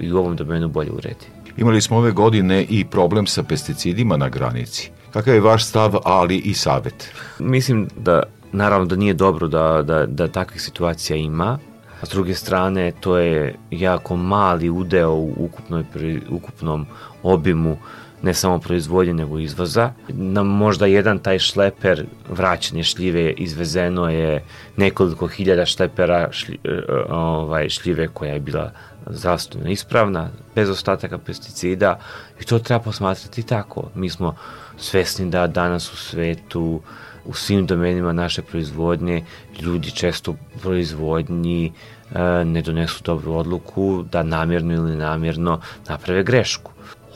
i 0.00 0.12
u 0.12 0.18
ovom 0.18 0.36
domenu 0.36 0.68
bolje 0.68 0.90
uredi. 0.90 1.26
Imali 1.56 1.80
smo 1.80 1.96
ove 1.96 2.12
godine 2.12 2.66
i 2.68 2.84
problem 2.84 3.26
sa 3.26 3.42
pesticidima 3.42 4.16
na 4.16 4.28
granici. 4.28 4.90
Kakav 5.12 5.34
je 5.34 5.40
vaš 5.40 5.64
stav, 5.64 5.94
ali 6.04 6.36
i 6.36 6.54
savet? 6.54 7.10
Mislim 7.38 7.88
da 7.96 8.22
naravno 8.52 8.86
da 8.86 8.96
nije 8.96 9.14
dobro 9.14 9.48
da, 9.48 9.82
da, 9.82 10.06
da 10.06 10.28
takvih 10.28 10.62
situacija 10.62 11.16
ima, 11.16 11.58
a 12.00 12.06
s 12.06 12.08
druge 12.08 12.34
strane 12.34 12.92
to 13.00 13.18
je 13.18 13.54
jako 13.70 14.16
mali 14.16 14.70
udeo 14.70 15.12
u 15.12 15.34
ukupnoj, 15.36 15.84
ukupnom 16.30 16.86
obimu 17.22 17.76
ne 18.22 18.34
samo 18.34 18.58
proizvodnje 18.58 19.14
nego 19.14 19.38
izvoza. 19.38 19.92
Na 20.08 20.42
možda 20.42 20.86
jedan 20.86 21.18
taj 21.18 21.38
šleper 21.38 22.04
vraćanje 22.28 22.82
šljive 22.82 23.30
izvezeno 23.30 24.10
je 24.10 24.44
nekoliko 24.76 25.26
hiljada 25.26 25.66
šlepera 25.66 26.28
šlji, 26.32 26.58
e, 26.64 26.80
ovaj, 27.10 27.68
šljive 27.68 28.08
koja 28.08 28.32
je 28.32 28.40
bila 28.40 28.72
zdravstveno 29.06 29.70
ispravna, 29.70 30.28
bez 30.54 30.70
ostataka 30.70 31.18
pesticida 31.18 31.98
i 32.40 32.44
to 32.44 32.58
treba 32.58 32.82
posmatrati 32.82 33.42
tako. 33.42 33.90
Mi 33.94 34.10
smo 34.10 34.36
svesni 34.76 35.30
da 35.30 35.46
danas 35.46 35.92
u 35.92 35.96
svetu 35.96 36.80
u 37.24 37.34
svim 37.34 37.66
domenima 37.66 38.12
naše 38.12 38.42
proizvodnje 38.42 39.24
ljudi 39.60 39.90
često 39.90 40.34
proizvodnji 40.62 41.72
e, 42.14 42.44
ne 42.44 42.62
donesu 42.62 43.02
dobru 43.04 43.32
odluku 43.32 44.04
da 44.12 44.22
namjerno 44.22 44.74
ili 44.74 44.96
namjerno 44.96 45.60
naprave 45.88 46.22
grešku. 46.22 46.72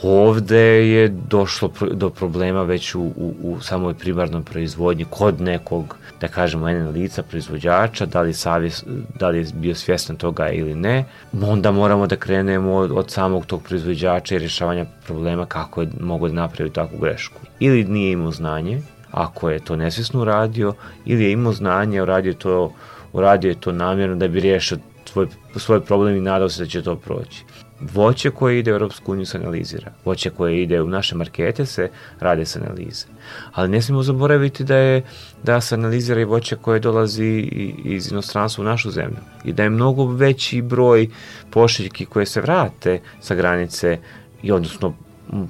Ovde 0.07 0.89
je 0.89 1.09
došlo 1.09 1.71
do 1.93 2.11
problema 2.11 2.63
već 2.63 2.95
u, 2.95 3.01
u, 3.01 3.35
u 3.43 3.61
samoj 3.61 3.95
primarnoj 3.95 4.43
proizvodnji 4.43 5.07
kod 5.11 5.41
nekog, 5.41 5.97
da 6.21 6.29
kažemo, 6.29 6.69
ene 6.69 6.91
lica 6.91 7.23
proizvođača, 7.23 8.07
da 8.07 8.21
li, 8.21 8.33
savjes, 8.33 8.85
da 9.19 9.29
li 9.29 9.39
je 9.39 9.47
bio 9.55 9.75
svjestan 9.75 10.17
toga 10.17 10.49
ili 10.51 10.75
ne. 10.75 11.05
Onda 11.43 11.71
moramo 11.71 12.07
da 12.07 12.17
krenemo 12.17 12.75
od, 12.75 12.91
od 12.91 13.11
samog 13.11 13.47
tog 13.47 13.63
proizvođača 13.63 14.35
i 14.35 14.39
rješavanja 14.39 14.87
problema 15.07 15.47
kako 15.47 15.83
je 15.83 15.89
mogo 16.01 16.29
da 16.29 16.35
napravi 16.35 16.71
takvu 16.71 16.99
grešku. 16.99 17.41
Ili 17.61 17.85
nije 17.85 18.13
imao 18.13 18.31
znanje, 18.31 18.83
ako 19.11 19.51
je 19.51 19.65
to 19.65 19.77
nesvjesno 19.77 20.21
uradio, 20.21 20.75
ili 21.05 21.25
je 21.25 21.33
imao 21.33 21.53
znanje, 21.53 22.03
uradio 22.03 22.35
to, 22.35 22.73
uradio 23.13 23.49
je 23.49 23.61
to 23.61 23.73
namjerno 23.73 24.17
da 24.17 24.29
bi 24.29 24.41
riješio 24.41 24.79
svoj, 25.05 25.27
svoj 25.57 25.81
problem 25.81 26.17
i 26.17 26.21
nadao 26.21 26.49
se 26.49 26.63
da 26.63 26.69
će 26.69 26.83
to 26.83 26.97
proći. 26.97 27.45
Voće 27.81 28.31
koje 28.31 28.59
ide 28.59 28.73
u 28.73 28.75
Europsku 28.75 29.13
uniju 29.13 29.27
se 29.27 29.39
analizira. 29.39 29.93
Voće 30.05 30.31
koje 30.31 30.63
ide 30.63 30.83
u 30.83 30.89
naše 30.89 31.15
markete 31.15 31.67
se 31.67 31.91
rade 32.21 32.45
se 32.45 32.59
analize. 32.59 33.07
Ali 33.53 33.69
ne 33.69 33.83
smemo 33.83 34.03
zaboraviti 34.03 34.65
da 34.65 34.77
je 34.77 35.03
da 35.43 35.61
se 35.61 35.75
analizira 35.75 36.21
i 36.21 36.25
voće 36.25 36.57
koje 36.57 36.81
dolazi 36.81 37.51
iz 37.85 38.13
inostranstva 38.13 38.63
u 38.63 38.65
našu 38.65 38.91
zemlju. 38.91 39.17
I 39.45 39.53
da 39.53 39.63
je 39.63 39.71
mnogo 39.71 40.07
veći 40.07 40.63
broj 40.63 41.09
pošiljki 41.51 42.07
koje 42.07 42.27
se 42.27 42.41
vrate 42.41 43.01
sa 43.21 43.35
granice 43.35 43.99
i 44.43 44.53
odnosno 44.53 44.95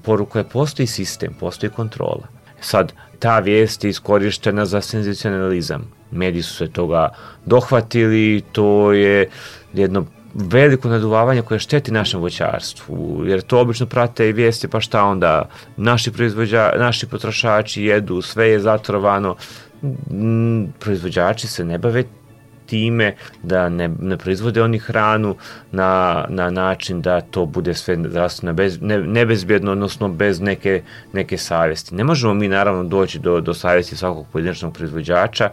poruka 0.03 0.39
je 0.39 0.45
postoji 0.45 0.87
sistem, 0.87 1.35
postoji 1.41 1.71
kontrola. 1.71 2.29
Sad, 2.61 2.93
ta 3.19 3.39
vijest 3.39 3.85
je 3.85 3.91
iskorištena 3.91 4.67
za 4.67 4.81
senzacionalizam. 4.81 5.93
Mediji 6.11 6.43
su 6.43 6.55
se 6.55 6.69
toga 6.69 7.09
dohvatili, 7.47 8.43
to 8.53 8.93
je 8.93 9.29
jedno 9.73 10.07
veliko 10.35 10.89
naduvavanje 10.89 11.43
koje 11.43 11.59
šteti 11.59 11.93
našem 11.93 12.21
voćarstvu, 12.21 13.25
jer 13.27 13.41
to 13.41 13.61
obično 13.61 13.87
prate 13.87 14.29
i 14.29 14.33
vijesti, 14.33 14.69
pa 14.69 14.81
šta 14.81 15.05
onda, 15.05 15.49
naši, 15.77 16.13
proizvođa, 16.13 16.73
naši 16.79 17.07
potrošači 17.07 17.85
jedu, 17.85 18.23
sve 18.23 18.49
je 18.49 18.61
zatrovano, 18.61 19.37
mm, 20.11 20.65
proizvođači 20.81 21.47
se 21.47 21.65
ne 21.65 21.79
bave 21.79 22.05
time 22.67 23.15
da 23.43 23.69
ne, 23.69 23.89
ne 24.01 24.17
proizvode 24.17 24.63
oni 24.63 24.79
hranu 24.79 25.37
na, 25.73 26.25
na 26.29 26.51
način 26.51 27.03
da 27.03 27.21
to 27.21 27.47
bude 27.47 27.75
sve 27.75 27.97
zdravstveno 28.09 28.53
bez, 28.53 28.79
ne, 28.81 28.99
nebezbjedno, 28.99 29.73
odnosno 29.73 30.09
bez 30.09 30.41
neke, 30.41 30.83
neke 31.13 31.39
savjesti. 31.39 31.95
Ne 31.95 32.05
možemo 32.05 32.35
mi 32.35 32.49
naravno 32.49 32.85
doći 32.85 33.19
do, 33.19 33.41
do 33.41 33.55
savjesti 33.55 33.97
svakog 33.97 34.27
pojedinačnog 34.33 34.75
proizvođača, 34.75 35.51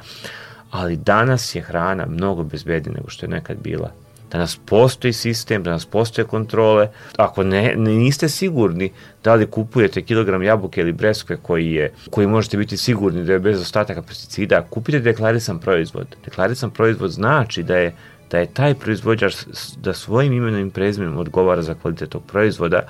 ali 0.72 0.96
danas 0.96 1.56
je 1.56 1.62
hrana 1.62 2.06
mnogo 2.06 2.44
bezbednija 2.44 2.96
nego 2.96 3.10
što 3.10 3.26
je 3.26 3.30
nekad 3.30 3.58
bila 3.58 4.01
da 4.32 4.38
nas 4.38 4.60
postoji 4.66 5.14
sistem, 5.14 5.64
da 5.64 5.72
nas 5.72 5.86
postoje 5.86 6.26
kontrole. 6.26 6.90
Ako 7.18 7.44
ne, 7.44 7.76
niste 7.76 8.30
sigurni 8.30 8.92
da 9.24 9.36
li 9.36 9.48
kupujete 9.48 10.02
kilogram 10.02 10.44
jabuke 10.44 10.82
ili 10.82 10.92
breskve 10.92 11.38
koji 11.38 11.72
je, 11.72 11.94
koji 12.10 12.28
možete 12.28 12.58
biti 12.58 12.78
sigurni 12.78 13.24
da 13.24 13.34
je 13.34 13.40
bez 13.40 13.62
ostataka 13.62 14.02
pesticida, 14.02 14.62
kupite 14.70 15.00
deklarisan 15.00 15.60
proizvod. 15.60 16.16
Deklarisan 16.26 16.70
proizvod 16.70 17.12
znači 17.12 17.64
da 17.64 17.78
je 17.78 17.96
da 18.32 18.40
je 18.40 18.46
taj 18.46 18.74
proizvođač 18.76 19.36
da 19.78 19.94
svojim 19.94 20.34
imenom 20.34 20.68
i 20.68 20.72
prezimenom 20.72 21.18
odgovara 21.18 21.62
za 21.62 21.74
kvalitet 21.74 22.10
tog 22.10 22.24
proizvoda 22.24 22.82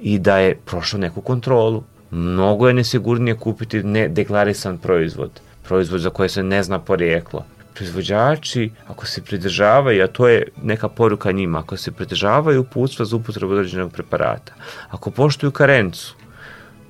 i 0.00 0.18
da 0.18 0.38
je 0.38 0.54
prošao 0.64 1.00
neku 1.00 1.20
kontrolu. 1.20 1.82
Mnogo 2.10 2.68
je 2.68 2.74
nesigurnije 2.74 3.36
kupiti 3.36 3.82
nedeklarisan 3.82 4.78
proizvod, 4.78 5.40
proizvod 5.62 6.00
za 6.00 6.10
koje 6.10 6.28
se 6.28 6.42
ne 6.42 6.62
zna 6.62 6.78
porijeklo 6.78 7.44
proizvođači, 7.78 8.70
ako 8.88 9.06
se 9.06 9.22
pridržavaju, 9.22 10.04
a 10.04 10.06
to 10.06 10.28
je 10.28 10.42
neka 10.62 10.88
poruka 10.88 11.32
njima, 11.32 11.58
ako 11.58 11.76
se 11.76 11.92
pridržavaju 11.92 12.60
uputstva 12.60 13.04
za 13.04 13.16
upotrebu 13.16 13.52
određenog 13.52 13.92
preparata, 13.92 14.52
ako 14.90 15.10
poštuju 15.10 15.50
karencu, 15.50 16.14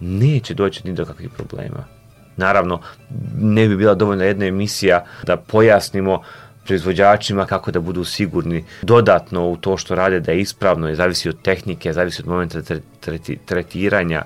neće 0.01 0.55
doći 0.55 0.89
ni 0.89 0.95
do 0.95 1.05
kakvih 1.05 1.31
problema. 1.31 1.85
Naravno, 2.37 2.81
ne 3.39 3.69
bi 3.69 3.77
bila 3.77 3.95
dovoljna 3.95 4.25
jedna 4.25 4.47
emisija 4.47 5.05
da 5.27 5.37
pojasnimo 5.37 6.23
proizvođačima 6.65 7.47
kako 7.47 7.71
da 7.71 7.81
budu 7.81 8.05
sigurni 8.05 8.65
dodatno 8.83 9.49
u 9.49 9.57
to 9.57 9.77
što 9.77 9.95
rade 9.95 10.21
da 10.21 10.33
je 10.33 10.41
ispravno, 10.41 10.89
je 10.89 10.95
zavisi 10.95 11.29
od 11.29 11.43
tehnike, 11.43 11.93
zavisi 11.93 12.23
od 12.23 12.29
momenta 12.29 12.61
tretiranja. 13.45 14.23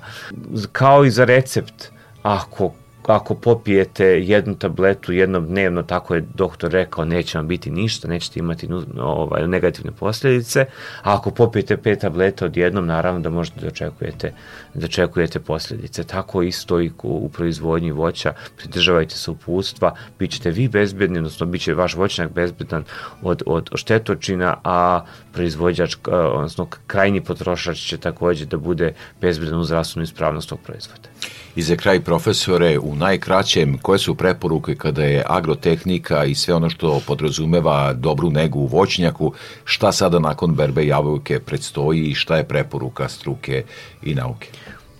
Kao 0.71 1.05
i 1.05 1.11
za 1.11 1.25
recept, 1.25 1.91
ako 2.23 2.73
ako 3.07 3.35
popijete 3.35 4.05
jednu 4.05 4.55
tabletu 4.55 5.13
jednom 5.13 5.47
dnevno, 5.47 5.83
tako 5.83 6.15
je 6.15 6.25
doktor 6.33 6.71
rekao, 6.71 7.05
neće 7.05 7.37
vam 7.37 7.47
biti 7.47 7.71
ništa, 7.71 8.07
nećete 8.07 8.39
imati 8.39 8.69
ovaj, 8.99 9.47
negativne 9.47 9.91
posljedice, 9.91 10.65
a 11.01 11.15
ako 11.15 11.31
popijete 11.31 11.77
pet 11.77 11.99
tableta 11.99 12.45
odjednom, 12.45 12.85
naravno 12.85 13.19
da 13.19 13.29
možete 13.29 13.59
da 13.61 13.67
očekujete, 13.67 14.33
da 14.73 14.85
očekujete 14.85 15.39
posljedice. 15.39 16.03
Tako 16.03 16.41
isto 16.41 16.81
i 16.81 16.91
u 17.03 17.29
proizvodnji 17.29 17.91
voća, 17.91 18.33
pridržavajte 18.57 19.15
se 19.15 19.31
uputstva, 19.31 19.95
bit 20.19 20.31
ćete 20.31 20.51
vi 20.51 20.67
bezbedni, 20.67 21.17
odnosno 21.17 21.45
bit 21.45 21.61
će 21.61 21.73
vaš 21.73 21.95
voćnjak 21.95 22.33
bezbedan 22.33 22.83
od, 23.21 23.43
od 23.45 23.69
štetočina, 23.75 24.57
a 24.63 25.05
proizvođač, 25.33 25.95
odnosno 26.07 26.67
krajnji 26.87 27.21
potrošač 27.21 27.77
će 27.77 27.97
takođe 27.97 28.45
da 28.45 28.57
bude 28.57 28.93
bezbedan 29.21 29.59
u 29.59 29.63
zdravstvenu 29.63 30.03
ispravnost 30.03 30.49
tog 30.49 30.59
proizvoda. 30.59 31.09
I 31.55 31.61
za 31.61 31.75
kraj, 31.75 31.99
profesore, 31.99 32.79
u 32.79 32.95
najkraćem, 32.95 33.77
koje 33.77 33.99
su 33.99 34.15
preporuke 34.15 34.75
kada 34.75 35.03
je 35.03 35.23
agrotehnika 35.27 36.25
i 36.25 36.35
sve 36.35 36.53
ono 36.53 36.69
što 36.69 37.01
podrazumeva 37.07 37.93
dobru 37.93 38.29
negu 38.29 38.59
u 38.59 38.65
voćnjaku, 38.67 39.33
šta 39.65 39.91
sada 39.91 40.19
nakon 40.19 40.55
berbe 40.55 40.85
jabuke 40.85 41.39
predstoji 41.39 42.01
i 42.01 42.15
šta 42.15 42.37
je 42.37 42.47
preporuka 42.47 43.09
struke 43.09 43.63
i 44.03 44.15
nauke? 44.15 44.49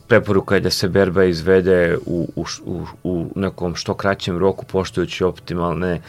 Preporuka 0.07 0.55
je 0.55 0.61
da 0.61 0.69
se 0.69 0.87
berba 0.89 1.23
izvede 1.23 1.97
u, 2.05 2.27
u, 2.35 2.45
u, 2.65 2.85
u 3.03 3.31
nekom 3.35 3.75
što 3.75 3.93
kraćem 3.93 4.37
roku 4.37 4.65
poštujući 4.65 5.23
optimalne 5.23 5.93
uh, 5.93 6.01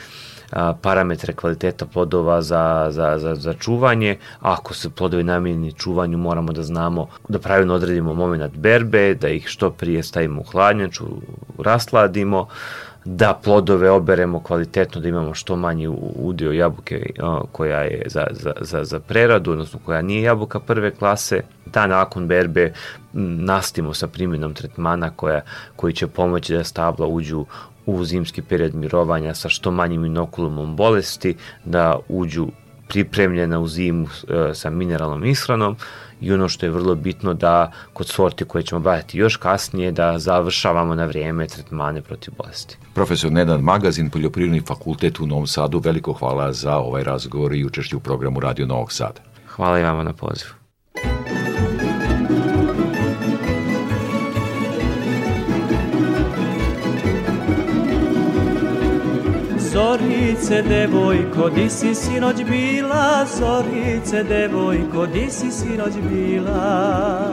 parametre 0.81 1.33
kvaliteta 1.33 1.87
plodova 1.87 2.43
za, 2.43 2.89
za, 2.91 3.19
za, 3.19 3.35
za 3.35 3.55
čuvanje. 3.55 4.19
Ako 4.41 4.75
se 4.75 4.91
plodovi 4.91 5.25
namijenjeni 5.25 5.73
čuvanju, 5.73 6.19
moramo 6.19 6.53
da 6.53 6.63
znamo 6.63 7.09
da 7.29 7.39
pravilno 7.39 7.75
odredimo 7.75 8.15
moment 8.15 8.57
berbe, 8.57 9.15
da 9.15 9.29
ih 9.29 9.49
što 9.49 9.71
prije 9.71 10.03
stavimo 10.03 10.41
u 10.41 10.45
hladnjaču, 10.45 11.05
rasladimo, 11.59 12.47
da 13.05 13.41
plodove 13.45 13.91
oberemo 13.91 14.41
kvalitetno, 14.41 15.01
da 15.01 15.09
imamo 15.09 15.35
što 15.35 15.57
manji 15.57 15.89
udio 16.17 16.53
jabuke 16.53 17.11
koja 17.53 17.81
je 17.81 18.03
za, 18.07 18.27
za, 18.31 18.53
za, 18.61 18.85
za 18.85 19.01
preradu, 19.01 19.53
odnosno 19.53 19.79
koja 19.85 20.03
nije 20.03 20.23
jabuka 20.23 20.61
prve 20.61 20.91
klase, 20.91 21.43
da 21.67 21.87
nakon 21.87 22.29
berbe 22.29 22.73
nastimo 23.13 23.95
sa 23.95 24.07
primjenom 24.07 24.55
tretmana 24.55 25.11
koja, 25.11 25.41
koji 25.77 25.93
će 25.93 26.07
pomoći 26.07 26.53
da 26.53 26.65
stabla 26.65 27.07
uđu 27.07 27.45
u 27.87 28.05
zimski 28.05 28.43
period 28.43 28.75
mirovanja 28.75 29.35
sa 29.35 29.49
što 29.49 29.71
manjim 29.71 30.05
inokulumom 30.05 30.77
bolesti, 30.77 31.35
da 31.65 31.99
uđu 32.09 32.47
pripremljena 32.89 33.61
u 33.61 33.69
zimu 33.69 34.07
e, 34.07 34.55
sa 34.55 34.71
mineralnom 34.71 35.25
ishranom 35.25 35.77
i 36.21 36.33
ono 36.33 36.49
što 36.49 36.67
je 36.67 36.71
vrlo 36.71 36.95
bitno 36.95 37.35
da 37.35 37.73
kod 37.93 38.07
sorti 38.07 38.45
koje 38.45 38.63
ćemo 38.63 38.81
baviti 38.81 39.19
još 39.19 39.37
kasnije 39.37 39.93
da 39.93 40.19
završavamo 40.19 40.95
na 40.95 41.05
vrijeme 41.05 41.47
tretmane 41.47 42.03
protiv 42.03 42.35
bolesti. 42.39 42.79
Profesor 42.95 43.33
Nedan 43.33 43.61
Magazin, 43.61 44.11
Poljoprivredni 44.11 44.61
fakultet 44.61 45.21
u 45.21 45.27
Novom 45.27 45.47
Sadu, 45.47 45.79
veliko 45.79 46.13
hvala 46.13 46.53
za 46.53 46.77
ovaj 46.77 47.05
razgovor 47.05 47.55
i 47.55 47.65
učešću 47.65 47.97
u 47.97 48.01
programu 48.01 48.41
Radio 48.41 48.67
Novog 48.67 48.93
Sada. 48.93 49.21
Hvala 49.49 49.81
i 49.81 49.83
vama 49.83 50.05
na 50.05 50.13
pozivu. 50.13 50.64
Zorice, 60.05 60.63
devojko, 60.63 61.49
di 61.51 61.71
si 61.71 61.95
sinoć 61.95 62.45
bila? 62.45 63.25
Zorice, 63.25 64.23
devojko, 64.23 65.07
di 65.07 65.31
si 65.31 65.51
sinoć 65.51 65.95
bila? 66.09 67.33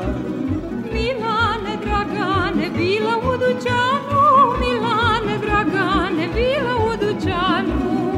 Milane, 0.93 1.75
dragane, 1.85 2.69
bila 2.77 3.17
u 3.17 3.37
dućanu, 3.37 4.23
Milane, 4.59 5.37
dragane, 5.41 6.27
bila 6.35 6.75
u 6.85 6.91
dućanu. 6.97 8.11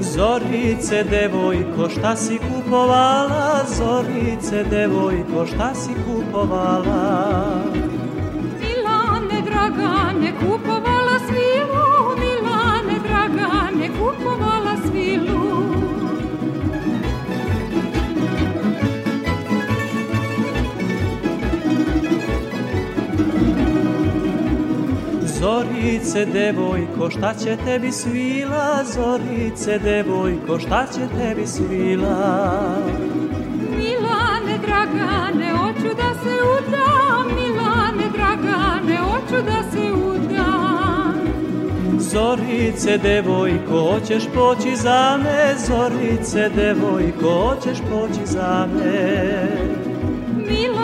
Zorice, 0.00 1.04
devojko, 1.04 1.88
šta 1.88 2.16
si 2.16 2.38
kupovala? 2.38 3.64
Zorice, 3.68 4.64
devojko, 4.70 5.46
šta 5.46 5.74
si 5.74 5.90
kupovala? 6.06 7.54
Milane, 8.60 9.42
Dragane, 9.44 10.32
kupovala 10.40 10.77
Zorice, 25.40 26.26
devojko, 26.26 27.10
šta 27.10 27.34
će 27.34 27.56
tebi 27.64 27.92
svila? 27.92 28.84
Zorice, 28.84 29.78
devojko, 29.78 30.58
šta 30.58 30.86
će 30.94 31.00
tebi 31.18 31.46
svila? 31.46 32.48
Milane, 33.76 34.58
Dragane, 34.66 35.52
hoću 35.52 35.94
da 35.96 36.14
se 36.22 36.34
udam, 36.58 37.26
Milane, 37.36 38.08
Dragane, 38.12 38.96
hoću 38.96 39.44
da 39.44 39.70
se 39.72 39.92
udam. 39.92 41.14
Zorice, 41.98 42.98
devojko, 42.98 43.92
hoćeš 43.92 44.24
poći 44.34 44.76
za 44.76 45.18
me? 45.22 45.54
Zorice, 45.66 46.50
devojko, 46.56 47.30
hoćeš 47.30 47.78
poći 47.78 48.26
za 48.26 48.68
me? 48.74 49.48
Milane, 50.36 50.77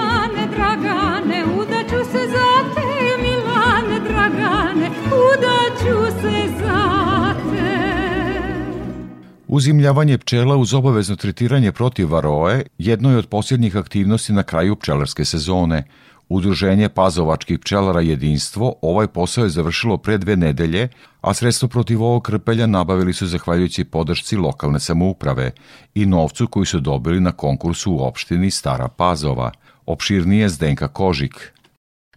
Uzimljavanje 9.55 10.18
pčela 10.18 10.57
uz 10.57 10.74
obavezno 10.74 11.16
tretiranje 11.16 11.72
protiv 11.72 12.12
varoe 12.12 12.62
jedno 12.78 13.11
je 13.11 13.16
od 13.16 13.26
posljednjih 13.26 13.76
aktivnosti 13.76 14.32
na 14.32 14.42
kraju 14.42 14.76
pčelarske 14.76 15.24
sezone. 15.24 15.84
Udruženje 16.28 16.88
pazovačkih 16.88 17.59
pčelara 17.59 18.00
Jedinstvo 18.00 18.74
ovaj 18.82 19.07
posao 19.07 19.44
je 19.44 19.50
završilo 19.50 19.96
pre 19.98 20.18
dve 20.18 20.36
nedelje, 20.36 20.88
a 21.20 21.34
sredstvo 21.34 21.68
protiv 21.68 22.02
ovog 22.02 22.22
krpelja 22.22 22.66
nabavili 22.66 23.12
su 23.12 23.26
zahvaljujući 23.26 23.84
podršci 23.84 24.36
lokalne 24.36 24.80
samouprave 24.80 25.50
i 25.94 26.07
novcu 26.07 26.46
koji 26.46 26.66
su 26.66 26.80
dobili 26.80 27.20
na 27.20 27.32
konkursu 27.32 27.92
u 27.92 28.02
opštini 28.02 28.50
Stara 28.50 28.88
Pazova. 28.88 29.50
Opširnije 29.86 30.48
Zdenka 30.48 30.88
Kožik. 30.88 31.52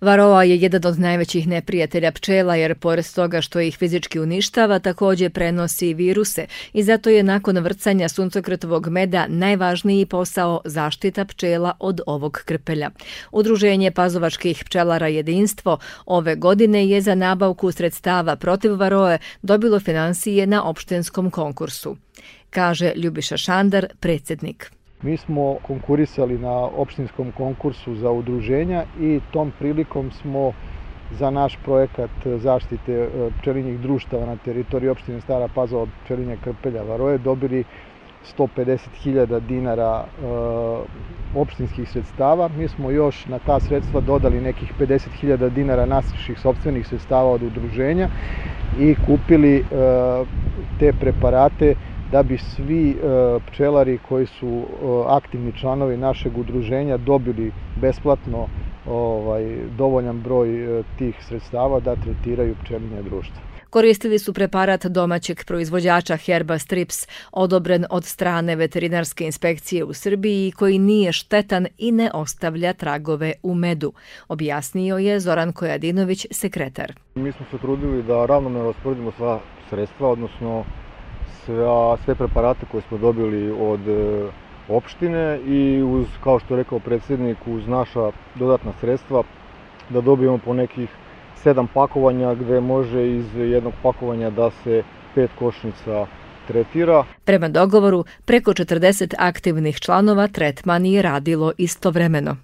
Varoa 0.01 0.43
je 0.43 0.57
jedan 0.57 0.85
od 0.85 0.99
najvećih 0.99 1.47
neprijatelja 1.47 2.11
pčela 2.11 2.55
jer 2.55 2.75
pored 2.75 3.13
toga 3.15 3.41
što 3.41 3.59
ih 3.59 3.77
fizički 3.77 4.19
uništava 4.19 4.79
takođe 4.79 5.29
prenosi 5.29 5.93
viruse 5.93 6.45
i 6.73 6.83
zato 6.83 7.09
je 7.09 7.23
nakon 7.23 7.57
vrcanja 7.57 8.09
suncokretovog 8.09 8.87
meda 8.87 9.25
najvažniji 9.27 10.05
posao 10.05 10.61
zaštita 10.65 11.25
pčela 11.25 11.73
od 11.79 12.01
ovog 12.05 12.41
krpelja. 12.45 12.89
Udruženje 13.31 13.91
pazovačkih 13.91 14.63
pčelara 14.65 15.07
Jedinstvo 15.07 15.77
ove 16.05 16.35
godine 16.35 16.87
je 16.87 17.01
za 17.01 17.15
nabavku 17.15 17.71
sredstava 17.71 18.35
protiv 18.35 18.79
varoe 18.79 19.17
dobilo 19.41 19.79
financije 19.79 20.47
na 20.47 20.63
opštinskom 20.63 21.31
konkursu, 21.31 21.97
kaže 22.49 22.93
Ljubiša 22.95 23.37
Šandar, 23.37 23.87
predsednik. 23.99 24.76
Mi 25.01 25.17
smo 25.17 25.55
konkurisali 25.61 26.37
na 26.37 26.51
opštinskom 26.51 27.31
konkursu 27.31 27.95
za 27.95 28.11
udruženja 28.11 28.85
i 28.99 29.19
tom 29.31 29.51
prilikom 29.59 30.11
smo 30.11 30.53
za 31.11 31.29
naš 31.29 31.57
projekat 31.65 32.09
zaštite 32.37 32.93
e, 32.93 33.09
pčelinjih 33.39 33.79
društava 33.79 34.25
na 34.25 34.35
teritoriji 34.35 34.89
opštine 34.89 35.21
Stara 35.21 35.47
Pazova 35.47 35.83
od 35.83 35.89
pčelinje 36.03 36.37
krpelja 36.37 36.81
Varoje 36.81 37.17
dobili 37.17 37.63
150.000 38.37 39.39
dinara 39.39 40.03
e, 40.03 40.25
opštinskih 41.35 41.89
sredstava. 41.89 42.47
Mi 42.47 42.67
smo 42.67 42.91
još 42.91 43.25
na 43.25 43.39
ta 43.39 43.59
sredstva 43.59 44.01
dodali 44.01 44.41
nekih 44.41 44.73
50.000 44.79 45.49
dinara 45.49 45.85
naših 45.85 46.39
sobstvenih 46.39 46.87
sredstava 46.87 47.29
od 47.29 47.43
udruženja 47.43 48.09
i 48.79 48.95
kupili 48.95 49.55
e, 49.55 49.63
te 50.79 50.93
preparate 50.93 51.75
da 52.11 52.23
bi 52.23 52.37
svi 52.37 52.89
e, 52.89 52.95
pčelari 53.47 53.99
koji 54.09 54.25
su 54.25 54.47
e, 54.47 54.63
aktivni 55.07 55.53
članovi 55.59 55.97
našeg 55.97 56.37
udruženja 56.37 56.97
dobili 56.97 57.51
besplatno 57.81 58.47
ovaj 58.87 59.57
dovoljan 59.77 60.21
broj 60.21 60.79
e, 60.79 60.83
tih 60.97 61.15
sredstava 61.27 61.79
da 61.79 61.95
tretiraju 61.95 62.55
pčelinje 62.63 63.01
društva. 63.01 63.47
Koristili 63.69 64.19
su 64.19 64.33
preparat 64.33 64.85
domaćeg 64.85 65.45
proizvođača 65.45 66.17
Herba 66.17 66.57
Strips, 66.57 67.07
odobren 67.31 67.85
od 67.89 68.05
strane 68.05 68.55
veterinarske 68.55 69.25
inspekcije 69.25 69.83
u 69.83 69.93
Srbiji 69.93 70.51
koji 70.51 70.79
nije 70.79 71.11
štetan 71.11 71.67
i 71.77 71.91
ne 71.91 72.11
ostavlja 72.13 72.73
tragove 72.73 73.33
u 73.43 73.55
medu, 73.55 73.93
objasnio 74.27 74.97
je 74.97 75.19
Zoran 75.19 75.53
Kojadinović, 75.53 76.25
sekretar. 76.31 76.93
Mi 77.15 77.31
smo 77.31 77.45
se 77.51 77.57
trudili 77.57 78.03
da 78.03 78.25
ravnomerno 78.25 78.71
rasporedimo 78.71 79.11
sva 79.11 79.39
sredstva, 79.69 80.09
odnosno 80.09 80.65
sve, 81.47 81.65
sve 82.05 82.15
preparate 82.15 82.65
koje 82.71 82.81
smo 82.81 82.97
dobili 82.97 83.51
od 83.51 83.87
e, 83.87 84.27
opštine 84.69 85.39
i 85.45 85.81
uz, 85.83 86.05
kao 86.23 86.39
što 86.39 86.53
je 86.53 86.63
rekao 86.63 86.79
predsjednik, 86.79 87.37
uz 87.45 87.67
naša 87.67 88.11
dodatna 88.35 88.71
sredstva 88.79 89.23
da 89.89 90.01
dobijemo 90.01 90.37
po 90.37 90.53
nekih 90.53 90.89
sedam 91.35 91.67
pakovanja 91.73 92.33
gde 92.33 92.59
može 92.61 93.07
iz 93.07 93.35
jednog 93.35 93.73
pakovanja 93.83 94.29
da 94.29 94.51
se 94.51 94.83
pet 95.15 95.31
košnica 95.39 96.05
tretira. 96.47 97.03
Prema 97.25 97.49
dogovoru, 97.49 98.05
preko 98.25 98.51
40 98.51 99.13
aktivnih 99.17 99.79
članova 99.79 100.27
tretman 100.27 100.85
je 100.85 101.01
radilo 101.01 101.51
istovremeno. 101.57 102.35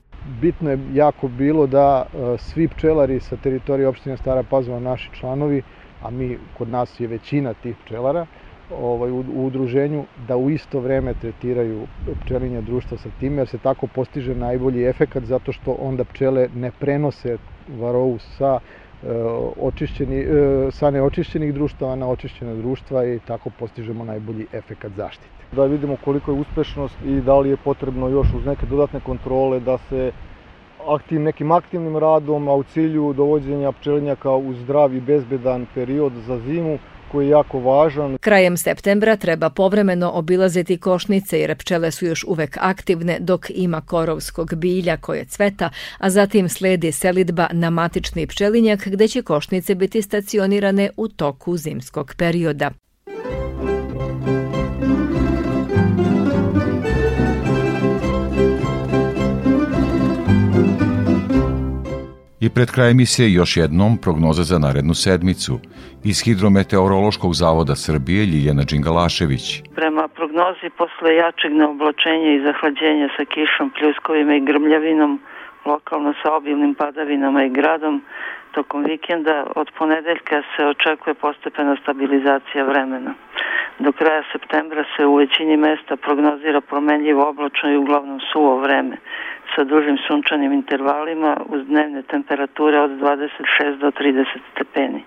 Bitno 0.42 0.70
je 0.70 0.80
jako 0.94 1.28
bilo 1.28 1.68
da 1.68 2.06
e, 2.06 2.38
svi 2.38 2.68
pčelari 2.68 3.20
sa 3.20 3.36
teritorije 3.36 3.88
opštine 3.88 4.18
Stara 4.18 4.44
Pazova, 4.44 4.80
naši 4.80 5.10
članovi, 5.20 5.62
a 6.04 6.12
mi 6.12 6.38
kod 6.58 6.70
nas 6.70 7.00
je 7.00 7.08
većina 7.08 7.54
tih 7.54 7.76
pčelara, 7.86 8.26
ovaj, 8.72 9.12
u, 9.12 9.24
u 9.36 9.46
udruženju 9.46 10.04
da 10.28 10.38
u 10.38 10.50
isto 10.50 10.80
vreme 10.80 11.14
tretiraju 11.14 11.88
pčelinje 12.22 12.62
društva 12.62 12.98
sa 12.98 13.10
tim, 13.20 13.38
jer 13.38 13.48
se 13.48 13.58
tako 13.58 13.88
postiže 13.88 14.36
najbolji 14.36 14.86
efekat 14.86 15.24
zato 15.24 15.52
što 15.52 15.76
onda 15.80 16.04
pčele 16.04 16.48
ne 16.56 16.72
prenose 16.72 17.38
varovu 17.80 18.20
sa 18.20 18.60
e, 18.60 19.08
očišćeni, 19.62 20.20
e, 20.20 20.28
sa 20.72 20.92
neočišćenih 20.92 21.54
društava 21.54 21.96
na 21.96 22.10
očišćene 22.10 22.56
društva 22.56 23.06
i 23.06 23.20
tako 23.20 23.50
postižemo 23.60 24.06
najbolji 24.06 24.48
efekat 24.54 24.92
zaštite. 24.92 25.30
Da 25.52 25.66
vidimo 25.66 25.98
koliko 26.04 26.32
je 26.32 26.40
uspešnost 26.40 26.96
i 27.06 27.22
da 27.22 27.40
li 27.40 27.50
je 27.50 27.58
potrebno 27.58 28.10
još 28.10 28.28
uz 28.34 28.46
neke 28.46 28.66
dodatne 28.66 29.00
kontrole 29.00 29.60
da 29.60 29.78
se 29.78 30.12
aktiv, 30.88 31.22
nekim 31.22 31.52
aktivnim 31.52 31.98
radom, 31.98 32.48
a 32.48 32.56
u 32.56 32.64
cilju 32.64 33.14
dovođenja 33.14 33.72
pčelinjaka 33.72 34.32
u 34.32 34.54
zdrav 34.54 34.94
i 34.94 35.02
bezbedan 35.02 35.66
period 35.74 36.14
za 36.14 36.40
zimu, 36.40 36.78
koji 37.14 37.26
je 37.26 37.30
jako 37.30 37.60
važan. 37.60 38.18
Krajem 38.18 38.58
septembra 38.58 39.16
treba 39.16 39.50
povremeno 39.50 40.12
obilaziti 40.12 40.78
košnice 40.78 41.40
jer 41.40 41.56
pčele 41.56 41.92
su 41.92 42.06
još 42.06 42.24
uvek 42.28 42.58
aktivne 42.62 43.18
dok 43.20 43.46
ima 43.50 43.82
korovskog 43.82 44.56
bilja 44.56 44.98
koje 44.98 45.26
cveta, 45.26 45.70
a 45.98 46.10
zatim 46.10 46.50
sledi 46.50 46.92
selidba 46.92 47.48
na 47.52 47.70
matični 47.70 48.28
pčelinjak 48.28 48.88
gde 48.88 49.08
će 49.08 49.22
košnice 49.22 49.76
biti 49.76 50.02
stacionirane 50.02 50.90
u 50.98 51.08
toku 51.08 51.58
zimskog 51.58 52.14
perioda. 52.18 52.72
I 62.46 62.50
pred 62.50 62.70
kraj 62.76 62.92
emisije 62.92 63.34
još 63.34 63.58
jednom 63.58 63.92
prognoza 64.04 64.44
za 64.52 64.58
narednu 64.66 64.94
sedmicu. 64.94 65.54
Iz 66.12 66.18
Hidrometeorološkog 66.26 67.32
zavoda 67.44 67.76
Srbije 67.76 68.22
Ljiljana 68.32 68.64
Đingalašević. 68.70 69.46
Prema 69.80 70.06
prognozi 70.18 70.68
posle 70.80 71.12
jačeg 71.22 71.52
neoblačenja 71.62 72.30
i 72.34 72.44
zahlađenja 72.48 73.08
sa 73.16 73.24
kišom, 73.34 73.68
pljuskovima 73.76 74.34
i 74.36 74.46
grmljavinom, 74.50 75.12
lokalno 75.66 76.14
sa 76.22 76.28
obilnim 76.40 76.74
padavinama 76.82 77.44
i 77.44 77.54
gradom, 77.60 77.96
tokom 78.56 78.84
vikenda 78.84 79.36
od 79.56 79.68
ponedeljka 79.78 80.38
se 80.52 80.62
očekuje 80.74 81.14
postepena 81.14 81.76
stabilizacija 81.84 82.64
vremena. 82.72 83.14
Do 83.80 83.92
kraja 83.92 84.24
septembra 84.32 84.84
se 84.94 85.06
u 85.06 85.16
većini 85.16 85.58
mesta 85.58 85.96
prognozira 85.96 86.62
promenljivo 86.62 87.30
oblačno 87.30 87.72
i 87.72 87.78
uglavnom 87.84 88.20
suvo 88.32 88.58
vreme 88.58 88.98
sa 89.56 89.64
dužim 89.64 89.98
sunčanim 90.08 90.52
intervalima 90.54 91.32
uz 91.54 91.62
dnevne 91.68 92.02
temperature 92.14 92.78
od 92.80 92.92
26 92.92 93.80
do 93.84 93.88
30 93.92 94.26
stepeni. 94.52 95.04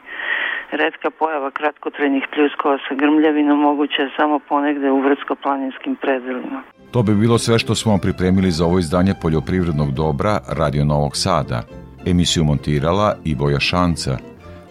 Redka 0.70 1.10
pojava 1.10 1.50
kratkotrajnih 1.50 2.24
pljuskova 2.34 2.78
sa 2.88 2.94
grmljavinom 2.94 3.58
moguća 3.58 4.02
je 4.02 4.10
samo 4.16 4.38
ponegde 4.38 4.90
u 4.90 5.00
vrdsko-planinskim 5.00 5.94
predelima. 6.02 6.62
To 6.90 7.02
bi 7.02 7.14
bilo 7.14 7.38
sve 7.38 7.58
što 7.58 7.74
smo 7.74 7.98
pripremili 7.98 8.50
za 8.50 8.64
ovo 8.64 8.78
izdanje 8.78 9.14
poljoprivrednog 9.22 9.90
dobra 9.92 10.38
Radio 10.58 10.84
Novog 10.84 11.16
Sada. 11.16 11.62
Emisiju 12.06 12.44
montirala 12.44 13.16
i 13.24 13.34
Boja 13.34 13.60
Šanca. 13.60 14.18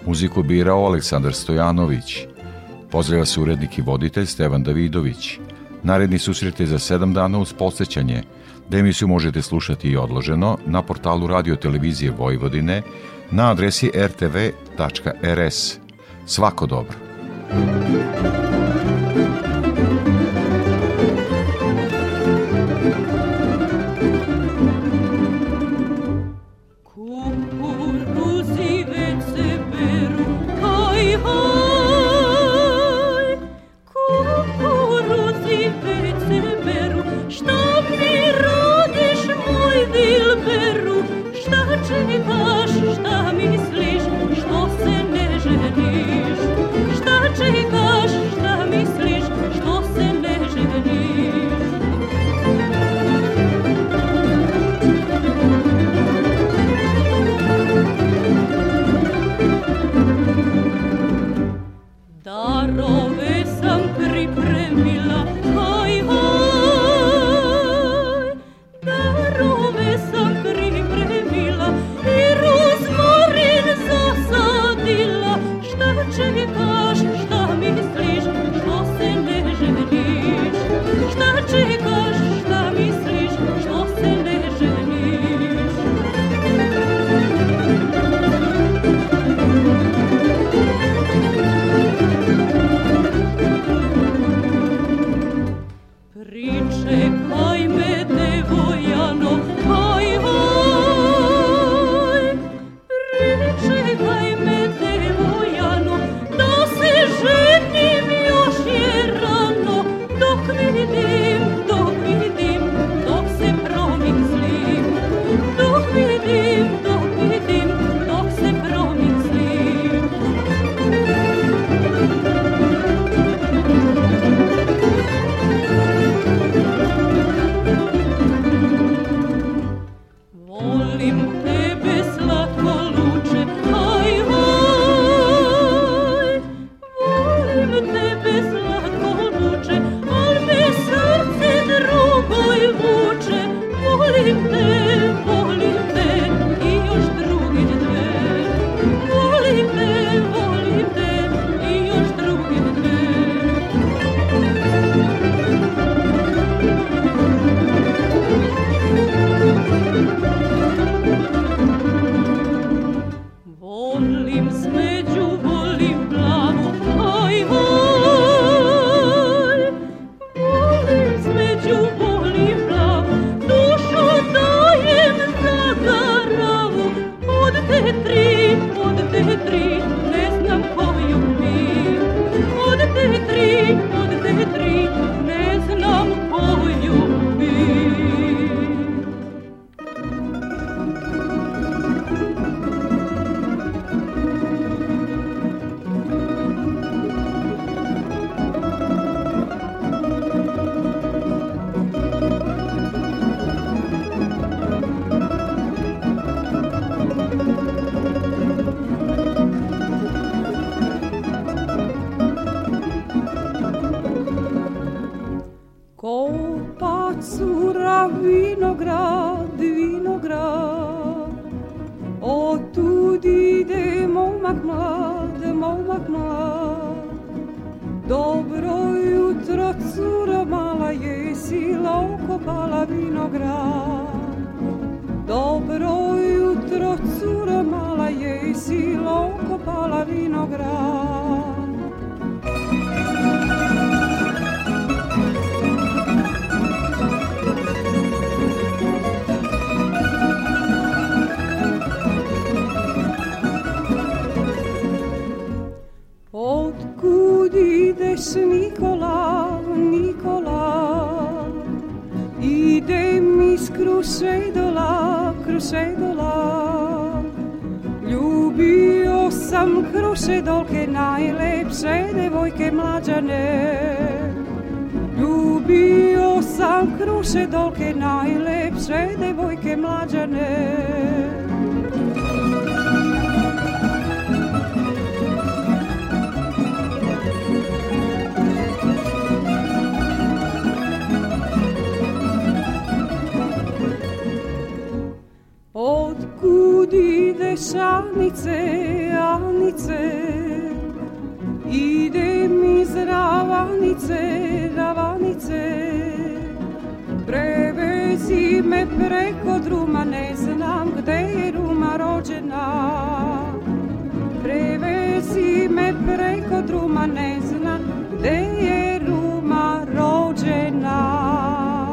Muziku 0.08 0.44
birao 0.44 0.86
Aleksandar 0.86 1.34
Stojanović. 1.34 2.28
Pozdravlja 2.92 3.26
se 3.26 3.42
urednik 3.42 3.78
i 3.78 3.82
voditelj 3.82 4.26
Stevan 4.26 4.64
Davidović. 4.64 5.40
Naredni 5.84 6.20
susret 6.20 6.60
je 6.60 6.66
za 6.66 6.80
sedam 6.80 7.14
dana 7.14 7.40
uz 7.40 7.54
posjećanje, 7.54 8.22
da 8.70 8.78
emisiju 8.78 9.08
možete 9.08 9.42
slušati 9.42 9.90
i 9.90 9.98
odloženo 9.98 10.58
na 10.66 10.82
portalu 10.82 11.28
Radio 11.28 11.56
Televizije 11.56 12.12
Vojvodine 12.12 12.82
na 13.32 13.52
adresi 13.52 13.92
rtv.rs. 13.96 15.78
Svako 16.26 16.66
dobro! 16.66 16.96